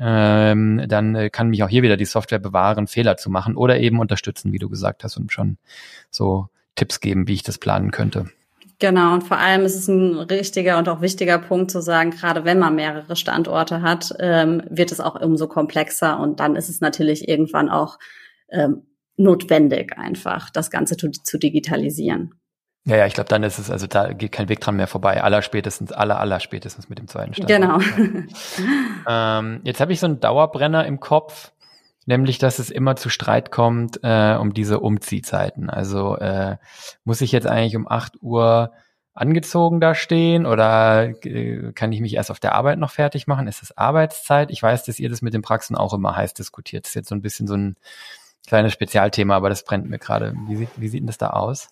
ähm, 0.00 0.84
dann 0.88 1.14
äh, 1.14 1.30
kann 1.30 1.48
mich 1.48 1.62
auch 1.62 1.68
hier 1.68 1.82
wieder 1.82 1.96
die 1.96 2.06
Software 2.06 2.38
bewahren, 2.38 2.86
Fehler 2.86 3.16
zu 3.16 3.30
machen 3.30 3.56
oder 3.56 3.78
eben 3.78 4.00
unterstützen, 4.00 4.52
wie 4.52 4.58
du 4.58 4.68
gesagt 4.68 5.04
hast, 5.04 5.18
und 5.18 5.30
schon 5.30 5.58
so 6.10 6.48
Tipps 6.74 7.00
geben, 7.00 7.28
wie 7.28 7.34
ich 7.34 7.42
das 7.42 7.58
planen 7.58 7.90
könnte. 7.90 8.30
Genau, 8.78 9.12
und 9.12 9.24
vor 9.24 9.36
allem 9.36 9.66
ist 9.66 9.74
es 9.74 9.88
ein 9.88 10.14
richtiger 10.16 10.78
und 10.78 10.88
auch 10.88 11.02
wichtiger 11.02 11.38
Punkt 11.38 11.70
zu 11.70 11.82
sagen, 11.82 12.12
gerade 12.12 12.46
wenn 12.46 12.58
man 12.58 12.74
mehrere 12.74 13.14
Standorte 13.14 13.82
hat, 13.82 14.14
ähm, 14.18 14.62
wird 14.70 14.90
es 14.90 15.00
auch 15.00 15.20
umso 15.20 15.48
komplexer 15.48 16.18
und 16.18 16.40
dann 16.40 16.56
ist 16.56 16.70
es 16.70 16.80
natürlich 16.80 17.28
irgendwann 17.28 17.68
auch 17.68 17.98
ähm, 18.48 18.86
notwendig, 19.18 19.98
einfach 19.98 20.48
das 20.48 20.70
Ganze 20.70 20.96
zu, 20.96 21.10
zu 21.10 21.38
digitalisieren. 21.38 22.39
Ja, 22.84 22.96
ja, 22.96 23.06
ich 23.06 23.14
glaube, 23.14 23.28
dann 23.28 23.42
ist 23.42 23.58
es, 23.58 23.70
also 23.70 23.86
da 23.86 24.12
geht 24.12 24.32
kein 24.32 24.48
Weg 24.48 24.60
dran 24.60 24.76
mehr 24.76 24.86
vorbei. 24.86 25.22
Aller 25.22 25.42
spätestens, 25.42 25.92
aller, 25.92 26.18
aller 26.18 26.40
spätestens 26.40 26.88
mit 26.88 26.98
dem 26.98 27.08
zweiten 27.08 27.34
Standort. 27.34 27.84
Genau. 27.94 28.24
ähm, 29.08 29.60
jetzt 29.64 29.80
habe 29.80 29.92
ich 29.92 30.00
so 30.00 30.06
einen 30.06 30.20
Dauerbrenner 30.20 30.86
im 30.86 30.98
Kopf, 30.98 31.52
nämlich, 32.06 32.38
dass 32.38 32.58
es 32.58 32.70
immer 32.70 32.96
zu 32.96 33.10
Streit 33.10 33.50
kommt 33.50 34.00
äh, 34.02 34.34
um 34.34 34.54
diese 34.54 34.80
Umziehzeiten. 34.80 35.68
Also 35.68 36.16
äh, 36.16 36.56
muss 37.04 37.20
ich 37.20 37.32
jetzt 37.32 37.46
eigentlich 37.46 37.76
um 37.76 37.86
8 37.86 38.22
Uhr 38.22 38.72
angezogen 39.12 39.80
da 39.80 39.94
stehen 39.94 40.46
oder 40.46 41.10
äh, 41.24 41.72
kann 41.72 41.92
ich 41.92 42.00
mich 42.00 42.14
erst 42.14 42.30
auf 42.30 42.40
der 42.40 42.54
Arbeit 42.54 42.78
noch 42.78 42.90
fertig 42.90 43.26
machen? 43.26 43.46
Ist 43.46 43.60
das 43.60 43.76
Arbeitszeit? 43.76 44.50
Ich 44.50 44.62
weiß, 44.62 44.84
dass 44.84 44.98
ihr 44.98 45.10
das 45.10 45.20
mit 45.20 45.34
den 45.34 45.42
Praxen 45.42 45.76
auch 45.76 45.92
immer 45.92 46.16
heiß 46.16 46.32
diskutiert. 46.32 46.86
Das 46.86 46.92
ist 46.92 46.94
jetzt 46.94 47.08
so 47.10 47.14
ein 47.14 47.20
bisschen 47.20 47.46
so 47.46 47.54
ein 47.54 47.76
kleines 48.46 48.72
Spezialthema, 48.72 49.36
aber 49.36 49.50
das 49.50 49.64
brennt 49.64 49.90
mir 49.90 49.98
gerade. 49.98 50.34
Wie 50.46 50.56
sieht, 50.56 50.70
wie 50.76 50.88
sieht 50.88 51.00
denn 51.00 51.06
das 51.06 51.18
da 51.18 51.30
aus? 51.30 51.68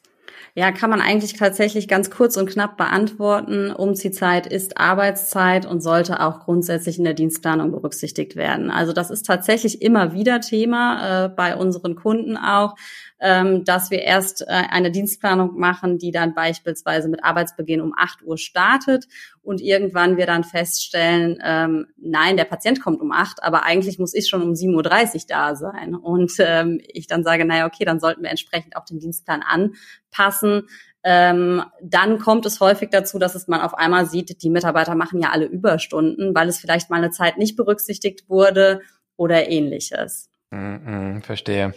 Ja, 0.55 0.73
kann 0.73 0.91
man 0.91 1.01
eigentlich 1.01 1.35
tatsächlich 1.35 1.89
ganz 1.89 2.11
kurz 2.11 2.37
und 2.37 2.49
knapp 2.49 2.77
beantworten. 2.77 3.71
Umziehzeit 3.71 4.47
ist 4.47 4.79
Arbeitszeit 4.79 5.67
und 5.67 5.83
sollte 5.83 6.21
auch 6.21 6.41
grundsätzlich 6.41 6.99
in 6.99 7.05
der 7.05 7.15
Dienstplanung 7.15 7.71
berücksichtigt 7.71 8.37
werden. 8.37 8.71
Also 8.71 8.93
das 8.93 9.11
ist 9.11 9.27
tatsächlich 9.27 9.83
immer 9.83 10.13
wieder 10.13 10.41
Thema 10.41 11.27
äh, 11.27 11.29
bei 11.29 11.57
unseren 11.57 11.95
Kunden 11.95 12.37
auch 12.37 12.75
ähm, 13.21 13.65
dass 13.65 13.91
wir 13.91 14.03
erst 14.03 14.43
äh, 14.43 14.47
eine 14.49 14.91
Dienstplanung 14.91 15.59
machen, 15.59 15.99
die 15.99 16.11
dann 16.11 16.35
beispielsweise 16.35 17.09
mit 17.09 17.25
Arbeitsbeginn 17.25 17.81
um 17.81 17.93
8 17.97 18.23
Uhr 18.23 18.39
startet 18.39 19.07
und 19.43 19.61
irgendwann 19.61 20.17
wir 20.17 20.27
dann 20.27 20.45
feststellen, 20.45 21.39
ähm, 21.45 21.87
nein, 21.97 22.37
der 22.37 22.45
Patient 22.45 22.81
kommt 22.81 23.01
um 23.01 23.13
8, 23.13 23.43
aber 23.43 23.65
eigentlich 23.65 23.99
muss 23.99 24.15
ich 24.15 24.29
schon 24.29 24.43
um 24.43 24.53
7.30 24.53 25.15
Uhr 25.15 25.21
da 25.29 25.57
sein. 25.57 25.95
Und 25.95 26.33
ähm, 26.39 26.81
ich 26.87 27.07
dann 27.07 27.25
sage, 27.25 27.45
naja, 27.45 27.67
okay, 27.67 27.85
dann 27.85 28.01
sollten 28.01 28.23
wir 28.23 28.31
entsprechend 28.31 28.77
auch 28.77 28.85
den 28.85 28.99
Dienstplan 28.99 29.43
anpassen. 29.43 30.69
Ähm, 31.05 31.63
dann 31.83 32.19
kommt 32.19 32.45
es 32.47 32.61
häufig 32.61 32.91
dazu, 32.91 33.19
dass 33.19 33.35
es 33.35 33.49
man 33.49 33.61
auf 33.61 33.75
einmal 33.75 34.07
sieht, 34.07 34.43
die 34.43 34.51
Mitarbeiter 34.51 34.95
machen 34.95 35.21
ja 35.21 35.31
alle 35.31 35.47
Überstunden, 35.47 36.35
weil 36.35 36.49
es 36.49 36.59
vielleicht 36.59 36.91
mal 36.91 36.97
eine 36.97 37.11
Zeit 37.11 37.39
nicht 37.39 37.57
berücksichtigt 37.57 38.29
wurde 38.29 38.83
oder 39.17 39.49
ähnliches. 39.49 40.29
Mm, 40.51 41.17
mm, 41.17 41.23
verstehe 41.23 41.75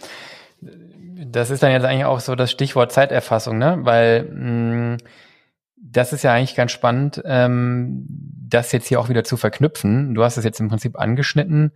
das 0.61 1.49
ist 1.49 1.63
dann 1.63 1.71
jetzt 1.71 1.85
eigentlich 1.85 2.05
auch 2.05 2.19
so 2.19 2.35
das 2.35 2.51
Stichwort 2.51 2.91
Zeiterfassung, 2.91 3.57
ne? 3.57 3.79
Weil 3.81 4.23
mh, 4.23 4.95
mm, 4.95 4.97
das 5.83 6.13
ist 6.13 6.23
ja 6.23 6.33
eigentlich 6.33 6.55
ganz 6.55 6.71
spannend, 6.71 7.21
ähm, 7.25 8.05
das 8.07 8.71
jetzt 8.71 8.87
hier 8.87 8.99
auch 8.99 9.09
wieder 9.09 9.23
zu 9.23 9.35
verknüpfen. 9.37 10.13
Du 10.13 10.23
hast 10.23 10.37
es 10.37 10.45
jetzt 10.45 10.59
im 10.59 10.69
Prinzip 10.69 10.97
angeschnitten, 10.97 11.71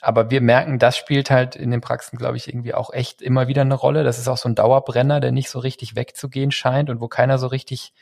aber 0.00 0.30
wir 0.30 0.40
merken, 0.40 0.78
das 0.78 0.96
spielt 0.96 1.30
halt 1.30 1.56
in 1.56 1.70
den 1.70 1.80
Praxen, 1.80 2.18
glaube 2.18 2.36
ich, 2.36 2.48
irgendwie 2.48 2.74
auch 2.74 2.92
echt 2.92 3.22
immer 3.22 3.48
wieder 3.48 3.62
eine 3.62 3.74
Rolle. 3.74 4.04
Das 4.04 4.18
ist 4.18 4.28
auch 4.28 4.36
so 4.36 4.48
ein 4.48 4.54
Dauerbrenner, 4.54 5.20
der 5.20 5.32
nicht 5.32 5.50
so 5.50 5.58
richtig 5.58 5.96
wegzugehen 5.96 6.50
scheint 6.50 6.90
und 6.90 7.00
wo 7.00 7.08
keiner 7.08 7.38
so 7.38 7.46
richtig, 7.46 7.92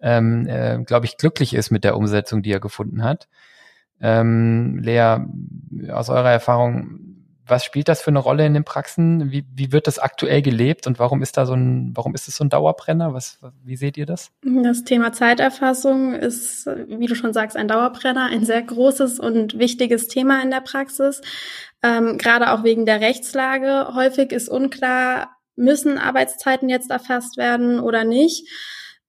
ähm, 0.00 0.46
äh, 0.48 0.78
glaube 0.84 1.06
ich, 1.06 1.16
glücklich 1.16 1.54
ist 1.54 1.70
mit 1.70 1.84
der 1.84 1.96
Umsetzung, 1.96 2.42
die 2.42 2.52
er 2.52 2.60
gefunden 2.60 3.02
hat. 3.02 3.28
Ähm, 4.00 4.78
Lea, 4.82 5.18
aus 5.92 6.10
eurer 6.10 6.30
Erfahrung, 6.30 7.11
was 7.46 7.64
spielt 7.64 7.88
das 7.88 8.02
für 8.02 8.10
eine 8.10 8.18
Rolle 8.18 8.46
in 8.46 8.54
den 8.54 8.64
Praxen? 8.64 9.32
Wie, 9.32 9.44
wie 9.54 9.72
wird 9.72 9.86
das 9.86 9.98
aktuell 9.98 10.42
gelebt 10.42 10.86
und 10.86 10.98
warum 10.98 11.22
ist 11.22 11.36
da 11.36 11.46
so 11.46 11.54
ein, 11.54 11.92
warum 11.94 12.14
ist 12.14 12.28
es 12.28 12.36
so 12.36 12.44
ein 12.44 12.50
Dauerbrenner? 12.50 13.14
Was, 13.14 13.38
wie 13.64 13.76
seht 13.76 13.96
ihr 13.96 14.06
das? 14.06 14.30
Das 14.42 14.84
Thema 14.84 15.12
Zeiterfassung 15.12 16.14
ist, 16.14 16.66
wie 16.66 17.06
du 17.06 17.14
schon 17.14 17.32
sagst, 17.32 17.56
ein 17.56 17.68
Dauerbrenner, 17.68 18.26
ein 18.26 18.44
sehr 18.44 18.62
großes 18.62 19.18
und 19.18 19.58
wichtiges 19.58 20.08
Thema 20.08 20.42
in 20.42 20.50
der 20.50 20.60
Praxis. 20.60 21.20
Ähm, 21.82 22.16
gerade 22.18 22.52
auch 22.52 22.62
wegen 22.62 22.86
der 22.86 23.00
Rechtslage. 23.00 23.94
Häufig 23.94 24.30
ist 24.30 24.48
unklar, 24.48 25.36
müssen 25.56 25.98
Arbeitszeiten 25.98 26.68
jetzt 26.68 26.90
erfasst 26.90 27.36
werden 27.36 27.80
oder 27.80 28.04
nicht. 28.04 28.48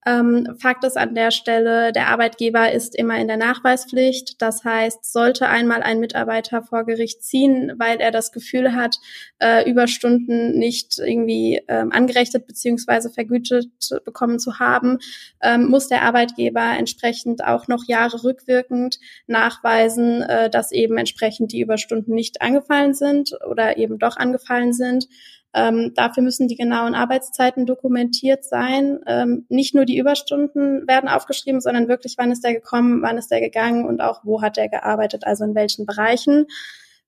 Ähm, 0.05 0.55
Fakt 0.59 0.83
ist 0.83 0.97
an 0.97 1.15
der 1.15 1.31
Stelle, 1.31 1.91
der 1.91 2.07
Arbeitgeber 2.07 2.71
ist 2.71 2.95
immer 2.95 3.17
in 3.17 3.27
der 3.27 3.37
Nachweispflicht. 3.37 4.41
Das 4.41 4.63
heißt, 4.63 5.11
sollte 5.11 5.47
einmal 5.47 5.81
ein 5.81 5.99
Mitarbeiter 5.99 6.63
vor 6.63 6.85
Gericht 6.85 7.23
ziehen, 7.23 7.73
weil 7.77 7.97
er 7.99 8.11
das 8.11 8.31
Gefühl 8.31 8.75
hat, 8.75 8.97
äh, 9.39 9.69
Überstunden 9.69 10.57
nicht 10.57 10.99
irgendwie 10.99 11.61
ähm, 11.67 11.91
angerechnet 11.91 12.47
beziehungsweise 12.47 13.09
vergütet 13.09 13.69
bekommen 14.05 14.39
zu 14.39 14.59
haben, 14.59 14.99
ähm, 15.41 15.67
muss 15.67 15.87
der 15.87 16.03
Arbeitgeber 16.03 16.77
entsprechend 16.77 17.43
auch 17.43 17.67
noch 17.67 17.87
Jahre 17.87 18.23
rückwirkend 18.23 18.99
nachweisen, 19.27 20.21
äh, 20.23 20.49
dass 20.49 20.71
eben 20.71 20.97
entsprechend 20.97 21.51
die 21.51 21.61
Überstunden 21.61 22.13
nicht 22.13 22.41
angefallen 22.41 22.93
sind 22.93 23.37
oder 23.49 23.77
eben 23.77 23.99
doch 23.99 24.17
angefallen 24.17 24.73
sind. 24.73 25.07
Ähm, 25.53 25.93
dafür 25.95 26.23
müssen 26.23 26.47
die 26.47 26.55
genauen 26.55 26.95
Arbeitszeiten 26.95 27.65
dokumentiert 27.65 28.43
sein. 28.43 28.99
Ähm, 29.05 29.45
nicht 29.49 29.75
nur 29.75 29.85
die 29.85 29.97
Überstunden 29.97 30.87
werden 30.87 31.07
aufgeschrieben, 31.07 31.61
sondern 31.61 31.87
wirklich, 31.87 32.15
wann 32.17 32.31
ist 32.31 32.43
der 32.43 32.53
gekommen, 32.53 33.01
wann 33.03 33.17
ist 33.17 33.29
der 33.29 33.39
gegangen 33.39 33.85
und 33.85 34.01
auch, 34.01 34.21
wo 34.23 34.41
hat 34.41 34.57
er 34.57 34.67
gearbeitet, 34.67 35.25
also 35.25 35.43
in 35.43 35.53
welchen 35.53 35.85
Bereichen. 35.85 36.47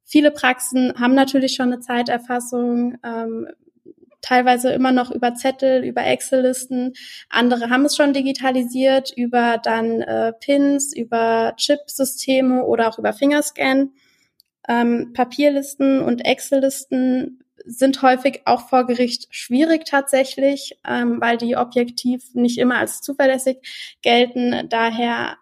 Viele 0.03 0.29
Praxen 0.29 0.93
haben 0.99 1.15
natürlich 1.15 1.55
schon 1.55 1.73
eine 1.73 1.79
Zeiterfassung, 1.79 2.97
ähm, 3.03 3.47
teilweise 4.21 4.71
immer 4.71 4.91
noch 4.91 5.12
über 5.12 5.34
Zettel, 5.34 5.84
über 5.84 6.03
Excel-Listen. 6.03 6.93
Andere 7.29 7.69
haben 7.69 7.86
es 7.86 7.95
schon 7.95 8.13
digitalisiert 8.13 9.12
über 9.15 9.60
dann 9.62 10.01
äh, 10.01 10.34
Pins, 10.34 10.95
über 10.95 11.53
Chip-Systeme 11.58 12.63
oder 12.63 12.89
auch 12.89 12.99
über 12.99 13.13
Fingerscan. 13.13 13.91
Ähm, 14.67 15.13
Papierlisten 15.13 16.01
und 16.01 16.25
Excel-Listen 16.25 17.44
sind 17.65 18.01
häufig 18.01 18.41
auch 18.45 18.69
vor 18.69 18.86
Gericht 18.86 19.28
schwierig 19.32 19.86
tatsächlich, 19.86 20.78
ähm, 20.88 21.19
weil 21.19 21.38
die 21.38 21.58
objektiv 21.58 22.34
nicht 22.34 22.58
immer 22.58 22.78
als 22.78 23.01
zuverlässig 23.01 23.58
gelten. 24.01 24.69
Daher 24.69 25.38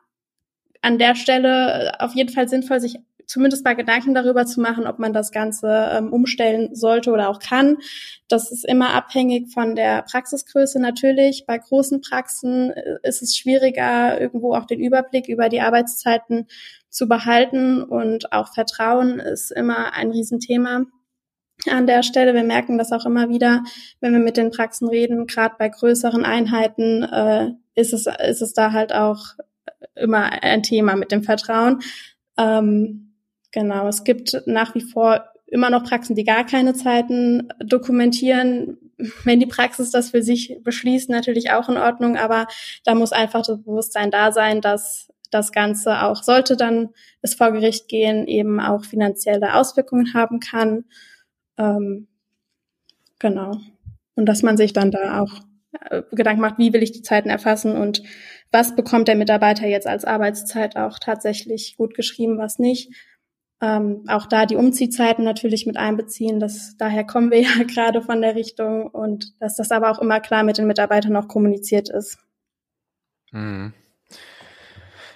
an 0.82 0.98
der 0.98 1.16
Stelle 1.16 2.00
auf 2.00 2.14
jeden 2.14 2.30
Fall 2.30 2.50
sinnvoll, 2.50 2.80
sich 2.80 3.00
zumindest 3.26 3.64
mal 3.64 3.74
Gedanken 3.74 4.14
darüber 4.14 4.46
zu 4.46 4.62
machen, 4.62 4.86
ob 4.86 5.00
man 5.00 5.14
das 5.14 5.32
Ganze 5.32 5.90
ähm, 5.94 6.12
umstellen 6.12 6.76
sollte 6.76 7.12
oder 7.12 7.30
auch 7.30 7.40
kann. 7.40 7.78
Das 8.28 8.52
ist 8.52 8.66
immer 8.66 8.94
abhängig 8.94 9.52
von 9.52 9.76
der 9.76 10.04
Praxisgröße 10.04 10.80
natürlich. 10.80 11.46
Bei 11.48 11.58
großen 11.58 12.02
Praxen 12.02 12.72
äh, 12.72 12.98
ist 13.04 13.22
es 13.22 13.36
schwieriger, 13.36 14.20
irgendwo 14.20 14.54
auch 14.54 14.66
den 14.66 14.80
Überblick 14.80 15.30
über 15.30 15.50
die 15.50 15.62
Arbeitszeiten 15.62 16.48
zu 16.90 17.08
behalten 17.08 17.82
und 17.82 18.32
auch 18.34 18.54
Vertrauen 18.54 19.20
ist 19.20 19.52
immer 19.52 19.94
ein 19.94 20.12
Riesenthema 20.12 20.86
an 21.70 21.88
der 21.88 22.04
Stelle. 22.04 22.34
Wir 22.34 22.44
merken 22.44 22.78
das 22.78 22.92
auch 22.92 23.06
immer 23.06 23.30
wieder, 23.30 23.64
wenn 24.00 24.14
wir 24.14 24.20
mit 24.20 24.38
den 24.38 24.52
Praxen 24.52 24.88
reden, 24.88 25.28
gerade 25.28 25.56
bei 25.58 25.70
größeren 25.70 26.26
Einheiten 26.26 27.04
äh, 27.04 27.52
ist, 27.76 27.94
es, 27.94 28.08
ist 28.08 28.42
es 28.42 28.54
da 28.54 28.72
halt 28.72 28.94
auch 28.94 29.20
immer 29.96 30.44
ein 30.44 30.64
Thema 30.64 30.96
mit 30.96 31.12
dem 31.12 31.24
Vertrauen. 31.24 31.80
Ähm, 32.38 33.14
genau, 33.52 33.88
es 33.88 34.04
gibt 34.04 34.42
nach 34.46 34.76
wie 34.76 34.82
vor 34.82 35.26
immer 35.48 35.70
noch 35.70 35.84
Praxen, 35.84 36.16
die 36.16 36.24
gar 36.24 36.46
keine 36.46 36.74
Zeiten 36.74 37.50
dokumentieren. 37.60 38.78
Wenn 39.24 39.40
die 39.40 39.46
Praxis 39.46 39.92
das 39.92 40.10
für 40.12 40.24
sich 40.24 40.58
beschließt, 40.64 41.10
natürlich 41.10 41.52
auch 41.52 41.70
in 41.70 41.78
Ordnung, 41.78 42.18
aber 42.18 42.48
da 42.86 42.96
muss 42.96 43.12
einfach 43.12 43.46
das 43.46 43.62
Bewusstsein 43.64 44.10
da 44.10 44.32
sein, 44.32 44.62
dass 44.62 45.10
das 45.30 45.52
Ganze 45.52 46.04
auch, 46.04 46.24
sollte 46.24 46.56
dann 46.58 46.90
es 47.22 47.36
vor 47.36 47.52
Gericht 47.52 47.88
gehen, 47.88 48.28
eben 48.28 48.60
auch 48.60 48.84
finanzielle 48.84 49.56
Auswirkungen 49.56 50.14
haben 50.14 50.40
kann. 50.40 50.86
Ähm, 51.58 52.08
genau. 53.20 53.58
Und 54.16 54.26
dass 54.28 54.44
man 54.44 54.58
sich 54.58 54.74
dann 54.74 54.92
da 54.92 55.22
auch 55.22 55.42
äh, 55.90 56.04
Gedanken 56.12 56.42
macht, 56.42 56.58
wie 56.58 56.74
will 56.74 56.84
ich 56.84 56.92
die 56.92 57.02
Zeiten 57.02 57.30
erfassen 57.30 57.76
und 57.76 58.04
was 58.52 58.76
bekommt 58.76 59.08
der 59.08 59.16
Mitarbeiter 59.16 59.68
jetzt 59.68 59.88
als 59.88 60.06
Arbeitszeit 60.06 60.76
auch 60.78 61.00
tatsächlich 61.00 61.76
gut 61.78 61.96
geschrieben, 61.96 62.38
was 62.38 62.60
nicht. 62.60 62.94
Ähm, 63.62 64.04
auch 64.08 64.26
da 64.26 64.46
die 64.46 64.56
Umziehzeiten 64.56 65.24
natürlich 65.24 65.66
mit 65.66 65.78
einbeziehen. 65.78 66.40
Das, 66.40 66.76
daher 66.78 67.06
kommen 67.06 67.32
wir 67.32 67.42
ja 67.42 67.64
gerade 67.64 68.02
von 68.02 68.22
der 68.22 68.36
Richtung 68.36 68.88
und 68.88 69.34
dass 69.42 69.56
das 69.56 69.72
aber 69.72 69.90
auch 69.90 70.00
immer 70.00 70.20
klar 70.20 70.44
mit 70.44 70.58
den 70.58 70.68
Mitarbeitern 70.68 71.16
auch 71.16 71.28
kommuniziert 71.28 71.90
ist. 71.90 72.20
Mhm. 73.32 73.74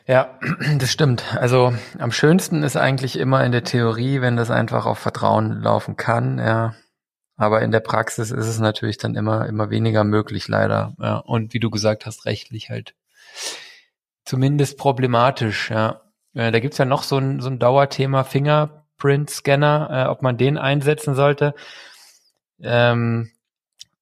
Ja, 0.08 0.40
das 0.80 0.92
stimmt. 0.92 1.36
Also 1.38 1.74
am 2.00 2.12
schönsten 2.12 2.64
ist 2.64 2.78
eigentlich 2.78 3.20
immer 3.20 3.44
in 3.44 3.52
der 3.52 3.66
Theorie, 3.66 4.22
wenn 4.22 4.38
das 4.38 4.50
einfach 4.50 4.86
auf 4.86 5.00
Vertrauen 5.00 5.62
laufen 5.62 5.98
kann, 5.98 6.40
ja. 6.40 6.74
Aber 7.36 7.62
in 7.62 7.72
der 7.72 7.82
Praxis 7.82 8.32
ist 8.32 8.48
es 8.48 8.58
natürlich 8.60 8.98
dann 8.98 9.14
immer, 9.14 9.46
immer 9.46 9.70
weniger 9.70 10.04
möglich, 10.04 10.48
leider. 10.48 10.96
Ja. 11.00 11.18
Und 11.18 11.54
wie 11.54 11.60
du 11.60 11.70
gesagt 11.70 12.08
hast, 12.08 12.26
rechtlich 12.26 12.72
halt 12.72 12.96
zumindest 14.26 14.78
problematisch, 14.78 15.70
ja. 15.70 16.02
Äh, 16.34 16.52
da 16.52 16.60
gibt's 16.60 16.78
ja 16.78 16.86
noch 16.86 17.04
so 17.04 17.18
ein, 17.18 17.42
so 17.42 17.50
ein 17.50 17.60
Dauerthema 17.60 18.24
Fingerprint-Scanner, 18.24 19.90
äh, 19.92 20.10
ob 20.10 20.22
man 20.22 20.38
den 20.38 20.58
einsetzen 20.58 21.16
sollte. 21.16 21.54
Ähm, 22.62 23.30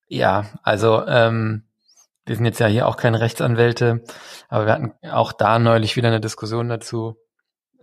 ja, 0.07 0.45
also 0.63 1.05
ähm, 1.07 1.63
wir 2.25 2.35
sind 2.35 2.45
jetzt 2.45 2.59
ja 2.59 2.67
hier 2.67 2.87
auch 2.87 2.97
keine 2.97 3.19
Rechtsanwälte, 3.19 4.03
aber 4.49 4.65
wir 4.65 4.73
hatten 4.73 4.93
auch 5.11 5.31
da 5.31 5.59
neulich 5.59 5.95
wieder 5.95 6.07
eine 6.07 6.21
Diskussion 6.21 6.69
dazu. 6.69 7.17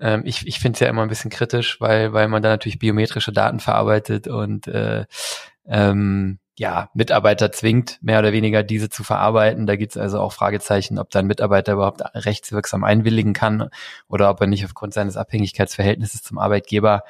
Ähm, 0.01 0.22
ich 0.24 0.47
ich 0.47 0.59
finde 0.59 0.76
es 0.76 0.80
ja 0.80 0.88
immer 0.88 1.03
ein 1.03 1.09
bisschen 1.09 1.30
kritisch, 1.30 1.80
weil, 1.80 2.12
weil 2.12 2.28
man 2.28 2.43
da 2.43 2.49
natürlich 2.49 2.78
biometrische 2.78 3.32
Daten 3.32 3.61
verarbeitet 3.61 4.26
und 4.28 4.66
äh, 4.66 5.07
ähm, 5.66 6.38
ja, 6.59 6.90
Mitarbeiter 6.93 7.51
zwingt, 7.51 7.99
mehr 8.03 8.18
oder 8.18 8.32
weniger 8.32 8.62
diese 8.62 8.90
zu 8.90 9.05
verarbeiten. 9.05 9.66
Da 9.66 9.76
gibt 9.76 9.93
es 9.93 9.97
also 9.97 10.20
auch 10.20 10.32
Fragezeichen, 10.32 10.99
ob 10.99 11.11
dann 11.11 11.26
Mitarbeiter 11.26 11.72
überhaupt 11.74 12.03
rechtswirksam 12.14 12.84
einwilligen 12.84 13.32
kann 13.32 13.70
oder 14.09 14.28
ob 14.28 14.40
er 14.40 14.47
nicht 14.47 14.64
aufgrund 14.64 14.93
seines 14.93 15.16
Abhängigkeitsverhältnisses 15.16 16.22
zum 16.22 16.38
Arbeitgeber 16.38 17.05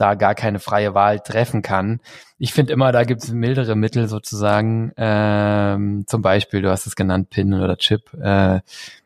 da 0.00 0.14
gar 0.14 0.34
keine 0.34 0.58
freie 0.58 0.94
Wahl 0.94 1.20
treffen 1.20 1.62
kann. 1.62 2.00
Ich 2.38 2.52
finde 2.52 2.72
immer, 2.72 2.92
da 2.92 3.04
gibt 3.04 3.22
es 3.22 3.30
mildere 3.30 3.76
Mittel 3.76 4.08
sozusagen, 4.08 4.92
ähm, 4.96 6.04
zum 6.06 6.22
Beispiel, 6.22 6.62
du 6.62 6.70
hast 6.70 6.86
es 6.86 6.96
genannt, 6.96 7.30
PIN 7.30 7.54
oder 7.54 7.76
Chip 7.76 8.12
äh, 8.14 8.60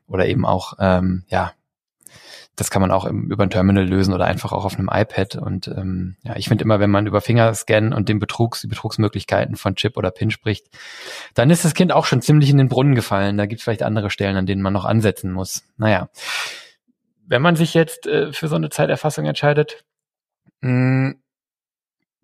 oder 0.07 0.27
eben 0.27 0.47
auch, 0.47 0.75
ähm, 0.79 1.25
ja, 1.29 1.53
das 2.57 2.71
kann 2.71 2.81
man 2.81 2.93
auch 2.93 3.05
im, 3.05 3.31
über 3.31 3.43
ein 3.43 3.51
Terminal 3.51 3.85
lösen 3.85 4.15
oder 4.15 4.27
einfach 4.27 4.53
auch 4.53 4.65
auf 4.65 4.79
einem 4.79 4.89
iPad. 4.93 5.37
Und 5.37 5.67
ähm, 5.69 6.17
ja, 6.23 6.37
ich 6.37 6.47
finde 6.47 6.65
immer, 6.65 6.79
wenn 6.79 6.91
man 6.91 7.07
über 7.07 7.21
Fingerscan 7.21 7.93
und 7.93 8.09
den 8.09 8.21
Betrugs, 8.21 8.61
die 8.61 8.69
Betrugsmöglichkeiten 8.69 9.57
von 9.57 9.75
Chip 9.75 9.97
oder 9.97 10.13
PIN 10.13 10.31
spricht, 10.31 10.67
dann 11.35 11.51
ist 11.51 11.65
das 11.65 11.75
Kind 11.75 11.91
auch 11.91 12.05
schon 12.05 12.23
ziemlich 12.23 12.51
in 12.51 12.59
den 12.59 12.69
Brunnen 12.69 12.95
gefallen. 12.95 13.37
Da 13.37 13.47
gibt 13.47 13.59
es 13.59 13.65
vielleicht 13.65 13.83
andere 13.83 14.11
Stellen, 14.11 14.37
an 14.37 14.47
denen 14.47 14.63
man 14.63 14.73
noch 14.73 14.85
ansetzen 14.85 15.33
muss. 15.33 15.65
Naja. 15.77 16.09
Wenn 17.27 17.43
man 17.43 17.57
sich 17.57 17.75
jetzt 17.75 18.07
äh, 18.07 18.33
für 18.33 18.47
so 18.47 18.55
eine 18.55 18.71
Zeiterfassung 18.71 19.25
entscheidet, 19.25 19.85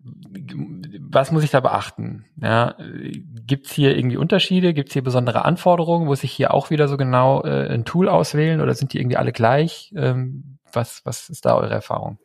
was 0.03 1.31
muss 1.31 1.43
ich 1.43 1.51
da 1.51 1.59
beachten? 1.59 2.25
Ja, 2.41 2.75
Gibt 3.45 3.67
es 3.67 3.73
hier 3.73 3.95
irgendwie 3.95 4.17
Unterschiede? 4.17 4.73
Gibt 4.73 4.89
es 4.89 4.93
hier 4.93 5.03
besondere 5.03 5.45
Anforderungen? 5.45 6.05
Muss 6.05 6.23
ich 6.23 6.31
hier 6.31 6.53
auch 6.53 6.69
wieder 6.69 6.87
so 6.87 6.97
genau 6.97 7.43
äh, 7.43 7.67
ein 7.71 7.85
Tool 7.85 8.09
auswählen 8.09 8.61
oder 8.61 8.73
sind 8.73 8.93
die 8.93 8.99
irgendwie 8.99 9.17
alle 9.17 9.31
gleich? 9.31 9.93
Ähm, 9.95 10.57
was, 10.73 11.01
was 11.05 11.29
ist 11.29 11.45
da 11.45 11.55
eure 11.55 11.73
Erfahrung? 11.73 12.17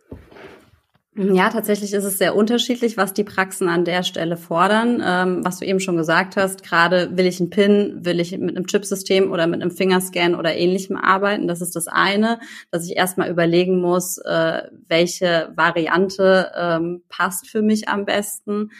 Ja, 1.18 1.48
tatsächlich 1.48 1.94
ist 1.94 2.04
es 2.04 2.18
sehr 2.18 2.36
unterschiedlich, 2.36 2.98
was 2.98 3.14
die 3.14 3.24
Praxen 3.24 3.70
an 3.70 3.86
der 3.86 4.02
Stelle 4.02 4.36
fordern. 4.36 5.02
Ähm, 5.02 5.42
was 5.42 5.58
du 5.58 5.64
eben 5.64 5.80
schon 5.80 5.96
gesagt 5.96 6.36
hast, 6.36 6.62
gerade 6.62 7.16
will 7.16 7.24
ich 7.24 7.40
einen 7.40 7.48
PIN, 7.48 8.04
will 8.04 8.20
ich 8.20 8.36
mit 8.36 8.54
einem 8.54 8.66
Chipsystem 8.66 9.32
oder 9.32 9.46
mit 9.46 9.62
einem 9.62 9.70
Fingerscan 9.70 10.34
oder 10.34 10.54
ähnlichem 10.54 10.98
arbeiten. 10.98 11.48
Das 11.48 11.62
ist 11.62 11.74
das 11.74 11.86
eine, 11.86 12.38
dass 12.70 12.84
ich 12.84 12.98
erstmal 12.98 13.30
überlegen 13.30 13.80
muss, 13.80 14.18
äh, 14.18 14.64
welche 14.88 15.52
Variante 15.56 16.52
ähm, 16.54 17.02
passt 17.08 17.48
für 17.48 17.62
mich 17.62 17.88
am 17.88 18.04
besten. 18.04 18.70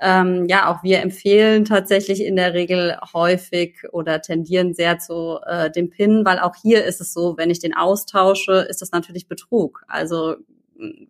Ähm, 0.00 0.46
ja, 0.48 0.70
auch 0.70 0.84
wir 0.84 1.00
empfehlen 1.00 1.64
tatsächlich 1.64 2.24
in 2.24 2.36
der 2.36 2.54
Regel 2.54 2.98
häufig 3.12 3.82
oder 3.90 4.22
tendieren 4.22 4.74
sehr 4.74 5.00
zu 5.00 5.40
äh, 5.44 5.72
dem 5.72 5.90
PIN, 5.90 6.24
weil 6.24 6.38
auch 6.38 6.54
hier 6.54 6.84
ist 6.84 7.00
es 7.00 7.12
so, 7.12 7.36
wenn 7.36 7.50
ich 7.50 7.58
den 7.58 7.74
austausche, 7.74 8.66
ist 8.68 8.80
das 8.80 8.92
natürlich 8.92 9.26
Betrug. 9.26 9.82
Also 9.88 10.36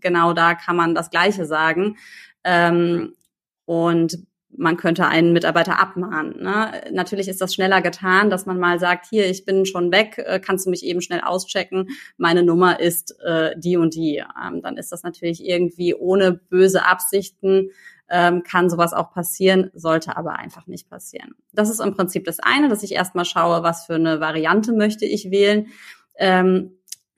genau 0.01 0.33
da 0.33 0.55
kann 0.55 0.77
man 0.77 0.95
das 0.95 1.11
Gleiche 1.11 1.45
sagen. 1.47 1.97
Ähm, 2.45 3.15
und 3.65 4.27
man 4.57 4.77
könnte 4.77 5.07
einen 5.07 5.33
Mitarbeiter 5.33 5.81
abmahnen. 5.81 6.43
Ne? 6.43 6.83
Natürlich 6.93 7.29
ist 7.29 7.41
das 7.41 7.55
schneller 7.55 7.83
getan, 7.83 8.31
dass 8.31 8.47
man 8.47 8.59
mal 8.59 8.79
sagt, 8.79 9.07
hier, 9.09 9.29
ich 9.31 9.45
bin 9.45 9.65
schon 9.65 9.93
weg, 9.93 10.19
äh, 10.19 10.41
kannst 10.41 10.67
du 10.67 10.71
mich 10.71 10.85
eben 10.85 11.01
schnell 11.01 11.21
auschecken, 11.21 11.89
meine 12.17 12.43
Nummer 12.43 12.81
ist 12.81 13.19
äh, 13.21 13.55
die 13.57 13.77
und 13.77 13.95
die. 13.95 14.17
Ähm, 14.19 14.63
dann 14.63 14.77
ist 14.77 14.91
das 14.93 15.03
natürlich 15.03 15.45
irgendwie 15.45 15.95
ohne 15.95 16.33
böse 16.33 16.85
Absichten, 16.85 17.71
ähm, 18.09 18.43
kann 18.43 18.69
sowas 18.69 18.93
auch 18.93 19.13
passieren, 19.13 19.71
sollte 19.73 20.17
aber 20.17 20.35
einfach 20.35 20.67
nicht 20.67 20.91
passieren. 20.91 21.35
Das 21.53 21.71
ist 21.71 21.81
im 21.81 21.95
Prinzip 21.95 22.25
das 22.25 22.41
eine, 22.41 22.69
dass 22.69 22.83
ich 22.83 22.93
erstmal 22.93 23.25
schaue, 23.25 23.63
was 23.63 23.87
für 23.87 23.95
eine 23.95 24.21
Variante 24.21 24.73
möchte 24.73 25.07
ich 25.07 25.31
wählen. 25.31 25.69
Ähm, 26.17 26.73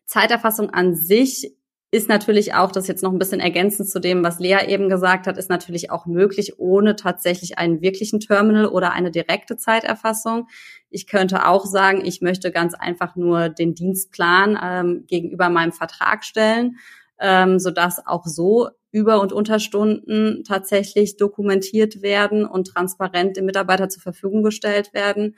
Zeiterfassung 0.04 0.68
an 0.70 0.94
sich 0.94 1.56
ist 1.94 2.08
natürlich 2.08 2.54
auch, 2.54 2.72
das 2.72 2.88
jetzt 2.88 3.02
noch 3.02 3.12
ein 3.12 3.18
bisschen 3.18 3.38
ergänzend 3.38 3.90
zu 3.90 4.00
dem, 4.00 4.24
was 4.24 4.40
Lea 4.40 4.66
eben 4.66 4.88
gesagt 4.88 5.26
hat, 5.26 5.36
ist 5.36 5.50
natürlich 5.50 5.90
auch 5.90 6.06
möglich, 6.06 6.58
ohne 6.58 6.96
tatsächlich 6.96 7.58
einen 7.58 7.82
wirklichen 7.82 8.18
Terminal 8.18 8.66
oder 8.66 8.92
eine 8.92 9.10
direkte 9.10 9.58
Zeiterfassung. 9.58 10.48
Ich 10.88 11.06
könnte 11.06 11.46
auch 11.46 11.66
sagen, 11.66 12.02
ich 12.02 12.22
möchte 12.22 12.50
ganz 12.50 12.72
einfach 12.72 13.14
nur 13.14 13.50
den 13.50 13.74
Dienstplan 13.74 14.58
ähm, 14.62 15.04
gegenüber 15.06 15.50
meinem 15.50 15.72
Vertrag 15.72 16.24
stellen, 16.24 16.78
ähm, 17.20 17.58
sodass 17.58 18.06
auch 18.06 18.24
so 18.24 18.70
Über- 18.90 19.20
und 19.20 19.34
Unterstunden 19.34 20.44
tatsächlich 20.44 21.18
dokumentiert 21.18 22.00
werden 22.00 22.46
und 22.46 22.68
transparent 22.68 23.36
dem 23.36 23.44
Mitarbeiter 23.44 23.90
zur 23.90 24.02
Verfügung 24.02 24.42
gestellt 24.42 24.94
werden 24.94 25.36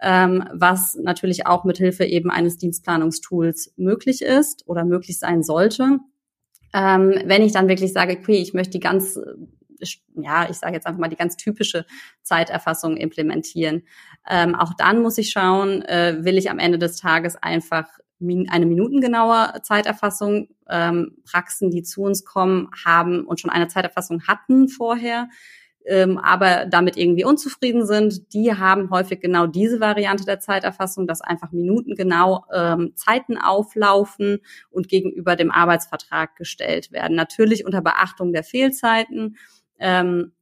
ähm, 0.00 0.44
was 0.52 0.96
natürlich 0.96 1.46
auch 1.46 1.64
mithilfe 1.64 2.04
eben 2.04 2.30
eines 2.30 2.56
Dienstplanungstools 2.58 3.74
möglich 3.76 4.22
ist 4.22 4.64
oder 4.66 4.84
möglich 4.84 5.18
sein 5.18 5.42
sollte. 5.42 5.98
Ähm, 6.72 7.14
wenn 7.24 7.42
ich 7.42 7.52
dann 7.52 7.68
wirklich 7.68 7.92
sage, 7.92 8.18
okay, 8.20 8.36
ich 8.36 8.52
möchte 8.54 8.72
die 8.72 8.80
ganz 8.80 9.18
ja, 10.14 10.48
ich 10.48 10.56
sage 10.56 10.74
jetzt 10.74 10.86
einfach 10.86 11.00
mal 11.00 11.08
die 11.08 11.16
ganz 11.16 11.36
typische 11.36 11.84
Zeiterfassung 12.22 12.96
implementieren. 12.96 13.82
Ähm, 14.28 14.54
auch 14.54 14.72
dann 14.74 15.02
muss 15.02 15.18
ich 15.18 15.30
schauen, 15.30 15.82
äh, 15.82 16.18
will 16.20 16.38
ich 16.38 16.50
am 16.50 16.58
Ende 16.58 16.78
des 16.78 16.96
Tages 16.96 17.36
einfach 17.36 17.86
eine 18.20 18.66
minutengenaue 18.66 19.60
Zeiterfassung. 19.62 20.48
Ähm, 20.70 21.18
Praxen, 21.30 21.70
die 21.70 21.82
zu 21.82 22.02
uns 22.02 22.24
kommen, 22.24 22.70
haben 22.84 23.26
und 23.26 23.40
schon 23.40 23.50
eine 23.50 23.68
Zeiterfassung 23.68 24.22
hatten 24.26 24.68
vorher, 24.68 25.28
ähm, 25.84 26.18
aber 26.18 26.66
damit 26.66 26.96
irgendwie 26.96 27.24
unzufrieden 27.24 27.86
sind, 27.86 28.32
die 28.32 28.54
haben 28.54 28.90
häufig 28.90 29.20
genau 29.20 29.46
diese 29.46 29.80
Variante 29.80 30.24
der 30.24 30.40
Zeiterfassung, 30.40 31.06
dass 31.06 31.20
einfach 31.20 31.52
minutengenau 31.52 32.44
ähm, 32.52 32.92
Zeiten 32.96 33.36
auflaufen 33.38 34.38
und 34.70 34.88
gegenüber 34.88 35.36
dem 35.36 35.50
Arbeitsvertrag 35.50 36.36
gestellt 36.36 36.92
werden. 36.92 37.16
Natürlich 37.16 37.66
unter 37.66 37.82
Beachtung 37.82 38.32
der 38.32 38.44
Fehlzeiten. 38.44 39.36
Ähm, 39.78 40.32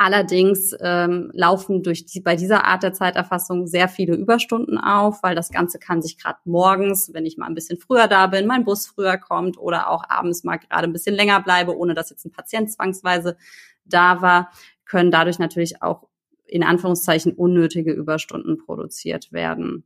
Allerdings 0.00 0.76
ähm, 0.80 1.32
laufen 1.34 1.82
durch 1.82 2.06
die, 2.06 2.20
bei 2.20 2.36
dieser 2.36 2.64
Art 2.64 2.84
der 2.84 2.92
Zeiterfassung 2.92 3.66
sehr 3.66 3.88
viele 3.88 4.14
Überstunden 4.14 4.78
auf, 4.78 5.24
weil 5.24 5.34
das 5.34 5.50
Ganze 5.50 5.80
kann 5.80 6.02
sich 6.02 6.16
gerade 6.16 6.38
morgens, 6.44 7.12
wenn 7.12 7.26
ich 7.26 7.36
mal 7.36 7.46
ein 7.46 7.56
bisschen 7.56 7.80
früher 7.80 8.06
da 8.06 8.28
bin, 8.28 8.46
mein 8.46 8.64
Bus 8.64 8.86
früher 8.86 9.18
kommt 9.18 9.58
oder 9.58 9.90
auch 9.90 10.04
abends 10.08 10.44
mal 10.44 10.58
gerade 10.58 10.84
ein 10.84 10.92
bisschen 10.92 11.16
länger 11.16 11.42
bleibe, 11.42 11.76
ohne 11.76 11.94
dass 11.94 12.10
jetzt 12.10 12.24
ein 12.24 12.30
Patient 12.30 12.70
zwangsweise 12.70 13.36
da 13.84 14.22
war, 14.22 14.52
können 14.88 15.10
dadurch 15.10 15.38
natürlich 15.38 15.82
auch 15.82 16.08
in 16.46 16.64
Anführungszeichen 16.64 17.32
unnötige 17.32 17.92
Überstunden 17.92 18.58
produziert 18.58 19.32
werden. 19.32 19.84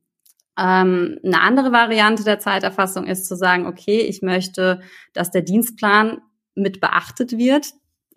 Ähm, 0.58 1.18
eine 1.24 1.40
andere 1.40 1.72
Variante 1.72 2.24
der 2.24 2.38
Zeiterfassung 2.38 3.06
ist 3.06 3.26
zu 3.26 3.36
sagen, 3.36 3.66
okay, 3.66 4.00
ich 4.00 4.22
möchte, 4.22 4.80
dass 5.12 5.30
der 5.30 5.42
Dienstplan 5.42 6.18
mit 6.54 6.80
beachtet 6.80 7.36
wird. 7.36 7.72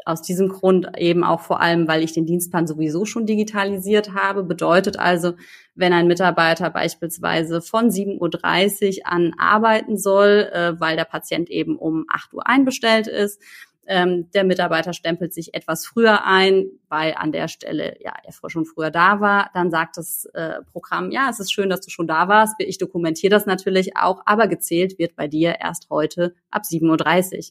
Aus 0.07 0.21
diesem 0.21 0.49
Grund 0.49 0.91
eben 0.97 1.23
auch 1.23 1.39
vor 1.39 1.61
allem, 1.61 1.87
weil 1.87 2.03
ich 2.03 2.13
den 2.13 2.27
Dienstplan 2.27 2.67
sowieso 2.67 3.05
schon 3.05 3.25
digitalisiert 3.25 4.13
habe. 4.13 4.43
Bedeutet 4.43 4.99
also, 4.99 5.33
wenn 5.73 5.93
ein 5.93 6.05
Mitarbeiter 6.05 6.69
beispielsweise 6.69 7.61
von 7.61 7.89
7.30 7.89 8.99
Uhr 8.99 9.07
an 9.11 9.33
arbeiten 9.39 9.97
soll, 9.97 10.49
äh, 10.51 10.79
weil 10.79 10.95
der 10.95 11.05
Patient 11.05 11.49
eben 11.49 11.77
um 11.77 12.05
8 12.09 12.33
Uhr 12.35 12.45
einbestellt 12.45 13.07
ist, 13.07 13.41
ähm, 13.87 14.29
der 14.31 14.43
Mitarbeiter 14.43 14.93
stempelt 14.93 15.33
sich 15.33 15.53
etwas 15.53 15.85
früher 15.85 16.25
ein, 16.25 16.65
weil 16.89 17.13
an 17.15 17.31
der 17.31 17.47
Stelle 17.47 17.95
ja 17.99 18.13
er 18.23 18.49
schon 18.49 18.65
früher 18.65 18.91
da 18.91 19.19
war. 19.19 19.51
Dann 19.53 19.71
sagt 19.71 19.97
das 19.97 20.25
äh, 20.33 20.61
Programm, 20.71 21.11
ja, 21.11 21.29
es 21.29 21.39
ist 21.39 21.51
schön, 21.51 21.69
dass 21.69 21.81
du 21.81 21.89
schon 21.89 22.07
da 22.07 22.27
warst. 22.27 22.55
Ich 22.59 22.77
dokumentiere 22.77 23.31
das 23.31 23.45
natürlich 23.45 23.95
auch, 23.97 24.21
aber 24.25 24.47
gezählt 24.47 24.97
wird 24.97 25.15
bei 25.15 25.27
dir 25.27 25.57
erst 25.59 25.89
heute 25.89 26.33
ab 26.49 26.63
7.30 26.63 27.37
Uhr. 27.37 27.43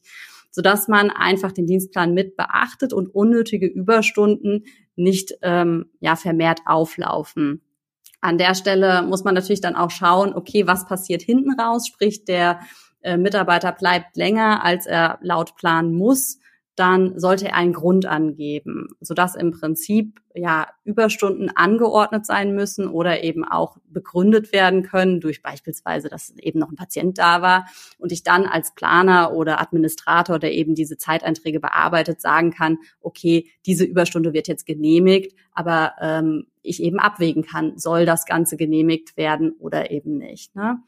sodass 0.51 0.89
man 0.89 1.11
einfach 1.11 1.53
den 1.53 1.67
Dienstplan 1.67 2.15
mit 2.15 2.37
beachtet 2.37 2.93
und 2.93 3.15
unnötige 3.15 3.67
Überstunden 3.67 4.65
nicht 4.97 5.35
ähm, 5.43 5.87
ja 6.01 6.17
vermehrt 6.17 6.61
auflaufen. 6.67 7.63
An 8.21 8.39
der 8.39 8.55
Stelle 8.55 9.03
muss 9.03 9.23
man 9.23 9.35
natürlich 9.35 9.61
dann 9.61 9.77
auch 9.77 9.91
schauen, 9.91 10.35
okay, 10.35 10.67
was 10.67 10.87
passiert 10.87 11.21
hinten 11.21 11.61
raus, 11.61 11.87
sprich 11.87 12.25
der 12.25 12.61
äh, 13.05 13.17
Mitarbeiter 13.17 13.73
bleibt 13.73 14.17
länger, 14.17 14.65
als 14.65 14.87
er 14.87 15.19
laut 15.23 15.57
Plan 15.57 15.93
muss 15.93 16.39
dann 16.77 17.19
sollte 17.19 17.47
er 17.49 17.55
einen 17.55 17.73
Grund 17.73 18.05
angeben, 18.05 18.89
sodass 19.01 19.37
im 19.37 19.53
Prinzip 19.53 20.21
ja 20.35 20.67
Überstunden 20.83 21.49
angeordnet 21.55 22.27
sein 22.27 22.55
müssen 22.55 22.89
oder 22.89 23.23
eben 23.23 23.45
auch 23.45 23.77
begründet 23.87 24.53
werden 24.53 24.83
können 24.83 25.21
durch 25.21 25.41
beispielsweise, 25.41 26.09
dass 26.09 26.35
eben 26.37 26.59
noch 26.59 26.71
ein 26.71 26.77
Patient 26.77 27.17
da 27.19 27.43
war 27.43 27.67
und 27.99 28.11
ich 28.11 28.25
dann 28.25 28.47
als 28.47 28.75
Planer 28.75 29.33
oder 29.33 29.61
Administrator, 29.61 30.41
der 30.41 30.53
eben 30.53 30.75
diese 30.75 30.99
Zeiteinträge 30.99 31.61
bearbeitet, 31.61 32.21
sagen 32.21 32.51
kann, 32.51 32.79
okay, 33.01 33.49
diese 33.67 33.85
Überstunde 33.85 34.33
wird 34.33 34.49
jetzt 34.49 34.67
genehmigt, 34.67 35.37
aber 35.53 35.93
ähm, 36.01 36.47
ich 36.63 36.83
eben 36.83 36.99
abwägen 36.99 37.45
kann, 37.45 37.79
soll 37.79 38.05
das 38.05 38.27
Ganze 38.27 38.57
genehmigt 38.57 39.17
werden 39.17 39.53
oder 39.61 39.93
eben 39.93 40.19
nicht. 40.19 40.57
Ne? 40.57 40.79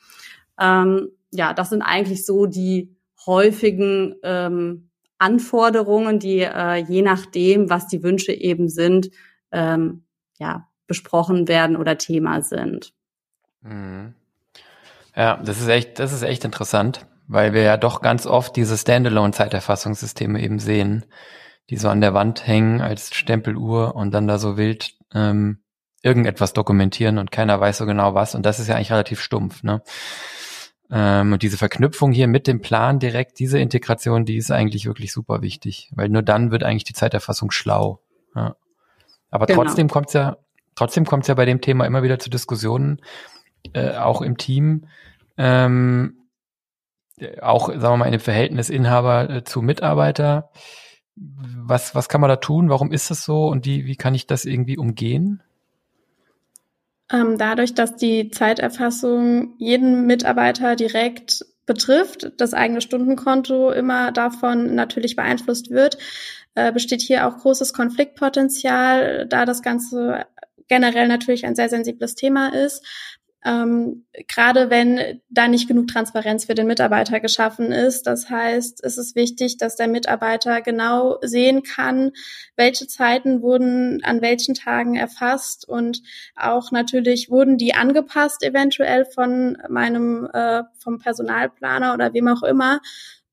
Ähm, 0.59 1.11
ja, 1.37 1.55
das 1.55 1.71
sind 1.71 1.83
eigentlich 1.83 2.25
so 2.27 2.47
die 2.47 2.97
häufigen 3.27 4.17
ähm, 4.23 4.91
Anforderungen, 5.19 6.19
die 6.19 6.41
äh, 6.41 6.77
je 6.77 7.03
nachdem, 7.03 7.71
was 7.71 7.87
die 7.89 8.03
Wünsche 8.03 8.33
eben 8.33 8.69
sind, 8.69 9.11
ähm, 9.51 10.05
ja, 10.39 10.69
besprochen 10.87 11.49
werden 11.49 11.77
oder 11.77 11.99
Thema 11.99 12.43
sind. 12.43 12.93
Mhm. 13.63 14.15
Ja, 15.15 15.39
das 15.39 15.61
ist 15.61 15.69
echt, 15.69 15.99
das 15.99 16.13
ist 16.13 16.23
echt 16.23 16.45
interessant, 16.45 17.07
weil 17.27 17.55
wir 17.55 17.63
ja 17.63 17.77
doch 17.79 18.03
ganz 18.03 18.27
oft 18.27 18.55
diese 18.55 18.77
Standalone-Zeiterfassungssysteme 18.77 20.41
eben 20.43 20.59
sehen, 20.59 21.07
die 21.71 21.79
so 21.79 21.89
an 21.89 22.03
der 22.03 22.13
Wand 22.13 22.47
hängen 22.47 22.83
als 22.83 23.15
Stempeluhr 23.15 23.97
und 23.97 24.13
dann 24.13 24.29
da 24.29 24.39
so 24.39 24.57
wild 24.59 24.95
ähm, 25.15 25.63
irgendetwas 26.03 26.53
dokumentieren 26.53 27.19
und 27.19 27.31
keiner 27.31 27.59
weiß 27.59 27.79
so 27.79 27.87
genau 27.87 28.15
was. 28.15 28.35
Und 28.35 28.45
das 28.45 28.61
ist 28.61 28.69
ja 28.69 28.77
eigentlich 28.77 28.93
relativ 28.93 29.21
stumpf, 29.21 29.63
ne? 29.63 29.83
Ähm, 30.91 31.33
und 31.33 31.43
diese 31.43 31.57
Verknüpfung 31.57 32.13
hier 32.13 32.29
mit 32.29 32.47
dem 32.47 32.61
Plan 32.61 32.99
direkt, 32.99 33.39
diese 33.39 33.59
Integration, 33.59 34.25
die 34.25 34.37
ist 34.37 34.51
eigentlich 34.51 34.87
wirklich 34.87 35.13
super 35.13 35.43
wichtig, 35.43 35.91
weil 35.95 36.09
nur 36.09 36.23
dann 36.23 36.51
wird 36.51 36.63
eigentlich 36.63 36.85
die 36.85 36.93
Zeiterfassung 36.93 37.51
schlau. 37.51 38.01
Ja. 38.35 38.57
Aber 39.31 39.47
genau. 39.47 39.65
trotzdem 39.65 39.89
kommt 39.89 40.09
es 40.09 40.13
ja, 40.13 40.37
trotzdem 40.75 41.05
kommt 41.05 41.25
es 41.25 41.29
ja 41.29 41.35
bei 41.35 41.45
dem 41.45 41.61
Thema 41.61 41.87
immer 41.87 42.03
wieder 42.03 42.19
zu 42.19 42.31
Diskussionen, 42.31 43.01
äh, 43.73 43.97
auch 43.97 44.23
im 44.23 44.37
Team, 44.37 44.87
ähm, 45.37 46.27
auch, 47.41 47.69
sagen 47.69 47.83
wir 47.83 47.97
mal, 47.97 48.07
in 48.07 48.13
dem 48.13 48.21
Verhältnis 48.21 48.71
Inhaber 48.71 49.31
äh, 49.31 49.45
zu 49.45 49.63
Mitarbeiter. 49.63 50.51
Was, 51.17 51.95
was 51.95 52.09
kann 52.09 52.21
man 52.21 52.29
da 52.29 52.37
tun? 52.37 52.69
Warum 52.69 52.93
ist 52.93 53.11
das 53.11 53.25
so? 53.25 53.49
Und 53.49 53.65
wie, 53.65 53.87
wie 53.87 53.97
kann 53.97 54.15
ich 54.15 54.27
das 54.27 54.45
irgendwie 54.45 54.77
umgehen? 54.77 55.43
Ähm, 57.13 57.39
dadurch, 57.39 57.75
dass 57.75 57.97
die 57.97 58.31
Zeiterfassung 58.31 59.55
jeden 59.59 60.07
Mitarbeiter 60.07 60.77
direkt 60.77 61.45
betrifft, 61.67 62.33
das 62.39 62.55
eigene 62.55 62.81
Stundenkonto 62.81 63.71
immer 63.71 64.13
davon 64.13 64.75
natürlich 64.75 65.17
beeinflusst 65.17 65.71
wird, 65.71 65.99
äh, 66.55 66.73
besteht 66.73 67.03
hier 67.03 67.27
auch 67.27 67.39
großes 67.39 67.73
Konfliktpotenzial, 67.73 69.27
da 69.29 69.45
das 69.45 69.63
Ganze 69.63 70.27
generell 70.69 71.07
natürlich 71.07 71.47
ein 71.47 71.55
sehr 71.55 71.69
sensibles 71.69 72.15
Thema 72.15 72.49
ist 72.49 72.85
ähm, 73.45 74.07
gerade 74.29 74.71
wenn 74.71 75.21
da 75.29 75.47
nicht 75.47 75.69
genug 75.69 75.89
Transparenz 75.89 76.47
für 76.47 76.55
den 76.55 76.67
Mitarbeiter 76.67 77.21
geschaffen 77.21 77.71
ist. 77.71 78.07
Das 78.07 78.29
heißt, 78.29 78.83
es 78.83 78.99
ist 78.99 79.15
wichtig, 79.15 79.57
dass 79.57 79.77
der 79.77 79.89
Mitarbeiter 79.89 80.63
genau 80.63 81.19
sehen 81.23 81.63
kann, 81.63 82.13
welche 82.57 82.87
Zeiten 82.89 83.43
wurden 83.43 84.03
an 84.03 84.21
welchen 84.21 84.55
Tagen 84.55 84.97
erfasst 84.97 85.69
und 85.69 86.03
auch 86.35 86.73
natürlich 86.73 87.31
wurden 87.31 87.59
die 87.59 87.75
angepasst 87.75 88.43
eventuell 88.43 89.05
von 89.05 89.59
meinem 89.69 90.29
äh, 90.33 90.65
vom 90.79 90.99
Personalplaner 90.99 91.95
oder 91.95 92.13
wem 92.15 92.29
auch 92.29 92.43
immer 92.43 92.81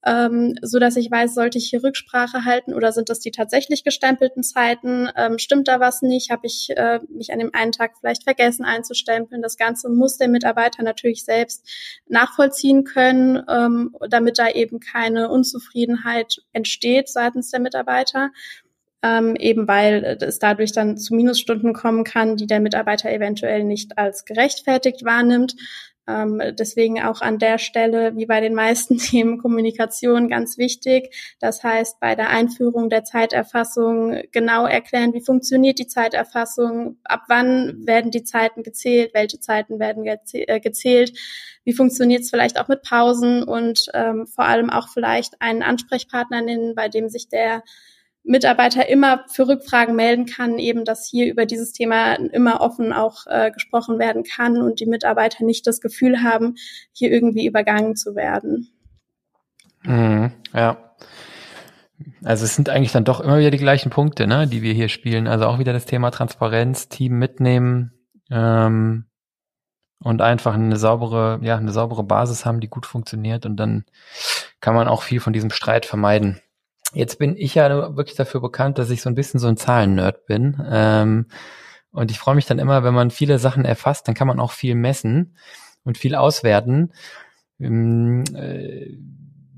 ähm, 0.06 0.56
so 0.62 0.80
dass 0.80 0.98
ich 0.98 1.10
weiß, 1.10 1.34
sollte 1.34 1.58
ich 1.58 1.70
hier 1.70 1.84
Rücksprache 1.84 2.44
halten 2.44 2.74
oder 2.74 2.92
sind 2.92 3.10
das 3.10 3.20
die 3.20 3.32
tatsächlich 3.32 3.86
gestempelten 3.86 4.44
Zeiten? 4.44 5.10
Ähm, 5.16 5.38
stimmt 5.38 5.70
da 5.70 5.80
was 5.80 6.02
nicht? 6.02 6.30
Habe 6.30 6.46
ich 6.46 6.70
äh, 6.76 7.00
mich 7.10 7.32
an 7.32 7.40
dem 7.40 7.52
einen 7.54 7.72
Tag 7.72 7.94
vielleicht 7.98 8.24
vergessen 8.24 8.66
einzustempeln? 8.66 9.42
Das 9.42 9.56
Ganze 9.56 9.90
muss 9.90 10.18
der 10.18 10.28
Mitarbeiter 10.28 10.84
natürlich 10.84 11.24
selbst 11.24 11.66
nachvollziehen 12.08 12.84
können, 12.84 13.42
ähm, 13.50 13.96
damit 14.10 14.40
da 14.40 14.50
eben 14.50 14.82
keine 14.82 15.30
Unzufriedenheit 15.30 16.42
entsteht 16.52 17.08
seitens 17.08 17.52
der 17.52 17.62
Mitarbeiter. 17.62 18.32
Ähm, 19.06 19.36
eben 19.36 19.68
weil 19.68 20.18
es 20.22 20.40
dadurch 20.40 20.72
dann 20.72 20.98
zu 20.98 21.14
Minusstunden 21.14 21.74
kommen 21.74 22.06
kann, 22.06 22.38
die 22.38 22.48
der 22.48 22.62
Mitarbeiter 22.62 23.12
eventuell 23.12 23.66
nicht 23.66 23.98
als 23.98 24.24
gerechtfertigt 24.24 25.04
wahrnimmt. 25.04 25.56
Ähm, 26.06 26.42
deswegen 26.60 27.02
auch 27.02 27.22
an 27.22 27.40
der 27.40 27.58
Stelle, 27.58 28.16
wie 28.18 28.26
bei 28.26 28.42
den 28.42 28.54
meisten 28.54 28.98
Themen 29.00 29.38
Kommunikation, 29.38 30.30
ganz 30.30 30.58
wichtig. 30.58 31.16
Das 31.40 31.64
heißt, 31.64 32.00
bei 32.00 32.16
der 32.16 32.30
Einführung 32.30 32.90
der 32.90 33.04
Zeiterfassung 33.04 34.22
genau 34.32 34.66
erklären, 34.66 35.14
wie 35.14 35.22
funktioniert 35.22 35.80
die 35.80 35.88
Zeiterfassung, 35.88 36.98
ab 37.04 37.24
wann 37.28 37.86
werden 37.88 38.12
die 38.12 38.24
Zeiten 38.24 38.64
gezählt, 38.64 39.14
welche 39.14 39.40
Zeiten 39.40 39.80
werden 39.80 40.06
äh, 40.06 40.60
gezählt, 40.60 41.18
wie 41.64 41.74
funktioniert 41.74 42.24
es 42.24 42.30
vielleicht 42.30 42.60
auch 42.60 42.68
mit 42.68 42.82
Pausen 42.82 43.44
und 43.44 43.86
ähm, 43.94 44.28
vor 44.28 44.46
allem 44.46 44.70
auch 44.70 44.90
vielleicht 44.90 45.42
einen 45.42 45.64
Ansprechpartner 45.64 46.42
nennen, 46.42 46.76
bei 46.76 46.90
dem 46.90 47.08
sich 47.08 47.30
der 47.30 47.64
Mitarbeiter 48.24 48.88
immer 48.88 49.26
für 49.28 49.48
Rückfragen 49.48 49.96
melden 49.96 50.26
kann, 50.26 50.58
eben 50.58 50.86
dass 50.86 51.08
hier 51.10 51.30
über 51.30 51.46
dieses 51.46 51.74
Thema 51.74 52.14
immer 52.14 52.62
offen 52.62 52.94
auch 52.94 53.28
äh, 53.28 53.52
gesprochen 53.52 54.00
werden 54.00 54.24
kann 54.24 54.62
und 54.62 54.80
die 54.80 54.86
Mitarbeiter 54.86 55.44
nicht 55.44 55.68
das 55.68 55.82
Gefühl 55.82 56.24
haben, 56.24 56.56
hier 56.94 57.12
irgendwie 57.12 57.46
übergangen 57.46 57.96
zu 57.96 58.16
werden. 58.16 58.70
Mhm, 59.84 60.32
ja. 60.54 60.78
Also 62.24 62.46
es 62.46 62.56
sind 62.56 62.70
eigentlich 62.70 62.94
dann 62.94 63.04
doch 63.04 63.20
immer 63.20 63.40
wieder 63.40 63.52
die 63.52 63.58
gleichen 63.58 63.90
Punkte, 63.90 64.28
ne, 64.28 64.48
die 64.48 64.62
wir 64.62 64.74
hier 64.74 64.90
spielen. 64.90 65.28
Also 65.28 65.46
auch 65.46 65.60
wieder 65.60 65.74
das 65.74 65.86
Thema 65.86 66.10
Transparenz, 66.10 66.88
Team 66.88 67.20
mitnehmen 67.20 67.92
ähm, 68.32 69.06
und 70.00 70.22
einfach 70.22 70.54
eine 70.54 70.78
saubere, 70.78 71.40
ja, 71.44 71.58
eine 71.58 71.72
saubere 71.72 72.04
Basis 72.04 72.46
haben, 72.46 72.62
die 72.62 72.70
gut 72.70 72.86
funktioniert 72.86 73.46
und 73.46 73.58
dann 73.58 73.84
kann 74.62 74.76
man 74.76 74.88
auch 74.88 75.04
viel 75.04 75.20
von 75.20 75.34
diesem 75.34 75.50
Streit 75.50 75.86
vermeiden. 75.86 76.40
Jetzt 76.94 77.18
bin 77.20 77.36
ich 77.38 77.56
ja 77.56 77.96
wirklich 77.96 78.16
dafür 78.16 78.42
bekannt, 78.42 78.78
dass 78.78 78.90
ich 78.90 79.02
so 79.02 79.10
ein 79.10 79.16
bisschen 79.16 79.40
so 79.40 79.48
ein 79.48 79.58
Zahlen-Nerd 79.58 80.26
bin. 80.26 80.62
Ähm, 80.70 81.28
und 81.92 82.12
ich 82.12 82.20
freue 82.20 82.36
mich 82.36 82.46
dann 82.46 82.60
immer, 82.60 82.84
wenn 82.84 82.94
man 82.94 83.12
viele 83.12 83.40
Sachen 83.40 83.66
erfasst, 83.66 84.08
dann 84.08 84.16
kann 84.16 84.28
man 84.28 84.40
auch 84.40 84.52
viel 84.52 84.76
messen 84.76 85.36
und 85.84 85.98
viel 85.98 86.16
auswerten. 86.16 86.92
Ähm, 87.60 88.24
äh, 88.36 88.98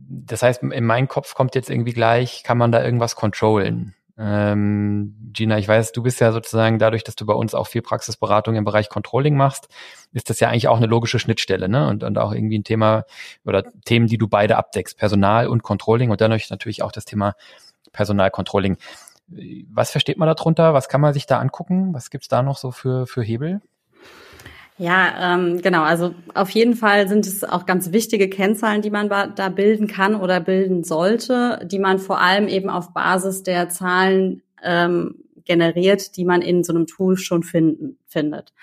das 0.07 0.43
heißt, 0.43 0.63
in 0.63 0.86
meinen 0.86 1.07
Kopf 1.07 1.33
kommt 1.33 1.55
jetzt 1.55 1.69
irgendwie 1.69 1.93
gleich, 1.93 2.43
kann 2.43 2.57
man 2.57 2.71
da 2.71 2.83
irgendwas 2.83 3.15
controllen. 3.15 3.95
Ähm, 4.18 5.16
Gina, 5.34 5.57
ich 5.57 5.68
weiß, 5.68 5.91
du 5.91 6.01
bist 6.01 6.22
ja 6.22 6.32
sozusagen 6.32 6.80
dadurch, 6.80 7.03
dass 7.03 7.16
du 7.16 7.26
bei 7.26 7.34
uns 7.34 7.53
auch 7.53 7.68
viel 7.68 7.82
Praxisberatung 7.82 8.55
im 8.55 8.63
Bereich 8.63 8.89
Controlling 8.89 9.36
machst, 9.36 9.68
ist 10.13 10.30
das 10.30 10.39
ja 10.39 10.49
eigentlich 10.49 10.70
auch 10.70 10.78
eine 10.78 10.86
logische 10.86 11.20
Schnittstelle, 11.20 11.68
ne? 11.68 11.88
Und, 11.89 12.03
und 12.03 12.18
auch 12.18 12.32
irgendwie 12.32 12.57
ein 12.57 12.63
Thema 12.63 13.03
oder 13.43 13.63
Themen, 13.84 14.07
die 14.07 14.18
du 14.18 14.28
beide 14.28 14.55
abdeckst, 14.57 14.97
Personal 14.97 15.47
und 15.47 15.63
Controlling 15.63 16.11
und 16.11 16.22
dadurch 16.22 16.49
natürlich 16.49 16.82
auch 16.82 16.93
das 16.93 17.05
Thema 17.05 17.36
Personalcontrolling. 17.91 18.78
Was 19.70 19.91
versteht 19.91 20.18
man 20.18 20.28
darunter? 20.34 20.74
Was 20.74 20.88
kann 20.88 21.01
man 21.01 21.13
sich 21.13 21.26
da 21.26 21.39
angucken? 21.39 21.93
Was 21.93 22.09
gibt's 22.09 22.28
da 22.28 22.41
noch 22.43 22.57
so 22.57 22.72
für, 22.72 23.07
für 23.07 23.24
Hebel? 23.24 23.61
Ja, 24.78 25.36
ähm, 25.36 25.61
genau. 25.61 25.84
Also 25.84 26.13
auf 26.34 26.49
jeden 26.49 26.76
Fall 26.76 27.07
sind 27.07 27.26
es 27.26 27.45
auch 27.45 27.65
ganz 27.65 27.93
wichtige 27.93 28.30
Kennzahlen, 28.30 28.82
die 28.82 28.89
man 28.89 29.07
da 29.09 29.49
bilden 29.49 29.88
kann 29.88 30.15
oder 30.15 30.41
bilden 30.41 30.84
sollte, 30.84 31.65
die 31.65 31.80
man 31.80 31.97
vor 31.97 32.19
allem 32.19 32.49
eben 32.49 32.69
auf 32.69 32.93
Basis 32.93 33.43
der 33.43 33.69
Zahlen 33.69 34.41
ähm, 34.61 35.23
generiert, 35.45 36.17
die 36.17 36.26
man 36.26 36.41
in 36.41 36.63
so 36.63 36.73
einem 36.73 36.88
Tool 36.88 37.17
schon 37.17 37.43
finden, 37.43 37.99
findet. 38.05 38.53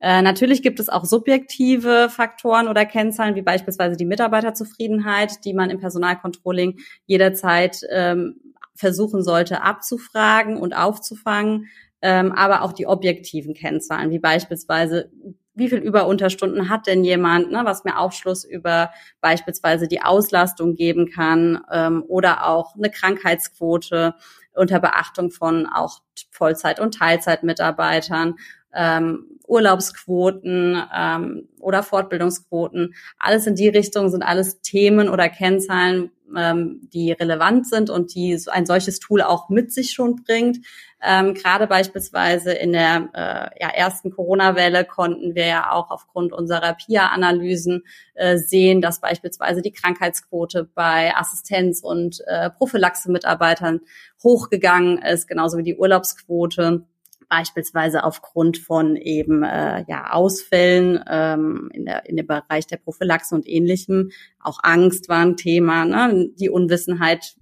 Äh, 0.00 0.22
natürlich 0.22 0.62
gibt 0.62 0.80
es 0.80 0.88
auch 0.88 1.04
subjektive 1.04 2.08
Faktoren 2.10 2.66
oder 2.66 2.84
Kennzahlen, 2.84 3.36
wie 3.36 3.42
beispielsweise 3.42 3.96
die 3.96 4.04
Mitarbeiterzufriedenheit, 4.04 5.44
die 5.44 5.54
man 5.54 5.70
im 5.70 5.78
Personalcontrolling 5.78 6.80
jederzeit 7.06 7.82
ähm, 7.88 8.40
versuchen 8.74 9.22
sollte 9.22 9.62
abzufragen 9.62 10.56
und 10.56 10.72
aufzufangen. 10.72 11.68
Ähm, 12.04 12.32
aber 12.32 12.62
auch 12.62 12.72
die 12.72 12.88
objektiven 12.88 13.54
Kennzahlen, 13.54 14.10
wie 14.10 14.18
beispielsweise 14.18 15.12
wie 15.54 15.68
viel 15.68 15.78
Überunterstunden 15.78 16.68
hat 16.68 16.86
denn 16.86 17.04
jemand, 17.04 17.50
ne, 17.50 17.62
was 17.64 17.84
mir 17.84 17.98
Aufschluss 17.98 18.44
über 18.44 18.90
beispielsweise 19.20 19.88
die 19.88 20.02
Auslastung 20.02 20.74
geben 20.74 21.10
kann 21.10 21.62
ähm, 21.70 22.04
oder 22.08 22.46
auch 22.46 22.74
eine 22.74 22.90
Krankheitsquote 22.90 24.14
unter 24.54 24.80
Beachtung 24.80 25.30
von 25.30 25.66
auch 25.66 26.00
Vollzeit- 26.30 26.80
und 26.80 26.94
Teilzeitmitarbeitern 26.94 28.36
ähm, 28.74 29.32
Urlaubsquoten 29.46 30.82
ähm, 30.94 31.48
oder 31.60 31.82
Fortbildungsquoten. 31.82 32.94
Alles 33.18 33.46
in 33.46 33.54
die 33.54 33.68
Richtung 33.68 34.08
sind 34.08 34.22
alles 34.22 34.62
Themen 34.62 35.08
oder 35.08 35.28
Kennzahlen, 35.28 36.10
ähm, 36.34 36.88
die 36.92 37.12
relevant 37.12 37.68
sind 37.68 37.90
und 37.90 38.14
die 38.14 38.38
so 38.38 38.50
ein 38.50 38.64
solches 38.66 38.98
Tool 38.98 39.20
auch 39.20 39.48
mit 39.50 39.72
sich 39.72 39.92
schon 39.92 40.16
bringt. 40.16 40.58
Ähm, 41.04 41.34
Gerade 41.34 41.66
beispielsweise 41.66 42.52
in 42.52 42.72
der 42.72 43.08
äh, 43.12 43.62
ja, 43.62 43.68
ersten 43.68 44.10
Corona-Welle 44.10 44.84
konnten 44.84 45.34
wir 45.34 45.46
ja 45.46 45.72
auch 45.72 45.90
aufgrund 45.90 46.32
unserer 46.32 46.74
PIA-Analysen 46.74 47.82
äh, 48.14 48.38
sehen, 48.38 48.80
dass 48.80 49.00
beispielsweise 49.00 49.62
die 49.62 49.72
Krankheitsquote 49.72 50.70
bei 50.74 51.12
Assistenz- 51.16 51.82
und 51.82 52.22
äh, 52.26 52.50
Prophylaxe-Mitarbeitern 52.50 53.80
hochgegangen 54.22 54.98
ist, 55.02 55.26
genauso 55.26 55.58
wie 55.58 55.64
die 55.64 55.76
Urlaubsquote 55.76 56.86
beispielsweise 57.32 58.04
aufgrund 58.04 58.58
von 58.58 58.94
eben 58.94 59.42
äh, 59.42 59.86
ja, 59.88 60.10
Ausfällen 60.10 61.02
ähm, 61.08 61.70
in, 61.72 61.86
der, 61.86 62.06
in 62.06 62.18
dem 62.18 62.26
Bereich 62.26 62.66
der 62.66 62.76
Prophylaxe 62.76 63.34
und 63.34 63.48
ähnlichem. 63.48 64.10
Auch 64.38 64.58
Angst 64.62 65.08
war 65.08 65.20
ein 65.24 65.38
Thema, 65.38 65.86
ne? 65.86 66.28
die 66.38 66.50
Unwissenheit, 66.50 67.36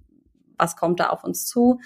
was 0.57 0.77
kommt 0.77 1.01
da 1.01 1.09
auf 1.09 1.25
uns 1.25 1.45
zu 1.45 1.81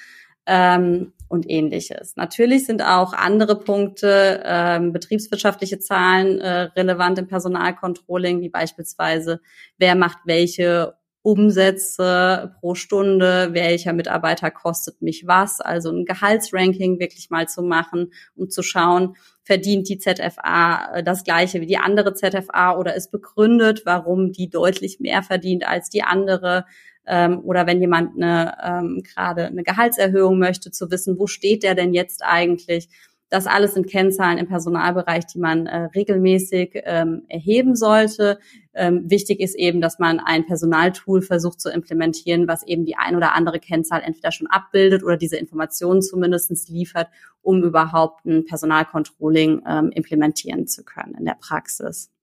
ähm, 0.45 1.13
und 1.29 1.49
ähnliches. 1.49 2.15
Natürlich 2.15 2.67
sind 2.67 2.83
auch 2.83 3.13
andere 3.13 3.57
Punkte, 3.57 4.43
ähm, 4.45 4.93
betriebswirtschaftliche 4.93 5.79
Zahlen 5.79 6.39
äh, 6.39 6.69
relevant 6.75 7.17
im 7.17 7.25
Personalcontrolling, 7.27 8.39
wie 8.41 8.49
beispielsweise, 8.49 9.41
wer 9.79 9.95
macht 9.95 10.19
welche 10.25 10.93
Umsätze 11.25 12.55
pro 12.59 12.75
Stunde, 12.75 13.49
welcher 13.53 13.93
Mitarbeiter 13.93 14.51
kostet 14.51 15.01
mich 15.01 15.25
was, 15.25 15.59
also 15.59 15.89
ein 15.89 16.05
Gehaltsranking 16.05 16.99
wirklich 16.99 17.31
mal 17.31 17.47
zu 17.47 17.63
machen, 17.63 18.13
um 18.35 18.51
zu 18.51 18.61
schauen, 18.61 19.15
verdient 19.41 19.89
die 19.89 19.97
ZFA 19.97 20.97
äh, 20.97 21.03
das 21.03 21.23
gleiche 21.23 21.61
wie 21.61 21.65
die 21.65 21.79
andere 21.79 22.13
ZFA 22.13 22.77
oder 22.77 22.93
ist 22.93 23.11
begründet, 23.11 23.81
warum 23.85 24.33
die 24.33 24.51
deutlich 24.51 24.99
mehr 24.99 25.23
verdient 25.23 25.67
als 25.67 25.89
die 25.89 26.03
andere. 26.03 26.65
Ähm, 27.07 27.39
oder 27.43 27.65
wenn 27.65 27.81
jemand 27.81 28.15
eine, 28.15 28.55
ähm, 28.63 29.01
gerade 29.01 29.47
eine 29.47 29.63
Gehaltserhöhung 29.63 30.37
möchte, 30.37 30.69
zu 30.69 30.91
wissen, 30.91 31.17
wo 31.17 31.25
steht 31.25 31.63
der 31.63 31.73
denn 31.73 31.95
jetzt 31.95 32.23
eigentlich? 32.23 32.87
Das 33.35 33.47
alles 33.47 33.73
sind 33.73 33.89
Kennzahlen 33.89 34.37
im 34.37 34.47
Personalbereich, 34.47 35.25
die 35.25 35.39
man 35.39 35.67
äh, 35.67 35.89
regelmäßig 35.93 36.81
ähm, 36.85 37.23
erheben 37.27 37.75
sollte. 37.75 38.39
Ähm, 38.73 39.09
wichtig 39.09 39.41
ist 39.41 39.55
eben, 39.55 39.81
dass 39.81 39.99
man 39.99 40.21
ein 40.21 40.45
Personaltool 40.45 41.21
versucht 41.21 41.59
zu 41.59 41.69
implementieren, 41.69 42.47
was 42.47 42.65
eben 42.65 42.85
die 42.85 42.95
ein 42.95 43.17
oder 43.17 43.35
andere 43.35 43.59
Kennzahl 43.59 44.03
entweder 44.03 44.31
schon 44.31 44.47
abbildet 44.47 45.03
oder 45.03 45.17
diese 45.17 45.35
Informationen 45.35 46.01
zumindest 46.01 46.69
liefert, 46.69 47.09
um 47.41 47.61
überhaupt 47.61 48.25
ein 48.25 48.45
Personalcontrolling 48.45 49.63
ähm, 49.67 49.91
implementieren 49.91 50.65
zu 50.65 50.85
können 50.85 51.15
in 51.19 51.25
der 51.25 51.35
Praxis. 51.37 52.14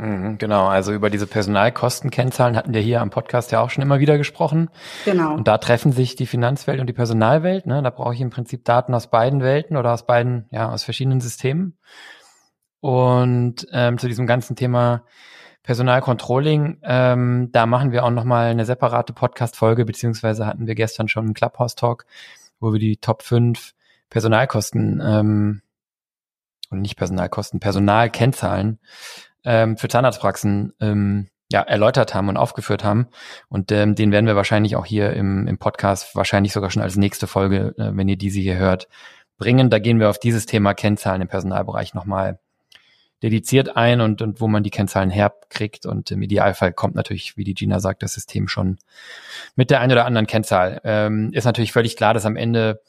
Mhm, 0.00 0.38
genau, 0.38 0.66
also 0.66 0.94
über 0.94 1.10
diese 1.10 1.26
Personalkostenkennzahlen 1.26 2.56
hatten 2.56 2.72
wir 2.72 2.80
hier 2.80 3.02
am 3.02 3.10
Podcast 3.10 3.52
ja 3.52 3.60
auch 3.60 3.68
schon 3.68 3.82
immer 3.82 4.00
wieder 4.00 4.16
gesprochen. 4.16 4.70
Genau. 5.04 5.34
Und 5.34 5.46
da 5.46 5.58
treffen 5.58 5.92
sich 5.92 6.16
die 6.16 6.24
Finanzwelt 6.24 6.80
und 6.80 6.86
die 6.86 6.94
Personalwelt. 6.94 7.66
Ne? 7.66 7.82
Da 7.82 7.90
brauche 7.90 8.14
ich 8.14 8.22
im 8.22 8.30
Prinzip 8.30 8.64
Daten 8.64 8.94
aus 8.94 9.08
beiden 9.08 9.42
Welten 9.42 9.76
oder 9.76 9.92
aus 9.92 10.06
beiden, 10.06 10.46
ja, 10.50 10.70
aus 10.70 10.84
verschiedenen 10.84 11.20
Systemen. 11.20 11.76
Und 12.80 13.66
ähm, 13.72 13.98
zu 13.98 14.08
diesem 14.08 14.26
ganzen 14.26 14.56
Thema 14.56 15.04
Personalcontrolling, 15.64 16.78
ähm, 16.82 17.50
da 17.52 17.66
machen 17.66 17.92
wir 17.92 18.04
auch 18.04 18.10
nochmal 18.10 18.46
eine 18.46 18.64
separate 18.64 19.12
Podcast-Folge, 19.12 19.84
beziehungsweise 19.84 20.46
hatten 20.46 20.66
wir 20.66 20.76
gestern 20.76 21.08
schon 21.08 21.26
einen 21.26 21.34
Clubhouse-Talk, 21.34 22.06
wo 22.58 22.72
wir 22.72 22.80
die 22.80 22.96
Top 22.96 23.22
5 23.22 23.74
Personalkosten 24.08 25.02
ähm, 25.04 25.60
und 26.70 26.80
nicht 26.80 26.96
Personalkosten, 26.96 27.60
Personalkennzahlen 27.60 28.78
ähm, 29.44 29.76
für 29.76 29.88
Zahnarztpraxen 29.88 30.72
ähm, 30.80 31.28
ja, 31.50 31.62
erläutert 31.62 32.14
haben 32.14 32.28
und 32.28 32.36
aufgeführt 32.36 32.84
haben. 32.84 33.08
Und 33.48 33.72
ähm, 33.72 33.94
den 33.94 34.12
werden 34.12 34.26
wir 34.26 34.36
wahrscheinlich 34.36 34.76
auch 34.76 34.86
hier 34.86 35.12
im, 35.12 35.48
im 35.48 35.58
Podcast, 35.58 36.14
wahrscheinlich 36.14 36.52
sogar 36.52 36.70
schon 36.70 36.82
als 36.82 36.96
nächste 36.96 37.26
Folge, 37.26 37.74
äh, 37.76 37.90
wenn 37.96 38.08
ihr 38.08 38.16
diese 38.16 38.40
hier 38.40 38.56
hört, 38.56 38.88
bringen. 39.38 39.70
Da 39.70 39.78
gehen 39.78 39.98
wir 39.98 40.10
auf 40.10 40.18
dieses 40.18 40.46
Thema 40.46 40.74
Kennzahlen 40.74 41.22
im 41.22 41.28
Personalbereich 41.28 41.94
nochmal 41.94 42.38
dediziert 43.22 43.76
ein 43.76 44.00
und, 44.00 44.22
und 44.22 44.40
wo 44.40 44.48
man 44.48 44.62
die 44.62 44.70
Kennzahlen 44.70 45.10
herkriegt. 45.10 45.86
Und 45.86 46.10
im 46.10 46.22
Idealfall 46.22 46.72
kommt 46.72 46.94
natürlich, 46.94 47.36
wie 47.36 47.44
die 47.44 47.54
Gina 47.54 47.80
sagt, 47.80 48.02
das 48.02 48.14
System 48.14 48.48
schon 48.48 48.78
mit 49.56 49.70
der 49.70 49.80
einen 49.80 49.92
oder 49.92 50.06
anderen 50.06 50.26
Kennzahl. 50.26 50.80
Ähm, 50.84 51.30
ist 51.32 51.44
natürlich 51.44 51.72
völlig 51.72 51.96
klar, 51.96 52.14
dass 52.14 52.24
am 52.24 52.36
Ende 52.36 52.80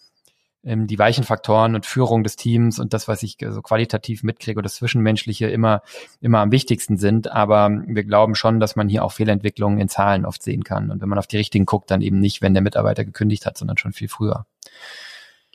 ähm, 0.63 0.87
die 0.87 0.99
weichen 0.99 1.23
Faktoren 1.23 1.75
und 1.75 1.85
Führung 1.85 2.23
des 2.23 2.35
Teams 2.35 2.79
und 2.79 2.93
das, 2.93 3.07
was 3.07 3.23
ich 3.23 3.37
so 3.39 3.61
qualitativ 3.61 4.23
mitkriege 4.23 4.59
oder 4.59 4.65
das 4.65 4.75
Zwischenmenschliche 4.75 5.47
immer, 5.47 5.81
immer 6.19 6.39
am 6.39 6.51
wichtigsten 6.51 6.97
sind. 6.97 7.31
Aber 7.31 7.69
wir 7.85 8.03
glauben 8.03 8.35
schon, 8.35 8.59
dass 8.59 8.75
man 8.75 8.89
hier 8.89 9.03
auch 9.03 9.11
Fehlentwicklungen 9.11 9.79
in 9.79 9.89
Zahlen 9.89 10.25
oft 10.25 10.43
sehen 10.43 10.63
kann. 10.63 10.91
Und 10.91 11.01
wenn 11.01 11.09
man 11.09 11.19
auf 11.19 11.27
die 11.27 11.37
richtigen 11.37 11.65
guckt, 11.65 11.89
dann 11.91 12.01
eben 12.01 12.19
nicht, 12.19 12.41
wenn 12.41 12.53
der 12.53 12.63
Mitarbeiter 12.63 13.05
gekündigt 13.05 13.45
hat, 13.45 13.57
sondern 13.57 13.77
schon 13.77 13.93
viel 13.93 14.07
früher. 14.07 14.45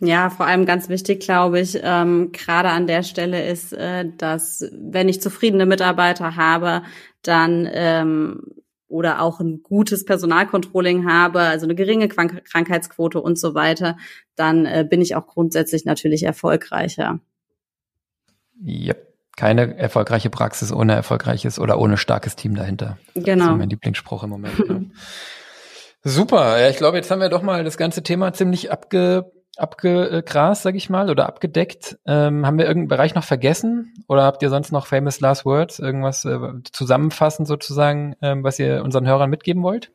Ja, 0.00 0.28
vor 0.28 0.46
allem 0.46 0.66
ganz 0.66 0.90
wichtig, 0.90 1.20
glaube 1.20 1.58
ich, 1.58 1.78
ähm, 1.82 2.30
gerade 2.32 2.68
an 2.68 2.86
der 2.86 3.02
Stelle 3.02 3.48
ist, 3.48 3.72
äh, 3.72 4.04
dass 4.18 4.68
wenn 4.72 5.08
ich 5.08 5.22
zufriedene 5.22 5.64
Mitarbeiter 5.64 6.36
habe, 6.36 6.82
dann 7.22 7.66
ähm, 7.72 8.42
oder 8.88 9.20
auch 9.20 9.40
ein 9.40 9.62
gutes 9.62 10.04
Personalcontrolling 10.04 11.10
habe, 11.10 11.40
also 11.40 11.66
eine 11.66 11.74
geringe 11.74 12.08
Krankheitsquote 12.08 13.20
und 13.20 13.38
so 13.38 13.54
weiter, 13.54 13.96
dann 14.36 14.66
äh, 14.66 14.86
bin 14.88 15.00
ich 15.00 15.16
auch 15.16 15.26
grundsätzlich 15.26 15.84
natürlich 15.84 16.22
erfolgreicher. 16.22 17.20
Ja, 18.60 18.94
keine 19.36 19.76
erfolgreiche 19.76 20.30
Praxis 20.30 20.72
ohne 20.72 20.94
erfolgreiches 20.94 21.58
oder 21.58 21.78
ohne 21.78 21.96
starkes 21.96 22.36
Team 22.36 22.54
dahinter. 22.54 22.98
Genau. 23.14 23.44
Das 23.44 23.52
ist 23.54 23.58
mein 23.58 23.70
Lieblingsspruch 23.70 24.22
im 24.22 24.30
Moment. 24.30 24.58
Ja. 24.66 24.80
Super. 26.02 26.60
Ja, 26.60 26.70
ich 26.70 26.76
glaube, 26.76 26.96
jetzt 26.96 27.10
haben 27.10 27.20
wir 27.20 27.28
doch 27.28 27.42
mal 27.42 27.64
das 27.64 27.76
ganze 27.76 28.02
Thema 28.02 28.32
ziemlich 28.32 28.70
abge 28.70 29.30
abgegrast, 29.56 30.62
sag 30.62 30.74
ich 30.74 30.90
mal, 30.90 31.10
oder 31.10 31.26
abgedeckt. 31.26 31.98
Ähm, 32.06 32.46
haben 32.46 32.58
wir 32.58 32.66
irgendeinen 32.66 32.88
Bereich 32.88 33.14
noch 33.14 33.24
vergessen? 33.24 33.94
Oder 34.08 34.24
habt 34.24 34.42
ihr 34.42 34.50
sonst 34.50 34.72
noch 34.72 34.86
famous 34.86 35.20
last 35.20 35.44
words, 35.44 35.78
irgendwas 35.78 36.24
äh, 36.24 36.38
zusammenfassend 36.72 37.48
sozusagen, 37.48 38.16
ähm, 38.22 38.44
was 38.44 38.58
ihr 38.58 38.82
unseren 38.84 39.06
Hörern 39.06 39.30
mitgeben 39.30 39.62
wollt? 39.62 39.90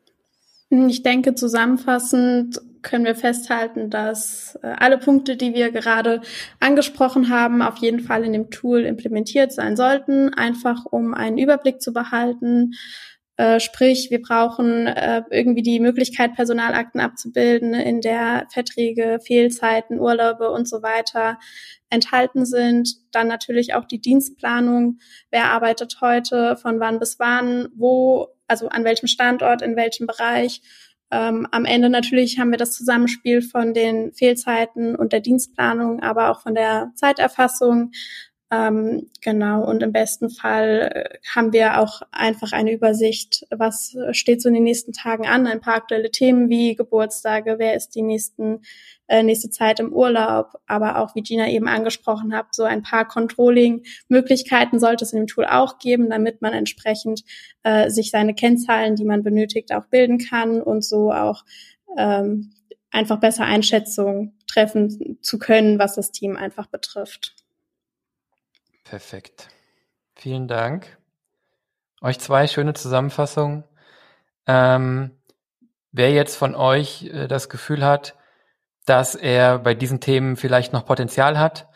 Ich 0.70 1.04
denke, 1.04 1.36
zusammenfassend 1.36 2.62
können 2.82 3.06
wir 3.06 3.16
festhalten, 3.16 3.90
dass 3.90 4.58
äh, 4.64 4.74
alle 4.80 4.98
Punkte, 4.98 5.36
die 5.36 5.54
wir 5.54 5.72
gerade 5.72 6.22
angesprochen 6.60 7.30
haben, 7.30 7.62
auf 7.62 7.78
jeden 7.78 8.00
Fall 8.00 8.24
in 8.24 8.34
dem 8.34 8.50
Tool 8.50 8.82
implementiert 8.82 9.52
sein 9.52 9.76
sollten, 9.76 10.34
einfach 10.34 10.86
um 10.86 11.14
einen 11.14 11.38
Überblick 11.38 11.82
zu 11.82 11.92
behalten, 11.92 12.74
sprich, 13.60 14.10
wir 14.12 14.22
brauchen 14.22 14.88
äh, 14.88 15.24
irgendwie 15.32 15.64
die 15.64 15.80
Möglichkeit, 15.80 16.36
Personalakten 16.36 17.00
abzubilden, 17.02 17.74
in 17.74 18.02
der 18.02 18.48
Verträge, 18.52 19.20
Fehlzeiten, 19.26 20.00
Urlaube 20.00 20.52
und 20.52 20.68
so 20.68 20.84
weiter 20.84 21.40
enthalten 21.90 22.46
sind. 22.46 22.96
Dann 23.12 23.28
natürlich 23.28 23.74
auch 23.74 23.86
die 23.86 24.02
Dienstplanung. 24.02 25.00
Wer 25.30 25.52
arbeitet 25.52 25.98
heute, 26.02 26.56
von 26.56 26.80
wann 26.80 27.00
bis 27.00 27.20
wann, 27.20 27.70
wo, 27.76 28.28
also 28.48 28.70
an 28.70 28.84
welchem 28.84 29.08
Standort, 29.08 29.62
in 29.62 29.76
welchem 29.76 30.08
Bereich. 30.08 30.62
Ähm, 31.12 31.46
am 31.52 31.66
Ende 31.66 31.90
natürlich 31.90 32.40
haben 32.40 32.52
wir 32.52 32.58
das 32.58 32.72
Zusammenspiel 32.72 33.42
von 33.42 33.74
den 33.74 34.14
Fehlzeiten 34.14 34.96
und 34.96 35.12
der 35.12 35.20
Dienstplanung, 35.20 36.02
aber 36.02 36.30
auch 36.30 36.42
von 36.42 36.56
der 36.56 36.92
Zeiterfassung. 36.96 37.92
Ähm, 38.54 39.10
genau, 39.22 39.64
und 39.64 39.82
im 39.82 39.94
besten 39.94 40.30
Fall 40.30 40.92
äh, 40.94 41.18
haben 41.34 41.54
wir 41.54 41.80
auch 41.80 42.02
einfach 42.12 42.52
eine 42.52 42.74
Übersicht, 42.74 43.48
was 43.50 43.96
steht 44.12 44.42
so 44.42 44.50
in 44.50 44.56
den 44.56 44.64
nächsten 44.64 44.92
Tagen 44.92 45.26
an, 45.26 45.48
ein 45.48 45.62
paar 45.62 45.76
aktuelle 45.76 46.12
Themen 46.12 46.50
wie 46.50 46.76
Geburtstage, 46.76 47.56
wer 47.60 47.76
ist 47.76 47.96
die 47.96 48.02
nächsten, 48.02 48.60
äh, 49.08 49.24
nächste 49.24 49.52
Zeit 49.52 49.80
im 49.80 49.94
Urlaub, 49.94 50.60
aber 50.68 51.00
auch, 51.00 51.16
wie 51.16 51.22
Gina 51.22 51.48
eben 51.48 51.70
angesprochen 51.70 52.36
hat, 52.36 52.54
so 52.54 52.64
ein 52.64 52.84
paar 52.84 53.08
Controlling-Möglichkeiten 53.08 54.82
sollte 54.82 55.06
es 55.06 55.14
in 55.14 55.20
dem 55.20 55.28
Tool 55.28 55.46
auch 55.46 55.80
geben, 55.80 56.10
damit 56.10 56.42
man 56.42 56.52
entsprechend 56.52 57.24
äh, 57.64 57.90
sich 57.90 58.12
seine 58.12 58.34
Kennzahlen, 58.34 58.98
die 58.98 59.06
man 59.06 59.24
benötigt, 59.24 59.74
auch 59.74 59.86
bilden 59.86 60.18
kann 60.18 60.62
und 60.62 60.84
so 60.84 61.14
auch 61.14 61.46
ähm, 61.98 62.52
einfach 62.92 63.22
besser 63.22 63.46
Einschätzungen 63.46 64.38
treffen 64.46 65.20
zu 65.22 65.40
können, 65.40 65.80
was 65.80 65.96
das 65.96 66.12
Team 66.12 66.36
einfach 66.36 66.68
betrifft. 66.68 67.41
Perfekt. 68.92 69.48
Vielen 70.16 70.50
Dank. 70.50 70.98
Euch 72.02 72.20
zwei 72.20 72.46
schöne 72.46 72.74
Zusammenfassungen. 72.74 73.64
Ähm, 74.48 75.12
wer 75.94 76.12
jetzt 76.12 76.36
von 76.36 76.56
euch 76.56 77.04
äh, 77.04 77.30
das 77.30 77.48
Gefühl 77.48 77.86
hat, 77.86 78.18
dass 78.86 79.16
er 79.16 79.60
bei 79.60 79.76
diesen 79.76 80.02
Themen 80.02 80.36
vielleicht 80.36 80.74
noch 80.74 80.86
Potenzial 80.86 81.40
hat, 81.40 81.70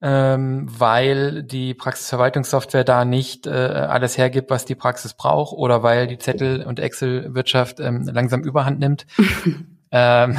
ähm, 0.00 0.66
weil 0.70 1.42
die 1.42 1.74
Praxisverwaltungssoftware 1.74 2.84
da 2.84 3.04
nicht 3.04 3.46
äh, 3.46 3.50
alles 3.50 4.16
hergibt, 4.16 4.48
was 4.48 4.64
die 4.64 4.74
Praxis 4.74 5.12
braucht, 5.12 5.52
oder 5.54 5.82
weil 5.82 6.06
die 6.06 6.16
Zettel- 6.16 6.64
und 6.64 6.80
Excel-Wirtschaft 6.80 7.78
ähm, 7.78 8.08
langsam 8.10 8.40
Überhand 8.40 8.78
nimmt. 8.78 9.04
ähm, 9.90 10.38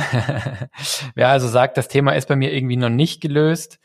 wer 1.13 1.29
also 1.29 1.47
sagt, 1.47 1.77
das 1.77 1.87
Thema 1.87 2.13
ist 2.13 2.27
bei 2.27 2.35
mir 2.35 2.51
irgendwie 2.51 2.77
noch 2.77 2.89
nicht 2.89 3.21
gelöst, 3.21 3.77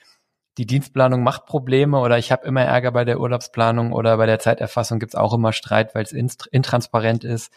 die 0.58 0.66
Dienstplanung 0.66 1.22
macht 1.22 1.46
Probleme 1.46 1.98
oder 1.98 2.18
ich 2.18 2.30
habe 2.30 2.46
immer 2.46 2.62
Ärger 2.62 2.92
bei 2.92 3.04
der 3.04 3.20
Urlaubsplanung 3.20 3.92
oder 3.92 4.16
bei 4.16 4.26
der 4.26 4.38
Zeiterfassung 4.38 4.98
gibt's 4.98 5.16
auch 5.16 5.34
immer 5.34 5.52
Streit, 5.52 5.94
weil 5.94 6.04
es 6.04 6.12
intransparent 6.12 7.24
ist, 7.24 7.52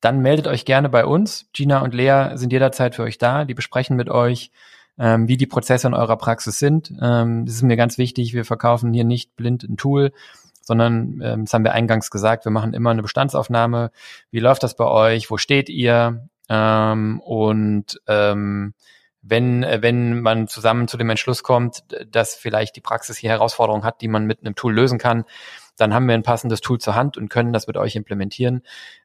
dann 0.00 0.20
meldet 0.20 0.46
euch 0.46 0.64
gerne 0.64 0.88
bei 0.88 1.04
uns. 1.04 1.46
Gina 1.52 1.80
und 1.80 1.94
Lea 1.94 2.30
sind 2.34 2.52
jederzeit 2.52 2.94
für 2.94 3.02
euch 3.02 3.18
da. 3.18 3.44
Die 3.44 3.54
besprechen 3.54 3.96
mit 3.96 4.08
euch, 4.08 4.50
ähm, 4.98 5.28
wie 5.28 5.36
die 5.36 5.46
Prozesse 5.46 5.86
in 5.86 5.94
eurer 5.94 6.16
Praxis 6.16 6.58
sind. 6.58 6.92
Ähm, 7.00 7.44
das 7.44 7.56
ist 7.56 7.62
mir 7.62 7.76
ganz 7.76 7.98
wichtig. 7.98 8.32
Wir 8.32 8.46
verkaufen 8.46 8.94
hier 8.94 9.04
nicht 9.04 9.36
blind 9.36 9.62
ein 9.64 9.76
Tool, 9.76 10.12
sondern, 10.62 11.20
ähm, 11.22 11.44
das 11.44 11.52
haben 11.52 11.64
wir 11.64 11.72
eingangs 11.72 12.10
gesagt, 12.10 12.46
wir 12.46 12.52
machen 12.52 12.72
immer 12.72 12.90
eine 12.90 13.02
Bestandsaufnahme. 13.02 13.90
Wie 14.30 14.40
läuft 14.40 14.62
das 14.62 14.74
bei 14.74 14.86
euch? 14.86 15.30
Wo 15.30 15.36
steht 15.36 15.68
ihr? 15.68 16.26
Ähm, 16.48 17.20
und 17.20 18.00
ähm, 18.08 18.74
wenn, 19.22 19.62
wenn 19.62 20.20
man 20.20 20.48
zusammen 20.48 20.88
zu 20.88 20.96
dem 20.96 21.10
Entschluss 21.10 21.42
kommt, 21.42 21.84
dass 22.10 22.34
vielleicht 22.34 22.76
die 22.76 22.80
Praxis 22.80 23.18
hier 23.18 23.30
Herausforderungen 23.30 23.84
hat, 23.84 24.00
die 24.00 24.08
man 24.08 24.26
mit 24.26 24.40
einem 24.40 24.54
Tool 24.54 24.74
lösen 24.74 24.98
kann, 24.98 25.24
dann 25.80 25.94
haben 25.94 26.06
wir 26.06 26.14
ein 26.14 26.22
passendes 26.22 26.60
Tool 26.60 26.78
zur 26.78 26.94
Hand 26.94 27.16
und 27.16 27.30
können 27.30 27.52
das 27.52 27.66
mit 27.66 27.76
euch 27.76 27.96
implementieren. 27.96 28.62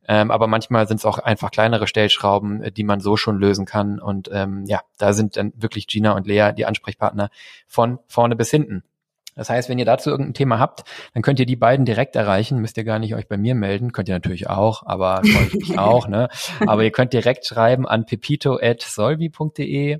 Ähm, 0.07 0.30
aber 0.30 0.47
manchmal 0.47 0.88
sind 0.88 0.97
es 0.97 1.05
auch 1.05 1.20
einfach 1.20 1.51
kleinere 1.51 1.88
Stellschrauben, 1.88 2.63
äh, 2.63 2.72
die 2.72 2.84
man 2.84 2.99
so 2.99 3.18
schon 3.18 3.39
lösen 3.39 3.66
kann. 3.66 3.99
Und 3.99 4.30
ähm, 4.32 4.66
ja, 4.66 4.82
da 4.97 5.13
sind 5.13 5.38
dann 5.38 5.53
wirklich 5.55 5.88
Gina 5.88 6.11
und 6.11 6.28
Lea 6.28 6.51
die 6.55 6.66
Ansprechpartner 6.66 7.30
von 7.66 7.99
vorne 8.07 8.36
bis 8.36 8.51
hinten. 8.51 8.84
Das 9.36 9.49
heißt, 9.49 9.68
wenn 9.68 9.80
ihr 9.80 9.86
dazu 9.86 10.09
irgendein 10.09 10.34
Thema 10.34 10.59
habt, 10.59 10.86
dann 11.13 11.22
könnt 11.22 11.41
ihr 11.41 11.45
die 11.45 11.57
beiden 11.57 11.86
direkt 11.86 12.16
erreichen. 12.16 12.59
Müsst 12.59 12.78
ihr 12.78 12.86
gar 12.86 12.99
nicht 12.99 13.16
euch 13.16 13.28
bei 13.28 13.38
mir 13.38 13.53
melden. 13.53 13.91
Könnt 13.91 14.07
ihr 14.07 14.16
natürlich 14.16 14.49
auch, 14.49 14.84
aber 14.86 15.22
freue 15.26 15.47
ich 15.47 15.53
mich 15.53 15.78
auch. 15.78 16.07
Ne? 16.07 16.30
Aber 16.66 16.84
ihr 16.84 16.91
könnt 16.91 17.11
direkt 17.13 17.45
schreiben 17.45 17.86
an 17.86 18.05
pepito.solvi.de 18.05 19.99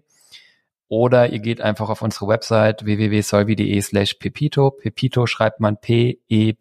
oder 0.88 1.30
ihr 1.30 1.40
geht 1.40 1.62
einfach 1.62 1.90
auf 1.90 2.02
unsere 2.02 2.28
Website 2.28 2.86
www.solvi.de 2.86 3.82
slash 3.82 4.14
pepito. 4.16 4.72
Pepito 4.72 5.26
schreibt 5.26 5.60
man 5.60 5.78
P-E-P-I-T-O. 5.82 6.58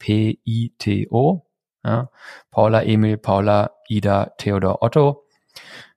Ja? 1.85 2.11
Paula, 2.51 2.83
Emil, 2.83 3.18
Paula, 3.18 3.72
Ida, 3.89 4.33
Theodor, 4.39 4.83
Otto. 4.83 5.27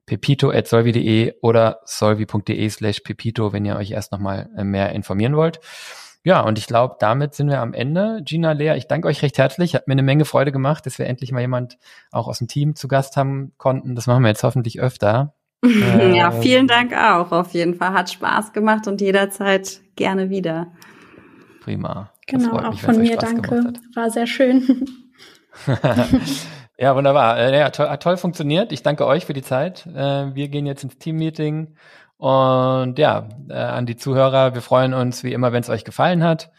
pepito.solvi.de 0.05 1.35
oder 1.41 1.79
solvi.de 1.85 2.69
slash 2.69 2.99
pepito, 3.01 3.53
wenn 3.53 3.65
ihr 3.65 3.77
euch 3.77 3.91
erst 3.91 4.11
nochmal 4.11 4.49
mehr 4.55 4.91
informieren 4.91 5.35
wollt. 5.35 5.59
Ja, 6.23 6.41
und 6.41 6.57
ich 6.57 6.67
glaube, 6.67 6.97
damit 6.99 7.35
sind 7.35 7.47
wir 7.49 7.61
am 7.61 7.73
Ende. 7.73 8.21
Gina, 8.23 8.51
Lea, 8.51 8.75
ich 8.75 8.87
danke 8.87 9.07
euch 9.07 9.21
recht 9.21 9.37
herzlich. 9.37 9.75
Hat 9.75 9.87
mir 9.87 9.93
eine 9.93 10.03
Menge 10.03 10.25
Freude 10.25 10.51
gemacht, 10.51 10.85
dass 10.85 10.99
wir 10.99 11.07
endlich 11.07 11.31
mal 11.31 11.39
jemand 11.39 11.77
auch 12.11 12.27
aus 12.27 12.39
dem 12.39 12.49
Team 12.49 12.75
zu 12.75 12.89
Gast 12.89 13.15
haben 13.15 13.53
konnten. 13.57 13.95
Das 13.95 14.07
machen 14.07 14.23
wir 14.23 14.27
jetzt 14.29 14.43
hoffentlich 14.43 14.81
öfter. 14.81 15.33
ja, 15.65 16.33
ähm, 16.33 16.41
vielen 16.41 16.67
Dank 16.67 16.93
auch. 16.93 17.31
Auf 17.31 17.53
jeden 17.53 17.75
Fall 17.75 17.93
hat 17.93 18.09
Spaß 18.09 18.53
gemacht 18.53 18.87
und 18.87 19.01
jederzeit 19.01 19.81
gerne 19.95 20.29
wieder. 20.29 20.71
Prima. 21.61 22.11
Genau, 22.27 22.57
auch 22.57 22.71
mich, 22.71 22.81
von 22.81 22.97
mir 22.97 23.17
danke. 23.17 23.73
War 23.95 24.09
sehr 24.09 24.27
schön. 24.27 24.85
ja, 26.77 26.95
wunderbar. 26.95 27.37
Äh, 27.39 27.57
ja, 27.57 27.69
toll, 27.71 27.89
hat 27.89 28.03
toll 28.03 28.17
funktioniert. 28.17 28.71
Ich 28.71 28.83
danke 28.83 29.05
euch 29.05 29.25
für 29.25 29.33
die 29.33 29.41
Zeit. 29.41 29.85
Äh, 29.87 30.35
wir 30.35 30.49
gehen 30.49 30.65
jetzt 30.65 30.83
ins 30.83 30.97
Teammeeting 30.97 31.75
und 32.17 32.97
ja, 32.97 33.29
äh, 33.49 33.53
an 33.53 33.85
die 33.85 33.95
Zuhörer, 33.95 34.53
wir 34.53 34.61
freuen 34.61 34.93
uns 34.93 35.23
wie 35.23 35.33
immer, 35.33 35.51
wenn 35.51 35.61
es 35.61 35.69
euch 35.69 35.83
gefallen 35.83 36.23
hat. 36.23 36.51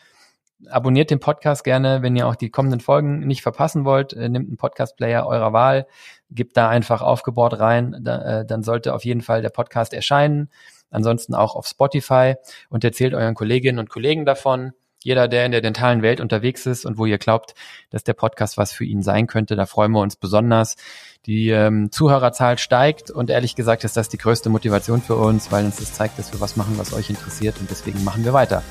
Abonniert 0.70 1.10
den 1.10 1.20
Podcast 1.20 1.62
gerne, 1.62 2.02
wenn 2.02 2.16
ihr 2.16 2.26
auch 2.26 2.34
die 2.34 2.50
kommenden 2.50 2.80
Folgen 2.80 3.20
nicht 3.20 3.42
verpassen 3.42 3.84
wollt. 3.84 4.16
Nehmt 4.16 4.48
einen 4.48 4.56
Podcast-Player 4.56 5.24
eurer 5.26 5.52
Wahl, 5.52 5.86
gebt 6.30 6.56
da 6.56 6.68
einfach 6.68 7.02
aufgebohrt 7.02 7.58
rein, 7.58 7.96
da, 8.02 8.40
äh, 8.40 8.46
dann 8.46 8.62
sollte 8.62 8.94
auf 8.94 9.04
jeden 9.04 9.22
Fall 9.22 9.42
der 9.42 9.50
Podcast 9.50 9.92
erscheinen. 9.94 10.50
Ansonsten 10.90 11.34
auch 11.34 11.54
auf 11.54 11.66
Spotify 11.66 12.34
und 12.70 12.84
erzählt 12.84 13.14
euren 13.14 13.34
Kolleginnen 13.34 13.78
und 13.78 13.90
Kollegen 13.90 14.24
davon. 14.24 14.72
Jeder, 15.02 15.28
der 15.28 15.46
in 15.46 15.52
der 15.52 15.60
dentalen 15.60 16.02
Welt 16.02 16.20
unterwegs 16.20 16.66
ist 16.66 16.84
und 16.84 16.98
wo 16.98 17.06
ihr 17.06 17.18
glaubt, 17.18 17.54
dass 17.90 18.02
der 18.02 18.14
Podcast 18.14 18.58
was 18.58 18.72
für 18.72 18.84
ihn 18.84 19.02
sein 19.02 19.28
könnte, 19.28 19.54
da 19.54 19.64
freuen 19.64 19.92
wir 19.92 20.00
uns 20.00 20.16
besonders. 20.16 20.76
Die 21.24 21.50
ähm, 21.50 21.92
Zuhörerzahl 21.92 22.58
steigt 22.58 23.10
und 23.10 23.30
ehrlich 23.30 23.54
gesagt 23.54 23.84
ist 23.84 23.96
das 23.96 24.08
die 24.08 24.18
größte 24.18 24.48
Motivation 24.48 25.00
für 25.00 25.14
uns, 25.14 25.52
weil 25.52 25.64
uns 25.64 25.76
das 25.76 25.94
zeigt, 25.94 26.18
dass 26.18 26.32
wir 26.32 26.40
was 26.40 26.56
machen, 26.56 26.78
was 26.78 26.92
euch 26.92 27.10
interessiert 27.10 27.60
und 27.60 27.70
deswegen 27.70 28.02
machen 28.02 28.24
wir 28.24 28.32
weiter. 28.32 28.62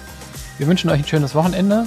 Wir 0.57 0.67
wünschen 0.67 0.89
euch 0.89 0.99
ein 0.99 1.07
schönes 1.07 1.33
Wochenende 1.33 1.85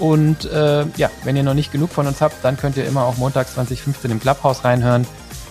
und 0.00 0.46
äh, 0.46 0.86
ja, 0.96 1.10
wenn 1.24 1.36
ihr 1.36 1.42
noch 1.42 1.54
nicht 1.54 1.70
genug 1.70 1.90
von 1.90 2.06
uns 2.06 2.20
habt, 2.20 2.42
dann 2.42 2.56
könnt 2.56 2.76
ihr 2.76 2.86
immer 2.86 3.04
auch 3.04 3.18
montags 3.18 3.54
2015 3.54 4.10
im 4.10 4.18
Clubhouse 4.18 4.64
reinhören 4.64 5.06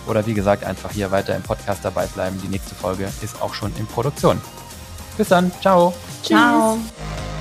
oder 0.06 0.26
wie 0.26 0.34
gesagt 0.34 0.64
einfach 0.64 0.90
hier 0.90 1.10
weiter 1.12 1.36
im 1.36 1.42
Podcast 1.42 1.84
dabei 1.84 2.06
bleiben. 2.06 2.38
Die 2.42 2.48
nächste 2.48 2.74
Folge 2.74 3.08
ist 3.22 3.40
auch 3.40 3.54
schon 3.54 3.72
in 3.78 3.86
Produktion. 3.86 4.40
Bis 5.16 5.28
dann, 5.28 5.52
ciao. 5.60 5.94
Ciao. 6.22 6.76
Tschüss. 6.76 7.39